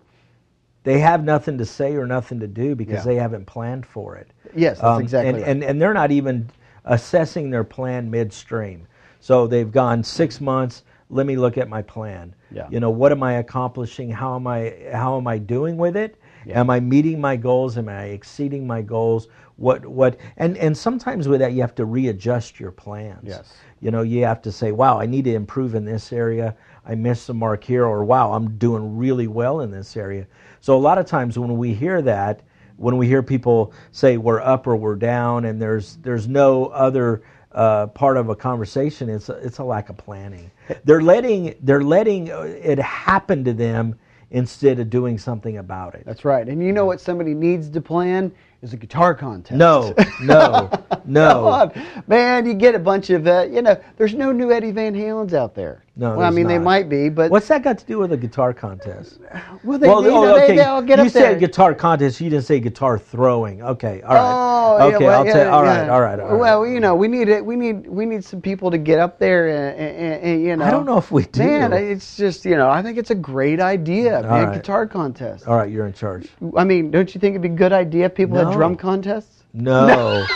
They 0.84 1.00
have 1.00 1.24
nothing 1.24 1.58
to 1.58 1.66
say 1.66 1.96
or 1.96 2.06
nothing 2.06 2.40
to 2.40 2.48
do 2.48 2.76
because 2.76 2.98
Yeah. 3.06 3.14
they 3.14 3.16
haven't 3.16 3.46
planned 3.46 3.86
for 3.86 4.16
it. 4.16 4.30
Yes, 4.56 4.78
that's 4.78 4.84
um, 4.88 5.02
exactly 5.02 5.30
and, 5.30 5.38
right. 5.40 5.48
and, 5.48 5.64
and 5.64 5.82
they're 5.82 5.94
not 5.94 6.12
even 6.12 6.50
assessing 6.86 7.50
their 7.50 7.64
plan 7.64 8.12
midstream. 8.12 8.88
So 9.20 9.48
they've 9.48 9.72
gone 9.72 10.04
six 10.04 10.40
months. 10.40 10.84
Let 11.10 11.26
me 11.26 11.36
look 11.36 11.58
at 11.58 11.68
my 11.68 11.82
plan. 11.82 12.36
Yeah. 12.52 12.68
You 12.70 12.80
know, 12.80 12.92
what 12.92 13.12
am 13.12 13.24
I 13.24 13.34
accomplishing? 13.34 14.12
How 14.12 14.36
am 14.36 14.46
I 14.46 14.76
how 14.94 15.18
am 15.18 15.28
I 15.28 15.40
doing 15.40 15.78
with 15.78 15.98
it? 15.98 16.16
Am 16.56 16.70
I 16.70 16.80
meeting 16.80 17.20
my 17.20 17.36
goals? 17.36 17.78
Am 17.78 17.90
I 17.90 18.06
exceeding 18.06 18.66
my 18.66 18.82
goals? 18.82 19.28
What 19.58 19.86
what 19.86 20.18
and 20.38 20.58
and 20.58 20.78
sometimes 20.78 21.28
with 21.28 21.40
that 21.40 21.54
you 21.54 21.62
have 21.62 21.76
to 21.76 21.86
readjust 21.86 22.60
your 22.60 22.72
plans. 22.72 23.24
Yes. 23.24 23.54
You 23.82 23.92
know, 23.92 24.02
you 24.02 24.24
have 24.26 24.42
to 24.44 24.52
say, 24.52 24.72
"Wow, 24.72 25.00
I 25.00 25.06
need 25.06 25.26
to 25.26 25.34
improve 25.34 25.76
in 25.76 25.86
this 25.86 26.14
area. 26.14 26.56
I 26.86 26.96
missed 26.96 27.28
the 27.28 27.34
mark 27.34 27.64
here," 27.64 27.86
or 27.86 28.04
"Wow, 28.06 28.34
I'm 28.34 28.58
doing 28.58 28.98
really 28.98 29.28
well 29.28 29.62
in 29.62 29.72
this 29.72 29.98
area." 29.98 30.28
So 30.62 30.76
a 30.76 30.80
lot 30.80 30.98
of 30.98 31.06
times 31.06 31.40
when 31.40 31.58
we 31.58 31.74
hear 31.74 32.02
that, 32.04 32.42
when 32.78 32.98
we 32.98 33.08
hear 33.08 33.24
people 33.24 33.74
say 33.92 34.18
we're 34.18 34.42
up 34.42 34.68
or 34.68 34.76
we're 34.76 34.96
down, 34.96 35.46
and 35.46 35.62
there's 35.62 35.98
there's 35.98 36.28
no 36.28 36.68
other 36.68 37.24
uh, 37.52 37.88
part 37.88 38.18
of 38.18 38.30
a 38.30 38.36
conversation, 38.36 39.10
it's 39.10 39.30
a, 39.30 39.34
it's 39.34 39.58
a 39.58 39.64
lack 39.64 39.90
of 39.90 39.98
planning. 39.98 40.52
They're 40.84 41.02
letting 41.02 41.56
they're 41.62 41.84
letting 41.84 42.28
it 42.28 42.78
happen 42.80 43.44
to 43.44 43.54
them 43.54 43.96
instead 44.32 44.80
of 44.80 44.90
doing 44.90 45.18
something 45.18 45.58
about 45.58 45.96
it. 45.96 46.04
That's 46.06 46.26
right. 46.26 46.48
And 46.48 46.62
you 46.62 46.72
know 46.72 46.86
what 46.86 47.00
somebody 47.00 47.34
needs 47.34 47.70
to 47.70 47.82
plan 47.82 48.32
is 48.62 48.74
a 48.74 48.78
guitar 48.78 49.14
contest. 49.16 49.58
No, 49.58 49.94
no, 50.22 50.70
Come 50.90 51.02
no. 51.06 51.48
on. 51.48 51.84
Man, 52.08 52.46
you 52.46 52.54
get 52.54 52.76
a 52.76 52.80
bunch 52.80 53.10
of, 53.10 53.28
uh, 53.28 53.48
you 53.50 53.62
know, 53.62 53.80
there's 53.98 54.14
no 54.14 54.32
new 54.32 54.52
Eddie 54.52 54.72
Van 54.72 54.94
Halens 54.94 55.34
out 55.34 55.56
there. 55.56 55.84
No, 56.00 56.16
well, 56.16 56.28
I 56.28 56.30
mean, 56.30 56.46
they 56.46 56.60
might 56.60 56.90
be, 56.90 57.10
but 57.10 57.32
What's 57.32 57.48
that 57.48 57.64
got 57.64 57.80
to 57.80 57.86
do 57.86 57.98
with 57.98 58.12
a 58.12 58.18
guitar 58.18 58.54
contest? 58.54 59.20
well, 59.64 59.80
they, 59.80 59.88
well, 59.88 60.04
you 60.04 60.10
know, 60.10 60.36
oh, 60.36 60.44
okay. 60.44 60.56
they 60.56 60.64
all 60.64 60.84
get 60.84 61.00
you 61.00 61.06
up 61.06 61.12
there. 61.12 61.32
said 61.32 61.40
guitar 61.40 61.74
contest. 61.74 62.22
You 62.22 62.30
didn't 62.30 62.46
say 62.46 62.60
guitar 62.60 63.00
throwing. 63.00 63.64
Okay, 63.64 64.04
all 64.04 64.14
right. 64.14 64.80
Oh, 64.80 64.88
okay, 64.90 65.04
yeah, 65.04 65.08
well, 65.08 65.20
I'll 65.20 65.26
yeah, 65.26 65.34
tell. 65.34 65.54
All 65.56 65.64
right, 65.64 65.86
yeah. 65.86 65.92
all 65.92 66.02
right, 66.02 66.20
all 66.20 66.28
right. 66.30 66.40
Well, 66.40 66.68
you 66.68 66.80
know, 66.80 66.94
we 66.94 67.08
need 67.08 67.30
it. 67.30 67.44
We 67.44 67.56
need 67.56 67.88
we 67.88 68.06
need 68.06 68.24
some 68.24 68.42
people 68.42 68.70
to 68.70 68.78
get 68.78 69.00
up 69.00 69.18
there 69.18 69.48
and, 69.48 69.80
and, 69.80 70.24
and 70.24 70.42
you 70.44 70.56
know. 70.56 70.66
I 70.66 70.70
don't 70.70 70.86
know 70.86 71.00
if 71.00 71.12
we 71.12 71.24
do. 71.26 71.40
Man, 71.40 71.74
it's 71.74 72.16
just 72.16 72.46
you 72.46 72.56
know, 72.56 72.70
I 72.70 72.84
think 72.84 73.00
it's 73.00 73.12
a 73.12 73.16
great 73.16 73.60
idea, 73.60 74.22
man. 74.22 74.26
right. 74.26 74.54
Guitar 74.54 74.86
contest. 74.86 75.48
all 75.48 75.56
right, 75.56 75.72
you're 75.72 75.88
in 75.88 75.94
charge. 75.94 76.30
I 76.56 76.64
mean, 76.64 76.92
don't 76.92 77.14
you 77.16 77.20
think 77.20 77.32
it'd 77.34 77.42
be 77.42 77.50
a 77.50 77.52
good 77.52 77.74
idea 77.74 78.06
if 78.06 78.14
people 78.14 78.38
had 78.38 78.54
drum 78.54 78.76
contests? 78.76 79.37
No, 79.54 80.26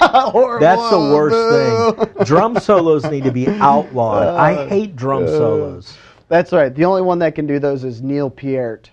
that's 0.59 0.89
the 0.89 0.99
worst 1.13 2.07
thing. 2.17 2.25
Drum 2.25 2.59
solos 2.59 3.03
need 3.05 3.23
to 3.23 3.31
be 3.31 3.47
outlawed. 3.47 4.27
I 4.27 4.67
hate 4.67 4.95
drum 4.95 5.27
solos. 5.27 5.97
That's 6.27 6.51
right. 6.51 6.73
The 6.73 6.85
only 6.85 7.01
one 7.01 7.19
that 7.19 7.35
can 7.35 7.45
do 7.45 7.59
those 7.59 7.83
is 7.83 8.01
Neil 8.01 8.29
Peart. 8.29 8.89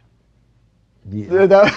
Yeah. 1.10 1.46
That, 1.46 1.74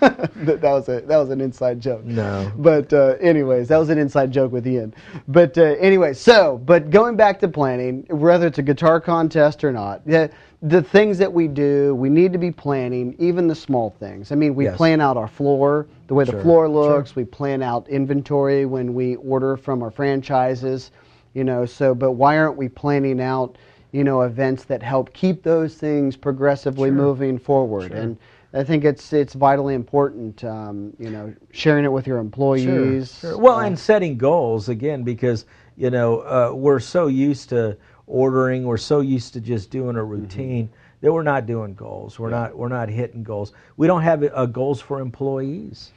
that 0.00 0.62
was 0.62 0.88
a 0.88 1.02
that 1.02 1.16
was 1.16 1.30
an 1.30 1.40
inside 1.40 1.80
joke. 1.80 2.04
No. 2.04 2.50
But 2.56 2.92
uh, 2.92 3.16
anyways, 3.20 3.68
that 3.68 3.76
was 3.76 3.90
an 3.90 3.98
inside 3.98 4.32
joke 4.32 4.50
with 4.50 4.66
Ian. 4.66 4.94
But 5.28 5.56
uh, 5.58 5.76
anyway, 5.78 6.14
so 6.14 6.58
but 6.64 6.90
going 6.90 7.16
back 7.16 7.38
to 7.40 7.48
planning, 7.48 8.06
whether 8.08 8.46
it's 8.46 8.58
a 8.58 8.62
guitar 8.62 9.00
contest 9.00 9.62
or 9.62 9.72
not, 9.72 10.04
the 10.06 10.30
the 10.64 10.82
things 10.82 11.18
that 11.18 11.30
we 11.30 11.46
do, 11.46 11.94
we 11.94 12.08
need 12.08 12.32
to 12.32 12.38
be 12.38 12.50
planning, 12.50 13.14
even 13.18 13.46
the 13.46 13.54
small 13.54 13.90
things. 13.90 14.32
I 14.32 14.34
mean, 14.34 14.54
we 14.54 14.64
Yes. 14.64 14.76
plan 14.78 14.98
out 14.98 15.18
our 15.18 15.28
floor, 15.28 15.86
the 16.06 16.14
way 16.14 16.24
Sure, 16.24 16.34
the 16.34 16.40
floor 16.40 16.66
sure. 16.66 16.74
looks. 16.74 17.14
We 17.14 17.24
plan 17.24 17.62
out 17.62 17.86
inventory 17.88 18.64
when 18.64 18.94
we 18.94 19.16
order 19.16 19.58
from 19.58 19.82
our 19.82 19.90
franchises. 19.90 20.90
You 21.34 21.44
know, 21.44 21.66
so 21.66 21.94
but 21.94 22.12
why 22.12 22.38
aren't 22.38 22.56
we 22.56 22.68
planning 22.68 23.20
out? 23.20 23.56
You 23.92 24.04
know, 24.04 24.22
events 24.22 24.64
that 24.64 24.82
help 24.82 25.12
keep 25.12 25.42
those 25.42 25.74
things 25.74 26.16
progressively 26.16 26.88
Sure. 26.88 26.96
moving 26.96 27.38
forward 27.38 27.88
Sure. 27.92 28.00
and. 28.00 28.16
I 28.56 28.62
think 28.62 28.84
it's 28.84 29.12
it's 29.12 29.34
vitally 29.34 29.74
important, 29.74 30.44
um, 30.44 30.92
you 30.96 31.10
know, 31.10 31.34
sharing 31.50 31.84
it 31.84 31.90
with 31.90 32.06
your 32.06 32.18
employees. 32.18 33.12
Sure, 33.18 33.30
sure. 33.32 33.38
Well, 33.40 33.56
uh, 33.58 33.64
and 33.66 33.76
setting 33.76 34.16
goals 34.16 34.68
again 34.68 35.02
because 35.02 35.44
you 35.76 35.90
know 35.90 36.20
uh, 36.20 36.52
we're 36.54 36.78
so 36.78 37.08
used 37.08 37.48
to 37.48 37.76
ordering, 38.06 38.64
we're 38.64 38.76
so 38.76 39.00
used 39.00 39.32
to 39.34 39.40
just 39.40 39.70
doing 39.70 39.96
a 39.96 40.04
Mm-hmm. 40.16 40.48
routine 40.48 40.70
that 41.00 41.12
we're 41.12 41.22
not 41.22 41.46
doing 41.46 41.74
goals. 41.74 42.18
We're 42.18 42.30
not 42.30 42.56
we're 42.56 42.68
not 42.68 42.88
hitting 42.88 43.22
goals. 43.22 43.52
We 43.76 43.86
don't 43.86 44.02
have 44.02 44.22
uh, 44.24 44.46
goals 44.46 44.80
for 44.80 45.00
employees. 45.00 45.92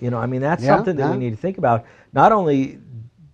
You 0.00 0.10
know, 0.10 0.18
I 0.18 0.26
mean 0.26 0.40
that's 0.40 0.62
Yeah, 0.62 0.64
something 0.64 0.96
that 0.96 1.08
we 1.08 1.16
need 1.16 1.30
to 1.30 1.36
think 1.36 1.58
about. 1.58 1.84
Not 2.12 2.32
only 2.32 2.78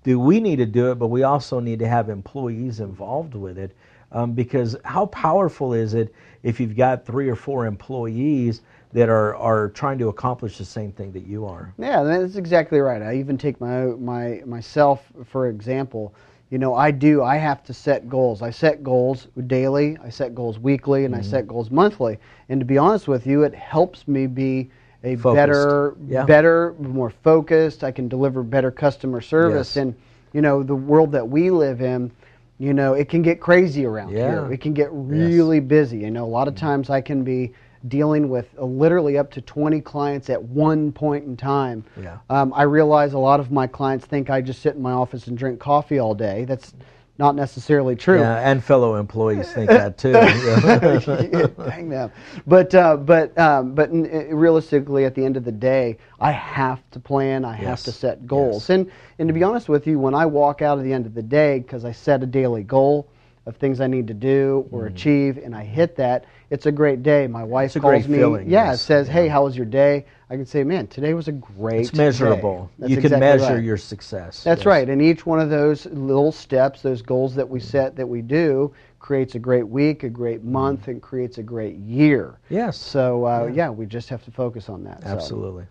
do 0.04 0.18
we 0.20 0.40
need 0.40 0.56
to 0.56 0.66
do 0.66 0.90
it, 0.92 0.96
but 0.96 1.08
we 1.08 1.22
also 1.24 1.60
need 1.60 1.78
to 1.80 1.88
have 1.88 2.08
employees 2.08 2.80
involved 2.80 3.34
with 3.34 3.58
it. 3.58 3.76
Um, 4.12 4.32
because 4.34 4.76
how 4.84 5.06
powerful 5.06 5.72
is 5.72 5.94
it 5.94 6.12
if 6.42 6.60
you've 6.60 6.76
got 6.76 7.04
three 7.06 7.28
or 7.28 7.36
four 7.36 7.66
employees 7.66 8.62
that 8.92 9.08
are, 9.08 9.34
are 9.36 9.68
trying 9.70 9.98
to 9.98 10.08
accomplish 10.08 10.58
the 10.58 10.64
same 10.64 10.92
thing 10.92 11.12
that 11.12 11.26
you 11.26 11.46
are? 11.46 11.74
Yeah, 11.78 12.02
that's 12.02 12.36
exactly 12.36 12.78
right. 12.80 13.02
I 13.02 13.16
even 13.16 13.38
take 13.38 13.60
my 13.60 13.86
my 13.86 14.42
myself 14.46 15.10
for 15.24 15.48
example. 15.48 16.14
You 16.50 16.58
know, 16.58 16.74
I 16.74 16.90
do. 16.90 17.22
I 17.22 17.36
have 17.36 17.62
to 17.64 17.72
set 17.72 18.08
goals. 18.08 18.42
I 18.42 18.50
set 18.50 18.82
goals 18.82 19.28
daily. 19.46 19.96
I 20.02 20.08
set 20.10 20.34
goals 20.34 20.58
weekly, 20.58 21.04
and 21.04 21.14
I 21.14 21.20
Mm-hmm. 21.20 21.30
set 21.30 21.46
goals 21.46 21.70
monthly. 21.70 22.18
And 22.48 22.60
to 22.60 22.64
be 22.66 22.76
honest 22.76 23.06
with 23.08 23.26
you, 23.26 23.44
it 23.44 23.54
helps 23.54 24.06
me 24.08 24.26
be 24.26 24.68
a 25.04 25.14
Focused. 25.16 25.36
better, 25.36 25.94
Yeah. 26.08 26.24
better, 26.24 26.74
more 26.80 27.10
focused. 27.10 27.84
I 27.84 27.92
can 27.92 28.08
deliver 28.08 28.42
better 28.42 28.70
customer 28.70 29.20
service. 29.20 29.76
Yes. 29.76 29.82
And 29.82 29.94
you 30.32 30.42
know, 30.42 30.62
the 30.62 30.74
world 30.76 31.10
that 31.12 31.28
we 31.28 31.50
live 31.50 31.80
in, 31.80 32.10
you 32.58 32.72
know, 32.74 32.94
it 32.94 33.08
can 33.08 33.22
get 33.22 33.40
crazy 33.40 33.84
around 33.86 34.12
Yeah. 34.12 34.28
here. 34.44 34.52
It 34.52 34.60
can 34.60 34.74
get 34.74 34.88
really 34.92 35.58
busy. 35.60 35.98
You 35.98 36.10
know, 36.10 36.24
a 36.24 36.26
lot 36.26 36.46
of 36.48 36.54
times 36.54 36.90
I 36.90 37.00
can 37.00 37.22
be 37.24 37.52
dealing 37.88 38.28
with 38.28 38.46
uh, 38.58 38.64
literally 38.64 39.16
up 39.18 39.30
to 39.32 39.40
20 39.40 39.80
clients 39.80 40.30
at 40.30 40.42
one 40.42 40.92
point 40.92 41.24
in 41.24 41.36
time. 41.36 41.84
Yeah. 42.00 42.18
Um, 42.28 42.52
I 42.54 42.62
realize 42.62 43.12
a 43.12 43.18
lot 43.18 43.40
of 43.40 43.50
my 43.50 43.66
clients 43.66 44.06
think 44.06 44.30
I 44.30 44.40
just 44.40 44.62
sit 44.62 44.74
in 44.74 44.82
my 44.82 44.92
office 44.92 45.26
and 45.26 45.36
drink 45.36 45.60
coffee 45.60 45.98
all 45.98 46.14
day. 46.14 46.44
That's 46.44 46.74
not 47.18 47.36
necessarily 47.36 47.94
true. 47.96 48.18
Yeah, 48.18 48.50
and 48.50 48.64
fellow 48.64 48.96
employees 48.96 49.52
think 49.52 49.68
that 49.68 49.98
too. 49.98 50.12
Dang 51.64 51.90
them. 51.90 52.10
But 52.46 52.74
uh, 52.74 52.96
but 52.96 53.36
um, 53.38 53.74
but 53.74 53.90
n- 53.90 54.08
uh, 54.10 54.34
realistically, 54.34 55.04
at 55.04 55.14
the 55.14 55.22
end 55.22 55.36
of 55.36 55.44
the 55.44 55.52
day, 55.52 55.98
I 56.18 56.32
have 56.32 56.80
to 56.92 56.98
plan. 56.98 57.44
I 57.44 57.54
have 57.54 57.82
to 57.82 57.92
set 57.92 58.26
goals. 58.26 58.62
Yes. 58.62 58.70
And 58.70 58.90
and 59.18 59.28
to 59.28 59.34
be 59.34 59.42
honest 59.42 59.68
with 59.68 59.86
you, 59.86 59.98
when 59.98 60.14
I 60.14 60.24
walk 60.24 60.62
out 60.62 60.78
at 60.78 60.84
the 60.84 60.94
end 60.94 61.04
of 61.04 61.12
the 61.12 61.22
day, 61.22 61.58
because 61.58 61.84
I 61.84 61.92
set 61.92 62.22
a 62.22 62.26
daily 62.26 62.62
goal 62.62 63.06
of 63.46 63.56
things 63.56 63.80
I 63.80 63.86
need 63.86 64.06
to 64.08 64.14
do 64.14 64.68
or 64.70 64.86
achieve, 64.86 65.38
and 65.38 65.54
I 65.54 65.64
hit 65.64 65.96
that, 65.96 66.26
it's 66.50 66.66
a 66.66 66.72
great 66.72 67.02
day. 67.02 67.26
My 67.26 67.42
wife 67.42 67.72
Mm. 67.74 67.80
Calls 67.80 67.90
great 67.92 68.08
me. 68.08 68.18
feeling, 68.18 68.50
yeah, 68.50 68.70
yes. 68.72 68.82
says, 68.82 69.08
"Hey, 69.08 69.28
how 69.28 69.44
was 69.44 69.56
your 69.56 69.66
day?" 69.66 70.04
I 70.28 70.36
can 70.36 70.44
say, 70.44 70.62
"Man, 70.62 70.86
today 70.88 71.14
was 71.14 71.26
a 71.28 71.32
great." 71.32 71.80
it's 71.80 71.94
measurable. 71.94 72.64
day." 72.64 72.70
That's 72.80 72.90
You 72.90 72.96
can 72.96 73.04
exactly 73.06 73.26
measure 73.28 73.54
right. 73.54 73.64
your 73.64 73.76
success. 73.76 74.44
That's 74.44 74.60
yes. 74.60 74.66
right. 74.66 74.88
And 74.88 75.00
each 75.00 75.24
one 75.26 75.40
of 75.40 75.48
those 75.48 75.86
little 75.86 76.32
steps, 76.32 76.82
those 76.82 77.02
goals 77.02 77.34
that 77.36 77.48
we 77.48 77.60
set 77.60 77.96
that 77.96 78.06
we 78.08 78.20
do, 78.20 78.72
creates 78.98 79.34
a 79.34 79.38
great 79.38 79.66
week, 79.66 80.02
a 80.04 80.08
great 80.10 80.44
month, 80.44 80.88
and 80.88 81.00
creates 81.00 81.38
a 81.38 81.42
great 81.42 81.76
year. 81.76 82.34
Yes. 82.50 82.76
So, 82.76 83.24
uh, 83.24 83.50
yeah. 83.52 83.70
we 83.70 83.86
just 83.86 84.08
have 84.10 84.22
to 84.24 84.30
focus 84.30 84.68
on 84.68 84.84
that. 84.84 85.02
So- 85.02 85.08
Absolutely. 85.08 85.64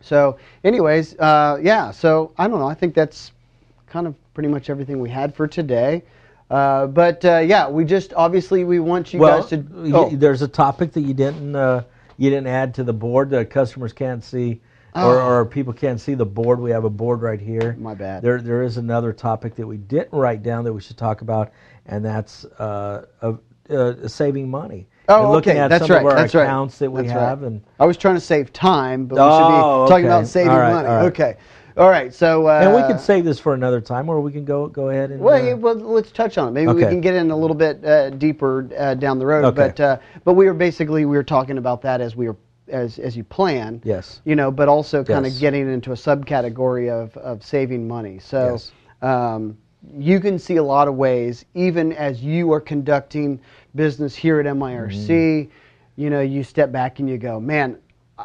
So, 0.00 0.38
anyways, 0.64 1.14
uh, 1.18 1.58
yeah, 1.62 1.90
so 1.90 2.32
I 2.38 2.48
don't 2.48 2.58
know. 2.58 2.66
I 2.68 2.74
think 2.74 2.94
that's 2.94 3.32
kind 3.86 4.06
of 4.06 4.14
pretty 4.32 4.48
much 4.48 4.70
everything 4.70 4.98
we 5.00 5.10
had 5.10 5.34
for 5.34 5.46
today. 5.46 6.02
Uh, 6.50 6.86
but 6.88 7.24
uh, 7.24 7.38
yeah, 7.38 7.68
we 7.68 7.84
just 7.84 8.12
obviously 8.14 8.64
we 8.64 8.80
want 8.80 9.14
you 9.14 9.20
well, 9.20 9.40
guys 9.40 9.50
to. 9.50 9.56
y- 9.58 9.90
Oh, 9.94 10.10
there's 10.10 10.42
a 10.42 10.48
topic 10.48 10.92
that 10.92 11.02
you 11.02 11.14
didn't 11.14 11.54
uh, 11.54 11.84
you 12.18 12.28
didn't 12.28 12.48
add 12.48 12.74
to 12.74 12.84
the 12.84 12.92
board 12.92 13.30
that 13.30 13.50
customers 13.50 13.92
can't 13.92 14.22
see. 14.24 14.60
Or, 14.92 15.20
Oh. 15.20 15.26
or 15.28 15.46
people 15.46 15.72
can't 15.72 16.00
see 16.00 16.14
the 16.14 16.26
board. 16.26 16.58
We 16.58 16.72
have 16.72 16.82
a 16.82 16.90
board 16.90 17.22
right 17.22 17.38
here. 17.40 17.76
My 17.78 17.94
bad. 17.94 18.22
There, 18.22 18.42
there 18.42 18.62
is 18.64 18.76
another 18.76 19.12
topic 19.12 19.54
that 19.54 19.64
we 19.64 19.76
didn't 19.76 20.12
write 20.12 20.42
down 20.42 20.64
that 20.64 20.72
we 20.72 20.80
should 20.80 20.96
talk 20.98 21.20
about, 21.20 21.52
and 21.86 22.04
that's 22.04 22.44
uh, 22.58 23.06
uh, 23.22 23.34
uh, 23.72 24.08
saving 24.08 24.50
money. 24.50 24.88
Oh, 25.08 25.22
and 25.22 25.30
looking 25.30 25.52
okay, 25.52 25.60
at 25.60 25.68
that's 25.68 25.86
some 25.86 25.94
right. 25.94 26.00
of 26.04 26.06
our 26.10 26.16
that's 26.16 26.34
right. 26.34 26.44
that 26.78 26.90
we 26.90 27.02
That's 27.02 27.14
right. 27.14 27.38
and 27.46 27.62
I 27.78 27.86
was 27.86 27.96
trying 27.96 28.16
to 28.16 28.20
save 28.20 28.52
time, 28.52 29.06
but 29.06 29.14
we 29.14 29.20
Oh, 29.22 29.30
should 29.38 29.46
be 29.46 29.90
talking 29.90 30.06
okay. 30.06 30.06
about 30.06 30.26
saving 30.26 30.52
right, 30.56 30.72
money. 30.72 30.88
Okay, 31.06 31.36
all 31.80 31.88
right. 31.88 32.12
So 32.12 32.46
uh, 32.46 32.60
and 32.60 32.74
we 32.74 32.82
can 32.82 32.98
save 32.98 33.24
this 33.24 33.40
for 33.40 33.54
another 33.54 33.80
time, 33.80 34.08
or 34.10 34.20
we 34.20 34.32
can 34.32 34.44
go 34.44 34.66
go 34.66 34.90
ahead 34.90 35.10
and. 35.10 35.20
Well, 35.20 35.54
uh, 35.54 35.56
well, 35.56 35.74
let's 35.74 36.12
touch 36.12 36.36
on 36.36 36.48
it. 36.48 36.50
Maybe 36.50 36.72
we 36.72 36.82
can 36.82 37.00
get 37.00 37.14
in 37.14 37.30
a 37.30 37.36
little 37.36 37.56
bit 37.56 37.82
uh, 37.84 38.10
deeper 38.10 38.68
uh, 38.78 38.94
down 38.94 39.18
the 39.18 39.24
road. 39.24 39.44
Okay. 39.46 39.56
But 39.56 39.80
uh, 39.80 39.98
but 40.24 40.34
we 40.34 40.44
were 40.44 40.54
basically 40.54 41.06
we 41.06 41.16
were 41.16 41.24
talking 41.24 41.56
about 41.56 41.80
that 41.82 42.02
as 42.02 42.14
we 42.14 42.28
were 42.28 42.36
as 42.68 42.98
as 42.98 43.16
you 43.16 43.24
plan. 43.24 43.80
Yes. 43.82 44.20
You 44.26 44.36
know, 44.36 44.50
but 44.50 44.68
also 44.68 45.02
kind 45.02 45.24
of 45.24 45.32
Yes. 45.32 45.40
getting 45.40 45.72
into 45.72 45.92
a 45.92 45.96
subcategory 45.96 46.90
of 46.90 47.16
of 47.16 47.42
saving 47.42 47.88
money. 47.88 48.18
So. 48.18 48.52
Yes. 48.52 48.72
Um, 49.02 49.56
you 49.96 50.20
can 50.20 50.38
see 50.38 50.56
a 50.56 50.62
lot 50.62 50.88
of 50.88 50.96
ways, 50.96 51.46
even 51.54 51.94
as 51.94 52.22
you 52.22 52.52
are 52.52 52.60
conducting 52.60 53.40
business 53.74 54.14
here 54.14 54.38
at 54.38 54.44
MIRC. 54.44 55.08
Mm-hmm. 55.08 55.50
You 55.96 56.10
know, 56.10 56.20
you 56.20 56.44
step 56.44 56.70
back 56.70 56.98
and 56.98 57.08
you 57.08 57.16
go, 57.16 57.40
"Man, 57.40 57.78
I, 58.18 58.24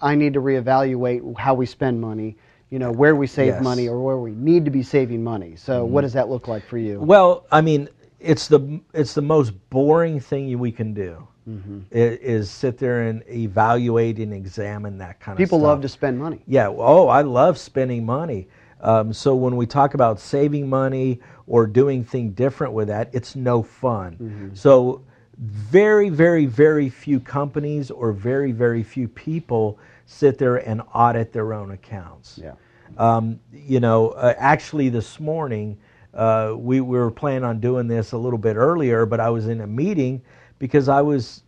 I 0.00 0.14
need 0.14 0.32
to 0.34 0.40
reevaluate 0.40 1.38
how 1.38 1.52
we 1.52 1.66
spend 1.66 2.00
money. 2.00 2.36
You 2.70 2.78
know, 2.80 2.90
where 2.90 3.14
we 3.14 3.26
save 3.26 3.54
Yes. 3.54 3.62
money 3.62 3.88
or 3.88 4.00
where 4.00 4.16
we 4.18 4.32
need 4.32 4.64
to 4.64 4.70
be 4.70 4.82
saving 4.82 5.22
money." 5.22 5.54
So, 5.56 5.84
what 5.84 6.00
does 6.00 6.14
that 6.14 6.28
look 6.28 6.48
like 6.48 6.64
for 6.64 6.78
you? 6.78 7.00
Well, 7.00 7.44
I 7.52 7.60
mean, 7.60 7.88
it's 8.20 8.48
the 8.48 8.80
it's 8.92 9.14
the 9.14 9.22
most 9.22 9.52
boring 9.70 10.20
thing 10.20 10.58
we 10.58 10.72
can 10.72 10.92
do. 10.94 11.26
Mm-hmm. 11.48 11.80
Is 11.92 12.50
sit 12.50 12.76
there 12.76 13.02
and 13.02 13.22
evaluate 13.28 14.18
and 14.18 14.34
examine 14.34 14.98
that 14.98 15.20
kind 15.20 15.38
People 15.38 15.58
of 15.58 15.60
stuff. 15.60 15.60
People 15.60 15.60
love 15.60 15.82
to 15.82 15.88
spend 15.88 16.18
money. 16.18 16.42
Yeah. 16.48 16.66
Oh, 16.68 17.06
I 17.06 17.22
love 17.22 17.56
spending 17.56 18.04
money. 18.04 18.48
Um, 18.80 19.12
so 19.12 19.34
when 19.36 19.56
we 19.56 19.64
talk 19.64 19.94
about 19.94 20.18
saving 20.18 20.68
money 20.68 21.20
or 21.46 21.66
doing 21.68 22.02
things 22.04 22.34
different 22.34 22.72
with 22.72 22.88
that, 22.88 23.10
it's 23.12 23.36
no 23.36 23.62
fun. 23.62 24.12
Mm-hmm. 24.14 24.54
So 24.54 25.02
very, 25.38 26.08
very, 26.08 26.46
very 26.46 26.88
few 26.88 27.20
companies 27.20 27.90
or 27.90 28.12
very, 28.12 28.52
very 28.52 28.82
few 28.82 29.06
people 29.06 29.78
sit 30.06 30.38
there 30.38 30.56
and 30.56 30.80
audit 30.94 31.32
their 31.32 31.52
own 31.52 31.72
accounts. 31.72 32.40
Yeah. 32.42 32.54
Um, 32.96 33.40
you 33.52 33.80
know, 33.80 34.10
uh, 34.10 34.34
actually, 34.38 34.88
this 34.88 35.20
morning 35.20 35.76
uh, 36.14 36.54
we, 36.56 36.80
we 36.80 36.96
were 36.96 37.10
planning 37.10 37.44
on 37.44 37.60
doing 37.60 37.86
this 37.86 38.12
a 38.12 38.18
little 38.18 38.38
bit 38.38 38.56
earlier, 38.56 39.04
but 39.04 39.20
I 39.20 39.28
was 39.28 39.48
in 39.48 39.60
a 39.60 39.66
meeting 39.66 40.22
because 40.58 40.88
I 40.88 41.02
was 41.02 41.42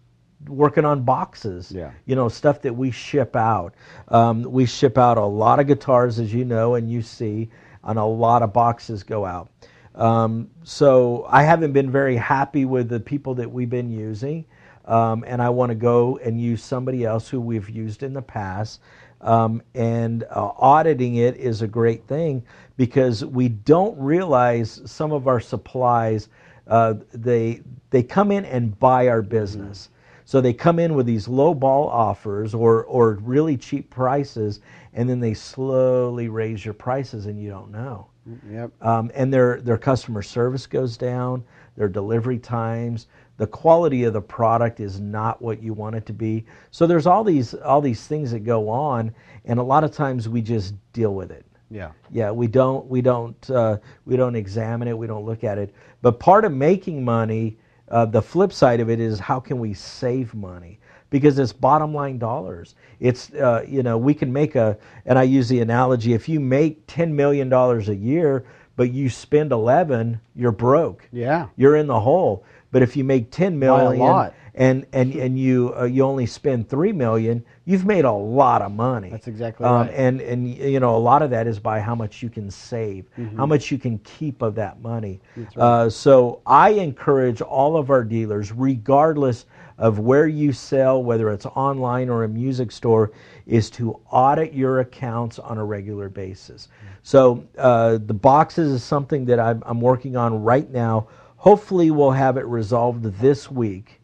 working 0.46 0.84
on 0.84 1.02
boxes. 1.02 1.72
Yeah. 1.72 1.92
You 2.04 2.16
know, 2.16 2.28
stuff 2.28 2.60
that 2.62 2.74
we 2.74 2.90
ship 2.90 3.34
out. 3.34 3.74
Um, 4.08 4.42
we 4.42 4.66
ship 4.66 4.98
out 4.98 5.16
a 5.16 5.24
lot 5.24 5.58
of 5.58 5.66
guitars, 5.66 6.18
as 6.18 6.34
you 6.34 6.44
know 6.44 6.74
and 6.74 6.90
you 6.90 7.00
see, 7.00 7.48
and 7.84 7.98
a 7.98 8.04
lot 8.04 8.42
of 8.42 8.52
boxes 8.52 9.02
go 9.02 9.24
out. 9.24 9.48
Um, 9.94 10.50
so 10.62 11.26
I 11.28 11.42
haven't 11.42 11.72
been 11.72 11.90
very 11.90 12.16
happy 12.16 12.64
with 12.64 12.88
the 12.88 13.00
people 13.00 13.34
that 13.36 13.50
we've 13.50 13.70
been 13.70 13.90
using. 13.90 14.44
Um, 14.88 15.22
and 15.26 15.40
I 15.42 15.50
want 15.50 15.68
to 15.70 15.76
go 15.76 16.18
and 16.18 16.40
use 16.40 16.62
somebody 16.62 17.04
else 17.04 17.28
who 17.28 17.40
we've 17.40 17.68
used 17.68 18.02
in 18.02 18.14
the 18.14 18.22
past. 18.22 18.80
Um, 19.20 19.62
and 19.74 20.24
uh, 20.24 20.52
auditing 20.58 21.16
it 21.16 21.36
is 21.36 21.62
a 21.62 21.68
great 21.68 22.06
thing 22.06 22.42
because 22.76 23.24
we 23.24 23.48
don't 23.48 23.98
realize 23.98 24.80
some 24.86 25.12
of 25.12 25.28
our 25.28 25.40
supplies. 25.40 26.28
Uh, 26.66 26.94
they 27.12 27.60
they 27.90 28.02
come 28.02 28.32
in 28.32 28.44
and 28.44 28.78
buy 28.78 29.08
our 29.08 29.22
business. 29.22 29.90
So 30.24 30.40
they 30.40 30.52
come 30.52 30.78
in 30.78 30.94
with 30.94 31.06
these 31.06 31.26
low 31.26 31.54
ball 31.54 31.88
offers 31.88 32.54
or 32.54 32.84
or 32.84 33.14
really 33.14 33.56
cheap 33.56 33.90
prices, 33.90 34.60
and 34.94 35.08
then 35.08 35.20
they 35.20 35.34
slowly 35.34 36.28
raise 36.28 36.64
your 36.64 36.74
prices, 36.74 37.26
and 37.26 37.40
you 37.40 37.50
don't 37.50 37.70
know. 37.70 38.08
Yep. 38.50 38.70
Um, 38.82 39.10
and 39.14 39.32
their 39.32 39.60
their 39.60 39.78
customer 39.78 40.22
service 40.22 40.66
goes 40.66 40.96
down, 40.96 41.44
their 41.76 41.88
delivery 41.88 42.38
times, 42.38 43.06
the 43.38 43.46
quality 43.46 44.04
of 44.04 44.12
the 44.12 44.20
product 44.20 44.80
is 44.80 45.00
not 45.00 45.40
what 45.40 45.62
you 45.62 45.72
want 45.72 45.96
it 45.96 46.04
to 46.06 46.12
be. 46.12 46.44
So 46.70 46.86
there's 46.86 47.06
all 47.06 47.24
these 47.24 47.54
all 47.54 47.80
these 47.80 48.06
things 48.06 48.30
that 48.32 48.40
go 48.40 48.68
on, 48.68 49.14
and 49.46 49.58
a 49.58 49.62
lot 49.62 49.84
of 49.84 49.92
times 49.92 50.28
we 50.28 50.42
just 50.42 50.74
deal 50.92 51.14
with 51.14 51.30
it. 51.30 51.46
Yeah. 51.70 51.92
Yeah, 52.10 52.30
we 52.32 52.48
don't 52.48 52.86
we 52.88 53.00
don't 53.00 53.50
uh, 53.50 53.78
we 54.04 54.16
don't 54.16 54.34
examine 54.34 54.88
it, 54.88 54.98
we 54.98 55.06
don't 55.06 55.24
look 55.24 55.44
at 55.44 55.56
it. 55.56 55.74
But 56.02 56.18
part 56.18 56.44
of 56.44 56.52
making 56.52 57.04
money, 57.04 57.56
uh, 57.88 58.06
the 58.06 58.22
flip 58.22 58.52
side 58.52 58.80
of 58.80 58.90
it 58.90 59.00
is 59.00 59.18
how 59.20 59.38
can 59.38 59.58
we 59.58 59.72
save 59.72 60.34
money? 60.34 60.80
Because 61.10 61.38
it's 61.38 61.52
bottom 61.52 61.94
line 61.94 62.18
dollars. 62.18 62.74
It's 62.98 63.32
uh, 63.34 63.64
you 63.68 63.84
know 63.84 63.96
we 63.96 64.14
can 64.14 64.32
make 64.32 64.56
a 64.56 64.76
and 65.06 65.16
I 65.16 65.22
use 65.22 65.48
the 65.48 65.60
analogy 65.60 66.12
if 66.12 66.28
you 66.28 66.40
make 66.40 66.82
ten 66.88 67.14
million 67.14 67.48
dollars 67.48 67.88
a 67.88 67.94
year 67.94 68.44
but 68.78 68.92
you 68.92 69.10
spend 69.10 69.50
eleven, 69.50 70.20
you're 70.36 70.52
broke. 70.52 71.08
Yeah. 71.10 71.48
You're 71.56 71.74
in 71.74 71.88
the 71.88 71.98
hole. 71.98 72.44
But 72.70 72.82
if 72.82 72.96
you 72.96 73.04
make 73.04 73.30
ten 73.30 73.58
million 73.58 73.98
lot. 73.98 74.34
and 74.54 74.86
and 74.92 75.14
and 75.14 75.38
you 75.38 75.74
uh, 75.78 75.84
you 75.84 76.02
only 76.04 76.26
spend 76.26 76.68
three 76.68 76.92
million, 76.92 77.44
you've 77.64 77.86
made 77.86 78.04
a 78.04 78.12
lot 78.12 78.60
of 78.62 78.72
money. 78.72 79.10
That's 79.10 79.28
exactly 79.28 79.66
Um, 79.66 79.86
right. 79.86 79.90
And 79.94 80.20
and 80.20 80.48
you 80.48 80.80
know 80.80 80.94
a 80.96 80.98
lot 80.98 81.22
of 81.22 81.30
that 81.30 81.46
is 81.46 81.58
by 81.58 81.80
how 81.80 81.94
much 81.94 82.22
you 82.22 82.28
can 82.28 82.50
save, 82.50 83.06
how 83.36 83.46
much 83.46 83.70
you 83.70 83.78
can 83.78 83.98
keep 84.00 84.42
of 84.42 84.54
that 84.56 84.82
money. 84.82 85.20
uh, 85.56 85.88
so 85.88 86.40
I 86.46 86.70
encourage 86.70 87.40
all 87.40 87.76
of 87.76 87.90
our 87.90 88.04
dealers, 88.04 88.52
regardless 88.52 89.46
of 89.78 90.00
where 90.00 90.26
you 90.26 90.52
sell, 90.52 91.02
whether 91.04 91.30
it's 91.30 91.46
online 91.46 92.08
or 92.08 92.24
a 92.24 92.28
music 92.28 92.72
store, 92.72 93.12
is 93.46 93.70
to 93.70 93.98
audit 94.10 94.52
your 94.52 94.80
accounts 94.80 95.38
on 95.38 95.56
a 95.56 95.64
regular 95.64 96.08
basis. 96.08 96.68
So 97.02 97.44
uh, 97.56 97.98
the 98.04 98.12
boxes 98.12 98.72
is 98.72 98.82
something 98.82 99.24
that 99.26 99.38
I'm, 99.38 99.62
I'm 99.64 99.80
working 99.80 100.16
on 100.16 100.42
right 100.42 100.68
now. 100.70 101.06
Hopefully, 101.38 101.90
we'll 101.90 102.10
have 102.10 102.36
it 102.36 102.44
resolved 102.46 103.04
this 103.20 103.50
week. 103.50 104.00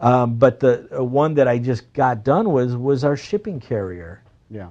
Um, 0.00 0.36
but 0.36 0.58
the 0.60 0.88
uh, 0.98 1.04
one 1.04 1.34
that 1.34 1.46
I 1.46 1.58
just 1.58 1.92
got 1.92 2.24
done 2.24 2.52
with 2.52 2.74
was 2.74 3.04
our 3.04 3.16
shipping 3.18 3.60
carrier 3.60 4.22
Yeah. 4.50 4.68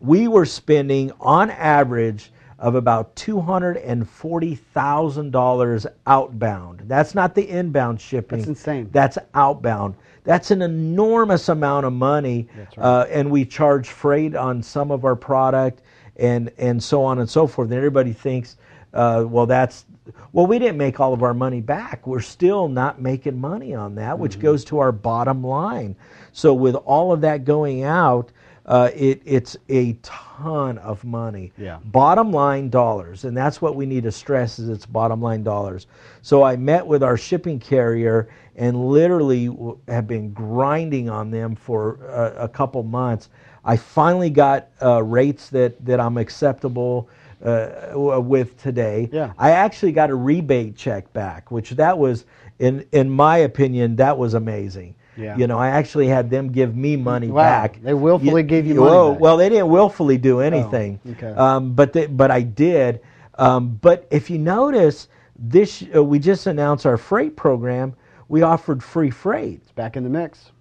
we 0.00 0.28
were 0.28 0.46
spending 0.46 1.10
on 1.20 1.50
average 1.50 2.30
of 2.60 2.76
about 2.76 3.16
$240,000 3.16 5.86
outbound. 6.06 6.82
That's 6.86 7.14
not 7.14 7.34
the 7.34 7.48
inbound 7.48 8.00
shipping. 8.00 8.38
That's 8.38 8.48
insane. 8.48 8.88
That's 8.92 9.18
outbound. 9.34 9.94
That's 10.24 10.50
an 10.52 10.62
enormous 10.62 11.48
amount 11.48 11.86
of 11.86 11.92
money. 11.92 12.46
That's 12.56 12.76
right. 12.78 12.84
uh, 12.84 13.06
and 13.10 13.28
we 13.30 13.44
charge 13.44 13.88
freight 13.88 14.36
on 14.36 14.62
some 14.62 14.90
of 14.92 15.04
our 15.04 15.16
product 15.16 15.82
and, 16.16 16.50
and 16.58 16.80
so 16.82 17.02
on 17.04 17.18
and 17.18 17.28
so 17.28 17.46
forth. 17.48 17.68
And 17.70 17.76
everybody 17.76 18.12
thinks, 18.12 18.56
uh, 18.94 19.24
well, 19.26 19.46
that's, 19.46 19.84
well, 20.32 20.46
we 20.46 20.58
didn't 20.58 20.78
make 20.78 20.98
all 21.00 21.12
of 21.12 21.22
our 21.22 21.34
money 21.34 21.60
back. 21.60 22.06
We're 22.06 22.20
still 22.20 22.68
not 22.68 23.00
making 23.00 23.40
money 23.40 23.74
on 23.74 23.94
that, 23.96 24.18
which 24.18 24.32
Mm-hmm. 24.32 24.42
goes 24.42 24.64
to 24.66 24.78
our 24.78 24.92
bottom 24.92 25.44
line. 25.44 25.94
So 26.32 26.54
with 26.54 26.74
all 26.74 27.12
of 27.12 27.20
that 27.22 27.44
going 27.44 27.84
out, 27.84 28.32
uh, 28.66 28.90
it, 28.94 29.20
it's 29.24 29.56
a 29.68 29.94
ton 30.02 30.78
of 30.78 31.04
money. 31.04 31.52
Yeah. 31.58 31.78
Bottom 31.86 32.32
line 32.32 32.70
dollars, 32.70 33.24
and 33.24 33.36
that's 33.36 33.60
what 33.60 33.74
we 33.74 33.86
need 33.86 34.04
to 34.04 34.12
stress 34.12 34.58
is 34.58 34.68
it's 34.68 34.86
bottom 34.86 35.20
line 35.20 35.42
dollars. 35.42 35.86
So 36.22 36.42
I 36.44 36.56
met 36.56 36.86
with 36.86 37.02
our 37.02 37.16
shipping 37.16 37.58
carrier 37.58 38.28
and 38.54 38.88
literally 38.88 39.50
have 39.88 40.06
been 40.06 40.32
grinding 40.32 41.10
on 41.10 41.30
them 41.30 41.56
for 41.56 41.98
uh, 42.08 42.34
a 42.44 42.48
couple 42.48 42.82
months. 42.84 43.30
I 43.64 43.76
finally 43.76 44.30
got 44.30 44.68
uh, 44.80 45.02
rates 45.02 45.48
that, 45.50 45.84
that 45.84 45.98
I'm 46.00 46.16
acceptable 46.16 47.08
uh, 47.44 48.20
with 48.20 48.56
today. 48.60 49.08
Yeah. 49.12 49.32
I 49.38 49.50
actually 49.50 49.92
got 49.92 50.10
a 50.10 50.14
rebate 50.14 50.76
check 50.76 51.12
back, 51.12 51.50
which 51.50 51.70
that 51.70 51.98
was, 51.98 52.24
in 52.58 52.86
in 52.92 53.10
my 53.10 53.38
opinion, 53.38 53.96
that 53.96 54.16
was 54.16 54.34
amazing. 54.34 54.94
Yeah. 55.16 55.36
You 55.36 55.46
know, 55.46 55.58
I 55.58 55.68
actually 55.68 56.06
had 56.08 56.30
them 56.30 56.50
give 56.50 56.74
me 56.74 56.96
money 56.96 57.28
Wow. 57.28 57.42
back. 57.42 57.82
They 57.82 57.92
willfully 57.94 58.42
Ye- 58.42 58.48
gave 58.48 58.66
you 58.66 58.74
money 58.76 58.90
Whoa, 58.90 59.12
back. 59.12 59.20
Well, 59.20 59.36
they 59.36 59.48
didn't 59.50 59.68
willfully 59.68 60.16
do 60.16 60.40
anything. 60.40 60.98
okay. 61.12 61.32
Um, 61.32 61.74
but 61.74 61.92
they, 61.92 62.06
but 62.06 62.30
I 62.30 62.40
did. 62.42 63.00
Um, 63.34 63.78
but 63.82 64.06
if 64.10 64.30
you 64.30 64.38
notice, 64.38 65.08
this 65.38 65.84
uh, 65.94 66.02
we 66.02 66.18
just 66.18 66.46
announced 66.46 66.86
our 66.86 66.96
freight 66.96 67.36
program. 67.36 67.94
We 68.28 68.40
offered 68.42 68.82
free 68.82 69.10
freight. 69.10 69.60
It's 69.62 69.72
back 69.72 69.96
in 69.98 70.04
the 70.04 70.08
mix. 70.10 70.52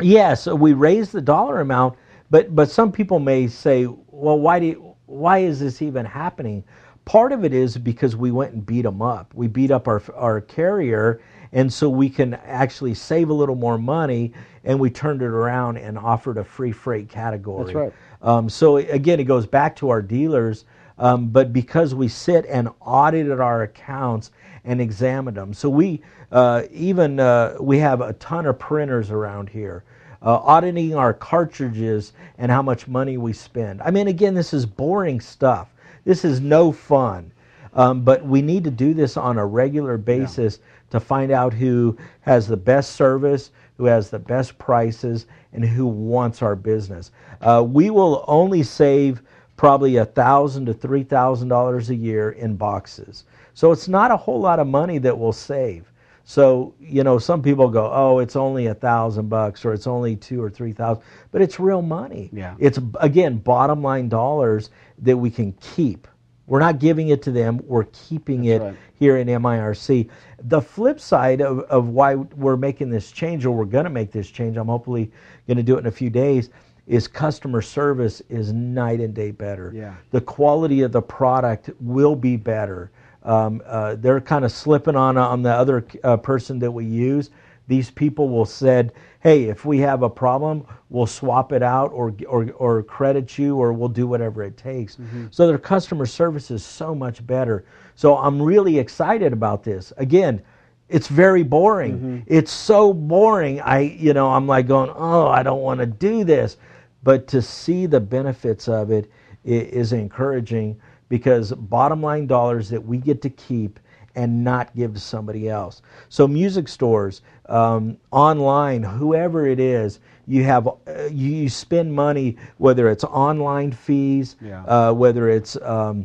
Yes, 0.00 0.46
we 0.46 0.72
raised 0.72 1.12
the 1.12 1.20
dollar 1.20 1.60
amount, 1.60 1.96
but 2.30 2.54
but 2.54 2.70
some 2.70 2.90
people 2.90 3.18
may 3.18 3.46
say, 3.46 3.86
well, 4.10 4.38
why 4.38 4.58
do 4.60 4.66
you, 4.66 4.93
why 5.06 5.38
is 5.38 5.60
this 5.60 5.82
even 5.82 6.04
happening? 6.04 6.64
Part 7.04 7.32
of 7.32 7.44
it 7.44 7.52
is 7.52 7.76
because 7.76 8.16
we 8.16 8.30
went 8.30 8.54
and 8.54 8.64
beat 8.64 8.82
them 8.82 9.02
up. 9.02 9.34
We 9.34 9.46
beat 9.46 9.70
up 9.70 9.88
our 9.88 10.02
our 10.14 10.40
carrier, 10.40 11.20
and 11.52 11.70
so 11.70 11.88
we 11.90 12.08
can 12.08 12.34
actually 12.34 12.94
save 12.94 13.28
a 13.28 13.34
little 13.34 13.56
more 13.56 13.76
money. 13.76 14.32
And 14.64 14.80
we 14.80 14.88
turned 14.88 15.20
it 15.20 15.26
around 15.26 15.76
and 15.76 15.98
offered 15.98 16.38
a 16.38 16.44
free 16.44 16.72
freight 16.72 17.10
category. 17.10 17.66
That's 17.66 17.74
right. 17.74 17.92
Um, 18.22 18.48
so 18.48 18.78
again, 18.78 19.20
it 19.20 19.24
goes 19.24 19.46
back 19.46 19.76
to 19.76 19.90
our 19.90 20.00
dealers, 20.00 20.64
um, 20.98 21.28
but 21.28 21.52
because 21.52 21.94
we 21.94 22.08
sit 22.08 22.46
and 22.46 22.70
audited 22.80 23.38
our 23.38 23.62
accounts 23.62 24.30
and 24.64 24.80
examined 24.80 25.36
them, 25.36 25.52
so 25.52 25.68
we 25.68 26.00
uh, 26.32 26.62
even 26.72 27.20
uh, 27.20 27.56
we 27.60 27.78
have 27.78 28.00
a 28.00 28.14
ton 28.14 28.46
of 28.46 28.58
printers 28.58 29.10
around 29.10 29.50
here. 29.50 29.84
Uh, 30.24 30.36
auditing 30.42 30.94
our 30.94 31.12
cartridges 31.12 32.14
and 32.38 32.50
how 32.50 32.62
much 32.62 32.88
money 32.88 33.18
we 33.18 33.32
spend. 33.32 33.82
I 33.82 33.90
mean, 33.90 34.08
again, 34.08 34.34
this 34.34 34.54
is 34.54 34.64
boring 34.64 35.20
stuff. 35.20 35.68
This 36.04 36.24
is 36.24 36.40
no 36.40 36.72
fun. 36.72 37.30
Um, 37.74 38.02
but 38.02 38.24
we 38.24 38.40
need 38.40 38.64
to 38.64 38.70
do 38.70 38.94
this 38.94 39.16
on 39.16 39.36
a 39.36 39.44
regular 39.44 39.98
basis 39.98 40.60
to 40.90 41.00
find 41.00 41.32
out 41.32 41.52
who 41.52 41.96
has 42.20 42.46
the 42.46 42.56
best 42.56 42.92
service, 42.92 43.50
who 43.76 43.84
has 43.86 44.10
the 44.10 44.18
best 44.18 44.56
prices, 44.58 45.26
and 45.52 45.64
who 45.64 45.86
wants 45.86 46.40
our 46.40 46.54
business. 46.56 47.10
Uh, 47.40 47.64
we 47.66 47.90
will 47.90 48.24
only 48.28 48.62
save 48.62 49.22
probably 49.56 49.96
a 49.96 50.04
thousand 50.04 50.66
to 50.66 50.74
three 50.74 51.02
thousand 51.02 51.48
dollars 51.48 51.90
a 51.90 51.94
year 51.94 52.30
in 52.30 52.56
boxes. 52.56 53.24
So 53.54 53.72
it's 53.72 53.88
not 53.88 54.10
a 54.10 54.16
whole 54.16 54.40
lot 54.40 54.58
of 54.58 54.66
money 54.66 54.98
that 54.98 55.18
we'll 55.18 55.32
save. 55.32 55.90
So 56.24 56.74
you 56.80 57.04
know, 57.04 57.18
some 57.18 57.42
people 57.42 57.68
go, 57.68 57.90
"Oh, 57.92 58.18
it's 58.18 58.34
only 58.34 58.66
a 58.66 58.74
thousand 58.74 59.28
bucks, 59.28 59.64
or 59.64 59.72
it's 59.72 59.86
only 59.86 60.16
two 60.16 60.42
or 60.42 60.50
three 60.50 60.72
thousand, 60.72 61.02
but 61.30 61.42
it's 61.42 61.60
real 61.60 61.82
money. 61.82 62.30
Yeah. 62.32 62.54
It's 62.58 62.78
again 63.00 63.38
bottom 63.38 63.82
line 63.82 64.08
dollars 64.08 64.70
that 64.98 65.16
we 65.16 65.30
can 65.30 65.52
keep. 65.60 66.08
We're 66.46 66.60
not 66.60 66.78
giving 66.78 67.08
it 67.08 67.22
to 67.22 67.30
them; 67.30 67.60
we're 67.66 67.84
keeping 67.92 68.42
That's 68.42 68.62
it 68.62 68.64
right. 68.66 68.76
here 68.94 69.18
in 69.18 69.28
MIRC. 69.28 70.08
The 70.42 70.60
flip 70.60 70.98
side 70.98 71.42
of, 71.42 71.60
of 71.60 71.88
why 71.88 72.14
we're 72.14 72.56
making 72.56 72.90
this 72.90 73.12
change, 73.12 73.44
or 73.44 73.54
we're 73.54 73.64
going 73.66 73.84
to 73.84 73.90
make 73.90 74.10
this 74.10 74.30
change, 74.30 74.56
I'm 74.56 74.68
hopefully 74.68 75.10
going 75.46 75.56
to 75.58 75.62
do 75.62 75.76
it 75.76 75.80
in 75.80 75.86
a 75.86 75.90
few 75.90 76.10
days, 76.10 76.50
is 76.86 77.06
customer 77.08 77.62
service 77.62 78.22
is 78.28 78.52
night 78.52 79.00
and 79.00 79.14
day 79.14 79.30
better. 79.30 79.72
Yeah. 79.74 79.94
The 80.10 80.20
quality 80.20 80.82
of 80.82 80.92
the 80.92 81.02
product 81.02 81.70
will 81.80 82.16
be 82.16 82.36
better. 82.36 82.90
Um, 83.24 83.62
uh, 83.66 83.96
they're 83.96 84.20
kind 84.20 84.44
of 84.44 84.52
slipping 84.52 84.96
on 84.96 85.16
on 85.16 85.42
the 85.42 85.52
other 85.52 85.84
uh, 86.02 86.16
person 86.18 86.58
that 86.60 86.70
we 86.70 86.84
use. 86.84 87.30
These 87.66 87.90
people 87.90 88.28
will 88.28 88.44
said, 88.44 88.92
"Hey, 89.20 89.44
if 89.44 89.64
we 89.64 89.78
have 89.78 90.02
a 90.02 90.10
problem, 90.10 90.66
we'll 90.90 91.06
swap 91.06 91.50
it 91.52 91.62
out, 91.62 91.92
or 91.92 92.14
or 92.28 92.46
or 92.58 92.82
credit 92.82 93.38
you, 93.38 93.56
or 93.56 93.72
we'll 93.72 93.88
do 93.88 94.06
whatever 94.06 94.42
it 94.42 94.56
takes." 94.58 94.98
So 95.30 95.46
their 95.46 95.56
customer 95.58 96.04
service 96.04 96.50
is 96.50 96.62
so 96.64 96.94
much 96.94 97.26
better. 97.26 97.64
So 97.94 98.16
I'm 98.18 98.40
really 98.42 98.78
excited 98.78 99.32
about 99.32 99.64
this. 99.64 99.92
Again, 99.96 100.42
it's 100.90 101.08
very 101.08 101.42
boring. 101.42 102.22
It's 102.26 102.52
so 102.52 102.92
boring. 102.92 103.60
I, 103.62 103.78
you 103.80 104.12
know, 104.12 104.28
I'm 104.30 104.46
like 104.46 104.66
going, 104.66 104.90
oh, 104.94 105.28
I 105.28 105.42
don't 105.42 105.62
want 105.62 105.80
to 105.80 105.86
do 105.86 106.24
this. 106.24 106.58
But 107.02 107.26
to 107.28 107.40
see 107.40 107.86
the 107.86 108.00
benefits 108.00 108.68
of 108.68 108.90
it 108.90 109.10
i- 109.46 109.48
encouraging 109.92 110.76
because 111.14 111.52
bottom 111.52 112.02
line 112.02 112.26
dollars 112.26 112.68
that 112.68 112.84
we 112.84 112.98
get 112.98 113.22
to 113.22 113.30
keep 113.30 113.78
and 114.16 114.42
not 114.42 114.74
give 114.74 114.94
to 114.94 114.98
somebody 114.98 115.48
else. 115.48 115.80
So 116.08 116.26
music 116.26 116.66
stores, 116.66 117.22
um, 117.48 117.98
online, 118.10 118.82
whoever 118.82 119.46
it 119.46 119.60
is, 119.60 120.00
you 120.26 120.42
have 120.42 120.66
uh, 120.66 120.74
you, 121.12 121.48
spend 121.48 121.94
money 121.94 122.36
whether 122.58 122.88
it's 122.88 123.04
online 123.04 123.70
fees, 123.70 124.34
Yeah. 124.40 124.64
uh, 124.64 124.92
whether 124.92 125.28
it's 125.28 125.54
um, 125.62 126.04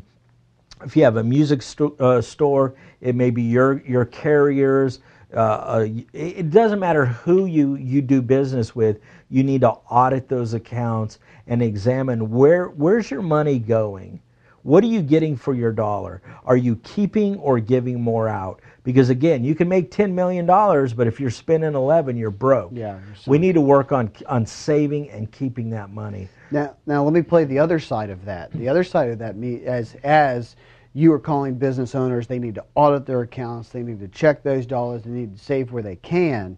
if 0.86 0.96
you 0.96 1.04
have 1.06 1.18
a 1.18 1.24
music 1.24 1.64
sto- 1.64 1.96
uh, 2.00 2.22
store, 2.22 2.76
it 3.02 3.16
may 3.16 3.32
be 3.32 3.42
your 3.42 3.82
your 3.88 4.06
carriers. 4.06 5.00
Uh, 5.34 5.40
uh, 5.40 5.88
it 6.14 6.38
it 6.38 6.50
doesn't 6.52 6.80
matter 6.80 7.06
who 7.06 7.48
you 7.48 7.74
you 7.78 8.04
do 8.04 8.22
business 8.22 8.76
with. 8.76 9.00
You 9.32 9.44
need 9.44 9.62
to 9.62 9.72
audit 9.72 10.30
those 10.30 10.54
accounts 10.54 11.18
and 11.48 11.64
examine 11.64 12.30
where 12.30 12.68
where's 12.68 13.10
your 13.10 13.24
money 13.24 13.58
going. 13.58 14.22
What 14.64 14.84
are 14.84 14.88
you 14.88 15.02
getting 15.02 15.36
for 15.36 15.54
your 15.54 15.72
dollar? 15.72 16.22
Are 16.46 16.58
you 16.58 16.76
keeping 16.78 17.38
or 17.38 17.60
giving 17.60 18.02
more 18.02 18.28
out? 18.28 18.62
Because 18.84 19.10
again, 19.10 19.44
you 19.44 19.56
can 19.56 19.70
make 19.70 19.92
ten 19.92 20.14
million 20.14 20.46
dollars, 20.46 20.94
but 20.94 21.08
if 21.08 21.20
you're 21.20 21.30
spending 21.30 21.74
eleven, 21.74 22.18
you're 22.18 22.32
broke. 22.32 22.72
Yeah, 22.74 23.00
you're 23.00 23.16
we 23.28 23.38
need 23.38 23.54
to 23.54 23.62
work 23.62 23.92
on 23.92 24.12
on 24.28 24.46
saving 24.46 25.10
and 25.12 25.32
keeping 25.32 25.70
that 25.72 25.92
money. 25.92 26.28
Now, 26.52 26.76
now 26.86 27.04
let 27.04 27.14
me 27.14 27.22
play 27.22 27.46
the 27.46 27.60
other 27.60 27.80
side 27.80 28.10
of 28.10 28.26
that. 28.26 28.52
The 28.54 28.68
other 28.68 28.84
side 28.84 29.10
of 29.10 29.20
that, 29.20 29.36
me 29.36 29.64
as 29.66 29.96
as 30.04 30.56
you 30.94 31.14
are 31.14 31.20
calling 31.20 31.56
business 31.56 31.94
owners, 31.94 32.28
they 32.28 32.40
need 32.40 32.56
to 32.56 32.66
audit 32.76 33.06
their 33.06 33.22
accounts. 33.22 33.70
They 33.70 33.84
need 33.84 34.00
to 34.00 34.08
check 34.08 34.44
those 34.44 34.66
dollars. 34.66 35.04
They 35.04 35.12
need 35.12 35.38
to 35.38 35.44
save 35.44 35.72
where 35.72 35.84
they 35.84 35.98
can. 35.98 36.58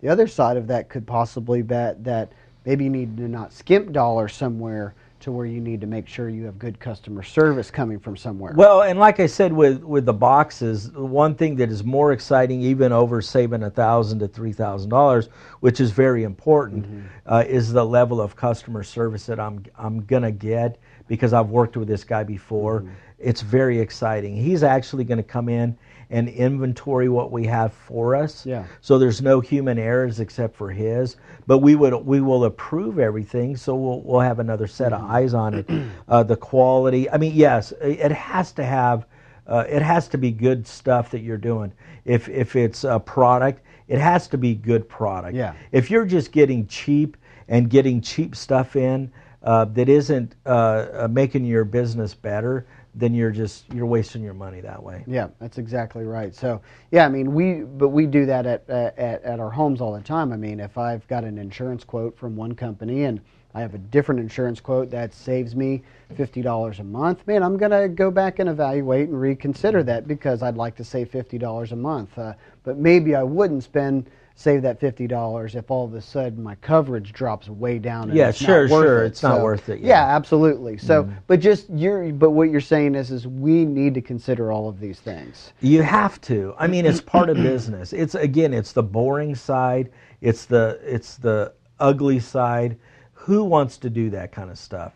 The 0.00 0.08
other 0.08 0.26
side 0.26 0.56
of 0.56 0.66
that 0.68 0.88
could 0.88 1.06
possibly 1.06 1.62
be 1.62 1.68
that 1.68 2.02
that 2.04 2.32
maybe 2.64 2.84
you 2.84 2.90
need 2.90 3.16
to 3.18 3.28
not 3.28 3.52
skimp 3.52 3.92
dollars 3.92 4.34
somewhere 4.34 4.94
to 5.20 5.32
where 5.32 5.46
you 5.46 5.60
need 5.60 5.80
to 5.80 5.86
make 5.86 6.06
sure 6.06 6.28
you 6.28 6.44
have 6.44 6.58
good 6.58 6.78
customer 6.78 7.22
service 7.22 7.70
coming 7.70 7.98
from 7.98 8.16
somewhere. 8.16 8.52
Well, 8.54 8.82
and 8.82 8.98
like 8.98 9.20
I 9.20 9.26
said 9.26 9.52
with 9.52 9.82
with 9.82 10.04
the 10.04 10.12
boxes, 10.12 10.90
one 10.92 11.34
thing 11.34 11.56
that 11.56 11.70
is 11.70 11.84
more 11.84 12.12
exciting, 12.12 12.62
even 12.62 12.92
over 12.92 13.22
saving 13.22 13.62
a 13.62 13.70
thousand 13.70 14.18
to 14.20 14.28
three 14.28 14.52
thousand 14.52 14.90
dollars, 14.90 15.28
which 15.60 15.80
is 15.80 15.90
very 15.90 16.24
important, 16.24 16.86
uh, 17.26 17.44
is 17.46 17.72
the 17.72 17.84
level 17.84 18.20
of 18.20 18.36
customer 18.36 18.82
service 18.82 19.26
that 19.26 19.40
I'm 19.40 19.64
I'm 19.76 20.04
gonna 20.04 20.32
get 20.32 20.78
because 21.08 21.32
I've 21.32 21.50
worked 21.50 21.76
with 21.76 21.88
this 21.88 22.04
guy 22.04 22.24
before. 22.24 22.84
It's 23.18 23.40
very 23.40 23.78
exciting. 23.78 24.36
He's 24.36 24.62
actually 24.62 25.04
going 25.04 25.18
to 25.18 25.24
come 25.24 25.48
in 25.48 25.76
and 26.10 26.28
inventory 26.28 27.08
what 27.08 27.32
we 27.32 27.46
have 27.46 27.72
for 27.72 28.14
us. 28.14 28.46
Yeah. 28.46 28.64
So 28.80 28.98
there's 28.98 29.20
no 29.22 29.40
human 29.40 29.78
errors 29.78 30.20
except 30.20 30.54
for 30.54 30.70
his, 30.70 31.16
but 31.46 31.58
we 31.58 31.74
would 31.74 31.94
we 32.06 32.20
will 32.20 32.44
approve 32.44 32.98
everything. 32.98 33.56
So 33.56 33.74
we'll 33.74 34.00
we'll 34.02 34.20
have 34.20 34.38
another 34.38 34.66
set 34.66 34.92
of 34.92 35.02
eyes 35.02 35.34
on 35.34 35.54
it. 35.54 35.66
Uh, 36.08 36.22
the 36.22 36.36
quality. 36.36 37.10
I 37.10 37.16
mean, 37.16 37.34
yes, 37.34 37.72
it 37.80 38.12
has 38.12 38.52
to 38.52 38.64
have. 38.64 39.06
Uh, 39.46 39.64
it 39.68 39.82
has 39.82 40.08
to 40.08 40.18
be 40.18 40.30
good 40.30 40.66
stuff 40.66 41.10
that 41.10 41.20
you're 41.20 41.36
doing. 41.36 41.72
If 42.04 42.28
if 42.28 42.54
it's 42.54 42.84
a 42.84 43.00
product, 43.00 43.62
it 43.88 43.98
has 43.98 44.28
to 44.28 44.38
be 44.38 44.54
good 44.54 44.88
product. 44.88 45.34
Yeah. 45.34 45.54
If 45.72 45.90
you're 45.90 46.04
just 46.04 46.32
getting 46.32 46.66
cheap 46.66 47.16
and 47.48 47.68
getting 47.68 48.00
cheap 48.00 48.36
stuff 48.36 48.76
in 48.76 49.10
uh, 49.42 49.64
that 49.66 49.88
isn't 49.88 50.34
uh, 50.44 50.48
uh, 50.92 51.08
making 51.10 51.44
your 51.44 51.64
business 51.64 52.14
better, 52.14 52.66
then 52.96 53.14
you're 53.14 53.30
just 53.30 53.72
you're 53.72 53.86
wasting 53.86 54.22
your 54.22 54.34
money 54.34 54.60
that 54.62 54.82
way. 54.82 55.04
Yeah, 55.06 55.28
that's 55.38 55.58
exactly 55.58 56.04
right. 56.04 56.34
So, 56.34 56.62
yeah, 56.90 57.04
I 57.04 57.08
mean, 57.08 57.34
we 57.34 57.60
but 57.60 57.90
we 57.90 58.06
do 58.06 58.24
that 58.26 58.46
at, 58.46 58.68
at 58.68 58.98
at 58.98 59.38
our 59.38 59.50
homes 59.50 59.80
all 59.80 59.92
the 59.92 60.00
time. 60.00 60.32
I 60.32 60.36
mean, 60.36 60.58
if 60.58 60.78
I've 60.78 61.06
got 61.06 61.22
an 61.22 61.38
insurance 61.38 61.84
quote 61.84 62.16
from 62.18 62.34
one 62.34 62.54
company 62.54 63.04
and 63.04 63.20
I 63.54 63.60
have 63.60 63.74
a 63.74 63.78
different 63.78 64.20
insurance 64.20 64.60
quote 64.60 64.90
that 64.90 65.12
saves 65.14 65.54
me 65.54 65.82
fifty 66.14 66.40
dollars 66.40 66.78
a 66.78 66.84
month, 66.84 67.26
man, 67.26 67.42
I'm 67.42 67.58
gonna 67.58 67.86
go 67.88 68.10
back 68.10 68.38
and 68.38 68.48
evaluate 68.48 69.08
and 69.08 69.20
reconsider 69.20 69.82
that 69.84 70.08
because 70.08 70.42
I'd 70.42 70.56
like 70.56 70.74
to 70.76 70.84
save 70.84 71.10
fifty 71.10 71.36
dollars 71.36 71.72
a 71.72 71.76
month. 71.76 72.18
Uh, 72.18 72.32
but 72.64 72.78
maybe 72.78 73.14
I 73.14 73.22
wouldn't 73.22 73.62
spend 73.62 74.10
save 74.36 74.62
that 74.62 74.78
fifty 74.78 75.06
dollars 75.06 75.54
if 75.54 75.70
all 75.70 75.84
of 75.86 75.94
a 75.94 76.00
sudden 76.00 76.42
my 76.42 76.54
coverage 76.56 77.12
drops 77.12 77.48
way 77.48 77.78
down. 77.78 78.10
And 78.10 78.16
Yeah, 78.16 78.28
it's 78.28 78.38
sure, 78.38 78.68
not 78.68 78.70
sure, 78.82 79.04
it. 79.04 79.08
it's 79.08 79.22
not 79.22 79.40
worth 79.40 79.68
it, 79.70 79.80
Yeah, 79.80 79.88
yeah. 79.88 80.14
absolutely. 80.16 80.76
So, 80.78 81.10
but 81.26 81.40
just 81.40 81.68
you're 81.70 82.12
but 82.12 82.30
what 82.30 82.50
you're 82.50 82.60
saying 82.60 82.94
is 82.94 83.10
is 83.10 83.26
we 83.26 83.64
need 83.64 83.94
to 83.94 84.02
consider 84.02 84.52
all 84.52 84.68
of 84.68 84.78
these 84.78 85.00
things. 85.00 85.52
You 85.60 85.82
have 85.82 86.20
to. 86.22 86.54
I 86.58 86.66
mean, 86.66 86.86
it's 86.86 87.00
part 87.14 87.30
of 87.30 87.36
business. 87.38 87.92
It's 87.92 88.14
again, 88.14 88.52
it's 88.54 88.72
the 88.72 88.82
boring 88.82 89.34
side. 89.34 89.90
It's 90.20 90.44
the 90.44 90.78
it's 90.84 91.16
the 91.16 91.52
ugly 91.80 92.20
side. 92.20 92.76
Who 93.14 93.42
wants 93.42 93.78
to 93.78 93.90
do 93.90 94.10
that 94.10 94.32
kind 94.32 94.50
of 94.50 94.58
stuff? 94.58 94.92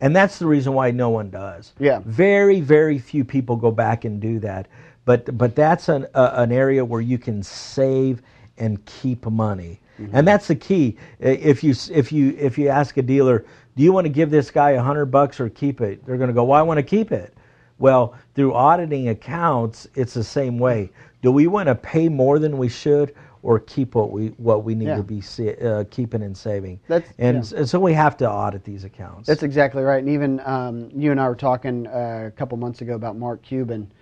And 0.00 0.16
that's 0.16 0.38
the 0.38 0.46
reason 0.46 0.72
why 0.72 0.90
no 0.90 1.10
one 1.10 1.30
does. 1.30 1.72
Yeah. 1.78 2.00
Very 2.04 2.60
very 2.60 2.98
few 2.98 3.24
people 3.24 3.54
go 3.54 3.70
back 3.70 4.04
and 4.04 4.20
do 4.20 4.40
that. 4.40 4.66
But 5.04 5.38
but 5.38 5.54
that's 5.54 5.88
an 5.88 6.06
uh, 6.14 6.32
an 6.34 6.50
area 6.50 6.84
where 6.84 7.00
you 7.00 7.18
can 7.18 7.42
save 7.42 8.22
and 8.60 8.84
keep 8.84 9.26
money. 9.26 9.80
And 10.14 10.26
that's 10.26 10.48
the 10.48 10.54
key. 10.54 10.96
If 11.18 11.62
you 11.62 11.74
if 11.90 12.10
you 12.10 12.34
if 12.38 12.56
you 12.56 12.68
ask 12.68 12.96
a 12.96 13.02
dealer, 13.02 13.44
do 13.76 13.82
you 13.82 13.92
want 13.92 14.06
to 14.06 14.08
give 14.08 14.30
this 14.30 14.50
guy 14.50 14.70
a 14.70 14.82
hundred 14.82 15.06
bucks 15.06 15.38
or 15.38 15.50
keep 15.50 15.82
it? 15.82 16.06
They're 16.06 16.16
going 16.16 16.28
to 16.28 16.34
go, 16.34 16.44
well, 16.44 16.58
I 16.58 16.62
want 16.62 16.78
to 16.78 16.82
keep 16.82 17.12
it. 17.12 17.34
Well, 17.78 18.14
through 18.34 18.54
auditing 18.54 19.10
accounts, 19.10 19.88
it's 19.94 20.14
the 20.14 20.24
same 20.24 20.58
way. 20.58 20.90
Do 21.20 21.30
we 21.30 21.48
want 21.48 21.66
to 21.66 21.74
pay 21.74 22.08
more 22.08 22.38
than 22.38 22.56
we 22.56 22.66
should, 22.70 23.14
or 23.42 23.58
keep 23.60 23.94
what 23.94 24.10
we 24.10 24.28
what 24.38 24.64
we 24.64 24.74
need 24.74 24.88
Yeah. 24.88 24.96
to 24.96 25.02
be 25.02 25.22
uh, 25.62 25.84
keeping 25.90 26.22
and 26.22 26.34
saving? 26.34 26.80
That's- 26.88 27.12
and, 27.18 27.44
yeah. 27.52 27.58
and 27.58 27.68
so 27.68 27.78
we 27.78 27.92
have 27.92 28.16
to 28.18 28.30
audit 28.30 28.64
these 28.64 28.84
accounts. 28.84 29.26
That's 29.26 29.42
exactly 29.42 29.82
right. 29.82 29.98
And 30.02 30.08
even 30.08 30.40
um, 30.46 30.88
you 30.96 31.10
and 31.10 31.20
I 31.20 31.28
were 31.28 31.36
talking 31.36 31.86
uh, 31.88 32.24
a 32.26 32.30
couple 32.30 32.56
months 32.56 32.80
ago 32.80 32.94
about 32.94 33.18
Mark 33.18 33.42
Cuban. 33.42 33.92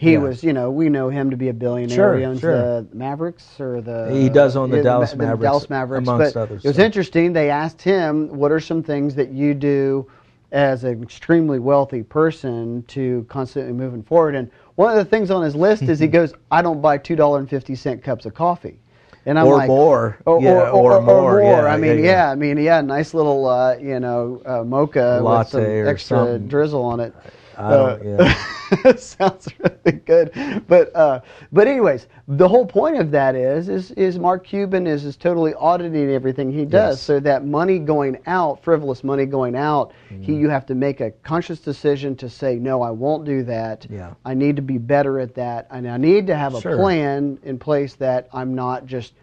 He 0.00 0.12
Yeah. 0.12 0.18
was, 0.20 0.42
you 0.42 0.54
know, 0.54 0.70
we 0.70 0.88
know 0.88 1.10
him 1.10 1.28
to 1.28 1.36
be 1.36 1.50
a 1.50 1.52
billionaire. 1.52 1.94
Sure, 1.94 2.16
he 2.16 2.24
owns 2.24 2.40
sure. 2.40 2.56
the 2.56 2.86
Mavericks 2.94 3.60
or 3.60 3.82
the. 3.82 4.08
He 4.10 4.30
does 4.30 4.56
own 4.56 4.70
the 4.70 4.78
yeah, 4.78 4.82
Dallas 4.84 5.14
Ma- 5.14 5.24
Mavericks, 5.24 5.42
Dallas 5.42 5.68
Mavericks, 5.68 6.08
amongst 6.08 6.32
but 6.34 6.40
others, 6.40 6.64
It 6.64 6.68
was 6.68 6.76
so. 6.78 6.82
interesting. 6.82 7.34
They 7.34 7.50
asked 7.50 7.82
him, 7.82 8.28
"What 8.34 8.50
are 8.50 8.60
some 8.60 8.82
things 8.82 9.14
that 9.16 9.28
you 9.30 9.52
do 9.52 10.06
as 10.52 10.84
an 10.84 11.02
extremely 11.02 11.58
wealthy 11.58 12.02
person 12.02 12.82
to 12.88 13.26
constantly 13.28 13.74
moving 13.74 14.02
forward?" 14.02 14.36
And 14.36 14.50
one 14.76 14.88
of 14.90 14.96
the 14.96 15.04
things 15.04 15.30
on 15.30 15.42
his 15.42 15.54
list 15.54 15.82
is 15.82 15.98
he 15.98 16.06
goes, 16.18 16.32
"I 16.50 16.62
don't 16.62 16.80
buy 16.80 16.96
two 16.96 17.14
dollar 17.14 17.38
and 17.38 17.46
fifty 17.50 17.74
cent 17.74 18.02
cups 18.02 18.24
of 18.24 18.32
coffee." 18.32 18.78
And 19.26 19.38
I'm 19.38 19.48
Or 19.48 19.56
like, 19.56 19.68
more. 19.68 20.16
or, 20.24 20.40
Yeah, 20.40 20.70
or, 20.70 20.94
or 20.94 20.96
or, 20.96 21.00
more, 21.02 21.42
yeah, 21.42 21.66
I 21.66 21.76
mean, 21.76 21.98
yeah, 21.98 22.04
yeah. 22.10 22.30
I 22.30 22.34
mean, 22.36 22.56
yeah, 22.56 22.80
nice 22.80 23.12
little, 23.12 23.46
uh, 23.46 23.76
you 23.76 24.00
know, 24.00 24.40
uh, 24.46 24.64
mocha 24.64 25.20
with 25.22 25.48
some 25.48 25.62
extra 25.62 26.16
something. 26.16 26.48
drizzle 26.48 26.82
on 26.82 27.00
it. 27.00 27.12
I 27.14 27.28
don't- 27.68 28.04
yeah. 28.04 28.94
sounds 28.96 29.48
really 29.58 29.98
good, 30.06 30.62
but 30.68 30.94
uh, 30.94 31.20
but 31.50 31.66
anyways, 31.66 32.06
the 32.28 32.46
whole 32.46 32.64
point 32.64 32.96
of 32.98 33.10
that 33.10 33.34
is 33.34 33.68
is 33.68 33.90
is 33.92 34.16
Mark 34.18 34.46
Cuban 34.46 34.86
is 34.86 35.04
is 35.04 35.16
totally 35.16 35.54
auditing 35.54 36.08
everything 36.10 36.52
he 36.52 36.64
does, 36.64 36.96
Yes. 36.98 37.02
so 37.02 37.18
that 37.18 37.44
money 37.44 37.80
going 37.80 38.18
out, 38.26 38.62
frivolous 38.62 39.02
money 39.02 39.26
going 39.26 39.56
out, 39.56 39.92
he 40.08 40.14
Mm-hmm. 40.14 40.32
you 40.40 40.48
have 40.48 40.66
to 40.66 40.76
make 40.76 41.00
a 41.00 41.10
conscious 41.24 41.58
decision 41.58 42.14
to 42.16 42.28
say 42.30 42.54
no, 42.60 42.80
I 42.82 42.90
won't 42.92 43.24
do 43.24 43.42
that. 43.42 43.86
Yeah. 43.90 44.14
I 44.24 44.34
need 44.34 44.54
to 44.54 44.62
be 44.62 44.78
better 44.78 45.18
at 45.18 45.34
that, 45.34 45.66
and 45.72 45.88
I 45.88 45.96
need 45.96 46.28
to 46.28 46.36
have 46.36 46.54
a 46.54 46.60
Sure. 46.60 46.76
plan 46.76 47.38
in 47.42 47.58
place 47.58 47.94
that 47.96 48.28
I'm 48.32 48.54
not 48.54 48.86
just 48.86 49.14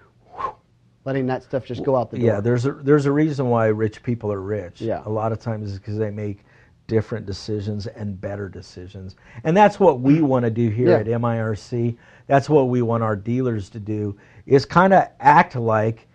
letting 1.06 1.26
that 1.28 1.44
stuff 1.44 1.64
just 1.64 1.84
go 1.86 1.96
out 1.96 2.12
the 2.12 2.18
door. 2.18 2.26
Yeah, 2.28 2.40
there's 2.42 2.66
a 2.66 2.74
there's 2.74 3.06
a 3.06 3.12
reason 3.14 3.50
why 3.50 3.68
rich 3.68 4.04
people 4.04 4.32
are 4.32 4.42
rich. 4.42 4.82
Yeah. 4.82 5.04
a 5.06 5.10
lot 5.10 5.32
of 5.32 5.40
times 5.40 5.72
is 5.72 5.80
because 5.80 5.98
they 5.98 6.12
make 6.12 6.44
different 6.88 7.26
decisions 7.26 7.88
and 7.88 8.20
better 8.20 8.50
decisions, 8.50 9.16
and 9.44 9.56
that's 9.56 9.80
what 9.80 10.00
we 10.00 10.22
want 10.22 10.46
to 10.46 10.52
do 10.52 10.70
here 10.70 10.90
Yeah. 10.90 10.98
at 11.00 11.08
MIRC. 11.08 11.96
That's 12.28 12.50
what 12.50 12.70
we 12.70 12.82
want 12.82 13.04
our 13.04 13.16
dealers 13.16 13.70
to 13.70 13.80
do 13.80 14.18
is 14.46 14.66
kind 14.66 14.94
of 14.94 15.08
act 15.20 15.56
like 15.56 16.08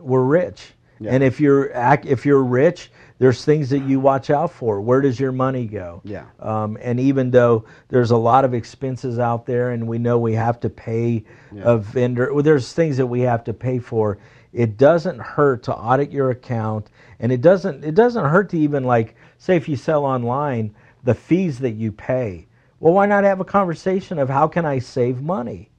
we're 0.00 0.22
rich. 0.24 0.74
Yeah. 0.98 1.12
And 1.12 1.22
if 1.22 1.40
you're 1.40 1.74
act 1.74 2.06
if 2.06 2.24
you're 2.24 2.42
rich, 2.42 2.90
there's 3.18 3.44
things 3.44 3.70
that 3.70 3.80
you 3.80 4.00
watch 4.00 4.30
out 4.30 4.50
for. 4.50 4.80
Where 4.80 5.00
does 5.00 5.18
your 5.20 5.32
money 5.32 5.66
go? 5.66 6.00
Yeah. 6.04 6.24
Um, 6.40 6.78
and 6.80 6.98
even 7.00 7.30
though 7.30 7.64
there's 7.88 8.10
a 8.12 8.16
lot 8.16 8.44
of 8.44 8.54
expenses 8.54 9.18
out 9.18 9.46
there, 9.46 9.70
and 9.70 9.86
we 9.86 9.98
know 9.98 10.18
we 10.18 10.34
have 10.34 10.58
to 10.60 10.70
pay 10.70 11.24
a 11.62 11.76
vendor, 11.78 12.32
well, 12.32 12.42
there's 12.42 12.72
things 12.72 12.96
that 12.96 13.06
we 13.06 13.20
have 13.22 13.44
to 13.44 13.52
pay 13.52 13.78
for. 13.78 14.18
It 14.52 14.78
doesn't 14.78 15.18
hurt 15.18 15.62
to 15.64 15.74
audit 15.74 16.10
your 16.10 16.30
account, 16.30 16.88
and 17.20 17.30
it 17.30 17.42
doesn't 17.42 17.84
it 17.84 17.94
doesn't 17.94 18.24
hurt 18.24 18.48
to 18.50 18.58
even 18.58 18.84
like 18.84 19.16
say 19.46 19.56
if 19.56 19.68
you 19.68 19.76
sell 19.76 20.04
online 20.04 20.74
the 21.04 21.14
fees 21.14 21.60
that 21.60 21.72
you 21.72 21.92
pay. 21.92 22.46
Well, 22.80 22.92
why 22.92 23.06
not 23.06 23.24
have 23.24 23.40
a 23.40 23.44
conversation 23.44 24.18
of 24.18 24.28
how 24.28 24.48
can 24.48 24.66
I 24.66 24.80
save 24.80 25.22
money? 25.22 25.70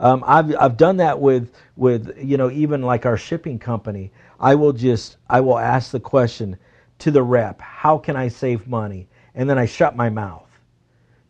Um, 0.00 0.24
I've 0.26 0.54
I've 0.56 0.76
done 0.76 0.96
that 0.96 1.20
with 1.20 1.52
with 1.76 2.18
you 2.20 2.36
know 2.36 2.50
even 2.50 2.82
like 2.82 3.06
our 3.06 3.16
shipping 3.16 3.60
company. 3.60 4.10
I 4.40 4.56
will 4.56 4.72
just 4.72 5.18
I 5.30 5.40
will 5.40 5.58
ask 5.58 5.92
the 5.92 6.00
question 6.00 6.58
to 6.98 7.10
the 7.12 7.22
rep, 7.22 7.60
how 7.60 7.96
can 7.96 8.16
I 8.16 8.28
save 8.28 8.66
money? 8.66 9.06
And 9.34 9.48
then 9.48 9.58
I 9.58 9.66
shut 9.66 9.94
my 9.94 10.08
mouth 10.08 10.48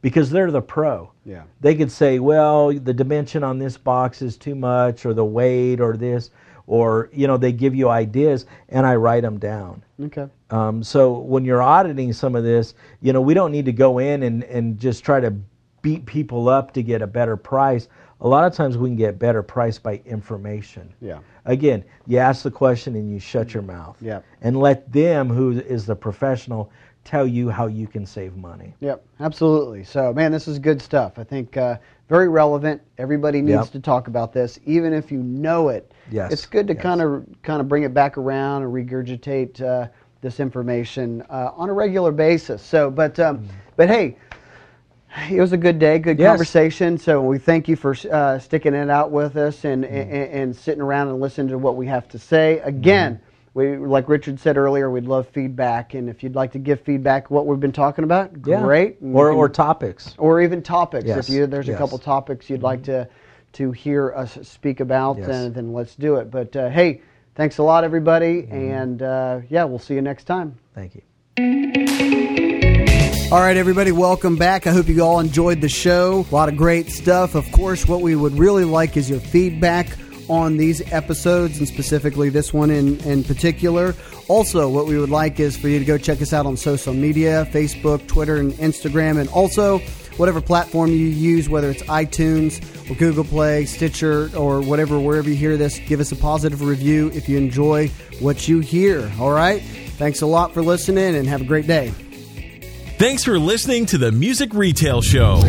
because 0.00 0.30
they're 0.30 0.50
the 0.50 0.62
pro. 0.62 1.12
Yeah. 1.24 1.42
They 1.60 1.74
could 1.74 1.90
say, 1.90 2.20
well, 2.20 2.72
the 2.72 2.94
dimension 2.94 3.42
on 3.42 3.58
this 3.58 3.76
box 3.76 4.22
is 4.22 4.36
too 4.36 4.54
much, 4.54 5.04
or 5.04 5.12
the 5.12 5.24
weight, 5.24 5.80
or 5.80 5.96
this, 5.96 6.30
or 6.66 7.10
you 7.12 7.26
know, 7.26 7.36
they 7.36 7.52
give 7.52 7.74
you 7.74 7.88
ideas, 7.88 8.46
and 8.68 8.86
I 8.86 8.96
write 8.96 9.22
them 9.22 9.38
down. 9.38 9.82
Okay. 10.00 10.28
Um, 10.50 10.82
so 10.82 11.18
when 11.18 11.44
you're 11.44 11.62
auditing 11.62 12.12
some 12.12 12.34
of 12.34 12.44
this, 12.44 12.74
you 13.00 13.12
know, 13.12 13.20
we 13.20 13.34
don't 13.34 13.52
need 13.52 13.64
to 13.66 13.72
go 13.72 13.98
in 13.98 14.22
and, 14.22 14.44
and 14.44 14.78
just 14.78 15.04
try 15.04 15.20
to 15.20 15.34
beat 15.82 16.04
people 16.06 16.48
up 16.48 16.72
to 16.74 16.82
get 16.82 17.02
a 17.02 17.06
better 17.06 17.36
price. 17.36 17.88
A 18.20 18.28
lot 18.28 18.44
of 18.44 18.54
times 18.54 18.76
we 18.78 18.88
can 18.88 18.96
get 18.96 19.18
better 19.18 19.42
price 19.42 19.78
by 19.78 20.00
information. 20.06 20.92
Yeah. 21.00 21.18
Again, 21.44 21.84
you 22.06 22.18
ask 22.18 22.42
the 22.42 22.50
question 22.50 22.94
and 22.94 23.10
you 23.10 23.20
shut 23.20 23.54
your 23.54 23.62
mouth. 23.62 23.96
Yeah. 24.00 24.20
And 24.40 24.58
let 24.58 24.90
them, 24.92 25.28
who 25.28 25.60
is 25.60 25.86
the 25.86 25.94
professional, 25.94 26.70
tell 27.04 27.26
you 27.26 27.48
how 27.48 27.66
you 27.66 27.86
can 27.86 28.04
save 28.04 28.36
money. 28.36 28.74
Yep, 28.80 29.04
absolutely. 29.20 29.84
So, 29.84 30.12
man, 30.12 30.32
this 30.32 30.48
is 30.48 30.58
good 30.58 30.82
stuff. 30.82 31.18
I 31.18 31.24
think 31.24 31.56
uh, 31.56 31.78
very 32.08 32.28
relevant. 32.28 32.80
Everybody 32.98 33.42
needs 33.42 33.66
Yep. 33.66 33.70
to 33.72 33.80
talk 33.80 34.08
about 34.08 34.32
this, 34.32 34.58
even 34.64 34.92
if 34.92 35.10
you 35.10 35.18
know 35.22 35.68
it. 35.70 35.90
Yes, 36.10 36.32
it's 36.32 36.46
good 36.46 36.66
to 36.68 36.74
kind 36.74 37.00
of 37.02 37.24
kind 37.42 37.60
of 37.60 37.68
bring 37.68 37.82
it 37.82 37.92
back 37.94 38.16
around 38.18 38.62
and 38.62 38.72
regurgitate 38.72 39.60
uh, 39.60 39.88
this 40.20 40.38
information 40.40 41.22
uh, 41.30 41.50
on 41.56 41.68
a 41.68 41.72
regular 41.72 42.12
basis. 42.12 42.62
So, 42.62 42.90
but 42.90 43.18
um, 43.18 43.46
but 43.76 43.88
hey. 43.88 44.16
It 45.30 45.40
was 45.40 45.52
a 45.52 45.56
good 45.56 45.78
day, 45.78 45.98
good 45.98 46.18
Mm. 46.18 46.20
Yes. 46.20 46.28
conversation. 46.32 46.98
So 46.98 47.22
we 47.22 47.38
thank 47.38 47.68
you 47.68 47.76
for 47.76 47.96
uh, 48.12 48.38
sticking 48.38 48.74
it 48.74 48.90
out 48.90 49.10
with 49.10 49.38
us 49.38 49.64
and, 49.64 49.82
Mm. 49.82 49.88
and 49.90 50.10
and 50.12 50.56
sitting 50.56 50.82
around 50.82 51.08
and 51.08 51.20
listening 51.20 51.48
to 51.48 51.58
what 51.58 51.74
we 51.76 51.86
have 51.86 52.06
to 52.08 52.18
say. 52.18 52.58
Again, 52.58 53.14
Mm-hmm. 53.14 53.25
We 53.56 53.76
like 53.78 54.06
Richard 54.08 54.38
said 54.38 54.58
earlier, 54.58 54.90
we'd 54.90 55.06
love 55.06 55.26
feedback, 55.28 55.94
and 55.94 56.10
if 56.10 56.22
you'd 56.22 56.34
like 56.34 56.52
to 56.52 56.58
give 56.58 56.82
feedback 56.82 57.30
what 57.30 57.46
we've 57.46 57.58
been 57.58 57.72
talking 57.72 58.04
about, 58.04 58.42
great. 58.42 58.98
Or, 59.02 59.30
can- 59.30 59.38
or 59.38 59.48
topics. 59.48 60.14
or 60.18 60.42
even 60.42 60.62
topics. 60.62 61.06
Yes, 61.06 61.28
If 61.30 61.34
you 61.34 61.46
there's 61.46 61.66
a 61.66 61.70
yes. 61.70 61.76
Mm-hmm. 61.76 61.84
couple 61.84 61.98
topics 61.98 62.50
you'd 62.50 62.62
like 62.62 62.82
to 62.84 63.08
to 63.54 63.72
hear 63.72 64.12
us 64.12 64.36
speak 64.42 64.80
about, 64.80 65.16
Yes. 65.16 65.26
then, 65.28 65.52
then 65.54 65.72
let's 65.72 65.94
do 65.94 66.16
it. 66.16 66.30
But 66.30 66.54
uh, 66.54 66.68
hey, 66.68 67.00
thanks 67.34 67.56
a 67.56 67.62
lot, 67.62 67.82
everybody, 67.84 68.42
Mm-hmm. 68.42 68.54
and 68.54 69.02
uh, 69.02 69.40
yeah, 69.48 69.64
we'll 69.64 69.78
see 69.78 69.94
you 69.94 70.02
next 70.02 70.24
time. 70.24 70.58
Thank 70.74 70.94
you. 70.94 71.02
All 73.32 73.40
right, 73.40 73.56
everybody, 73.56 73.90
welcome 73.90 74.36
back. 74.36 74.66
I 74.66 74.70
hope 74.72 74.86
you 74.86 75.02
all 75.02 75.18
enjoyed 75.18 75.60
the 75.62 75.68
show. 75.70 76.26
A 76.30 76.34
lot 76.34 76.48
of 76.50 76.56
great 76.58 76.90
stuff. 76.90 77.34
Of 77.34 77.50
course, 77.52 77.88
what 77.88 78.00
we 78.02 78.14
would 78.14 78.34
really 78.38 78.64
like 78.64 78.96
is 78.98 79.08
your 79.10 79.18
feedback 79.18 79.88
on 80.28 80.56
these 80.56 80.80
episodes 80.92 81.58
and 81.58 81.68
specifically 81.68 82.28
this 82.28 82.52
one 82.52 82.70
in, 82.70 83.00
in 83.00 83.24
particular. 83.24 83.94
Also, 84.28 84.68
what 84.68 84.86
we 84.86 84.98
would 84.98 85.10
like 85.10 85.38
is 85.38 85.56
for 85.56 85.68
you 85.68 85.78
to 85.78 85.84
go 85.84 85.96
check 85.98 86.20
us 86.20 86.32
out 86.32 86.46
on 86.46 86.56
social 86.56 86.92
media 86.92 87.46
Facebook, 87.52 88.06
Twitter, 88.06 88.36
and 88.36 88.52
Instagram, 88.54 89.20
and 89.20 89.28
also 89.30 89.78
whatever 90.16 90.40
platform 90.40 90.90
you 90.90 90.96
use, 90.96 91.48
whether 91.48 91.70
it's 91.70 91.82
iTunes 91.84 92.60
or 92.90 92.94
Google 92.94 93.24
Play, 93.24 93.66
Stitcher, 93.66 94.30
or 94.36 94.60
whatever, 94.60 94.98
wherever 94.98 95.28
you 95.28 95.36
hear 95.36 95.56
this, 95.56 95.78
give 95.80 96.00
us 96.00 96.10
a 96.12 96.16
positive 96.16 96.62
review 96.62 97.10
if 97.14 97.28
you 97.28 97.36
enjoy 97.36 97.88
what 98.20 98.48
you 98.48 98.60
hear. 98.60 99.10
All 99.20 99.32
right? 99.32 99.62
Thanks 99.96 100.22
a 100.22 100.26
lot 100.26 100.52
for 100.52 100.62
listening 100.62 101.14
and 101.14 101.28
have 101.28 101.40
a 101.40 101.44
great 101.44 101.66
day. 101.66 101.92
Thanks 102.98 103.24
for 103.24 103.38
listening 103.38 103.86
to 103.86 103.98
the 103.98 104.10
Music 104.10 104.54
Retail 104.54 105.02
Show. 105.02 105.42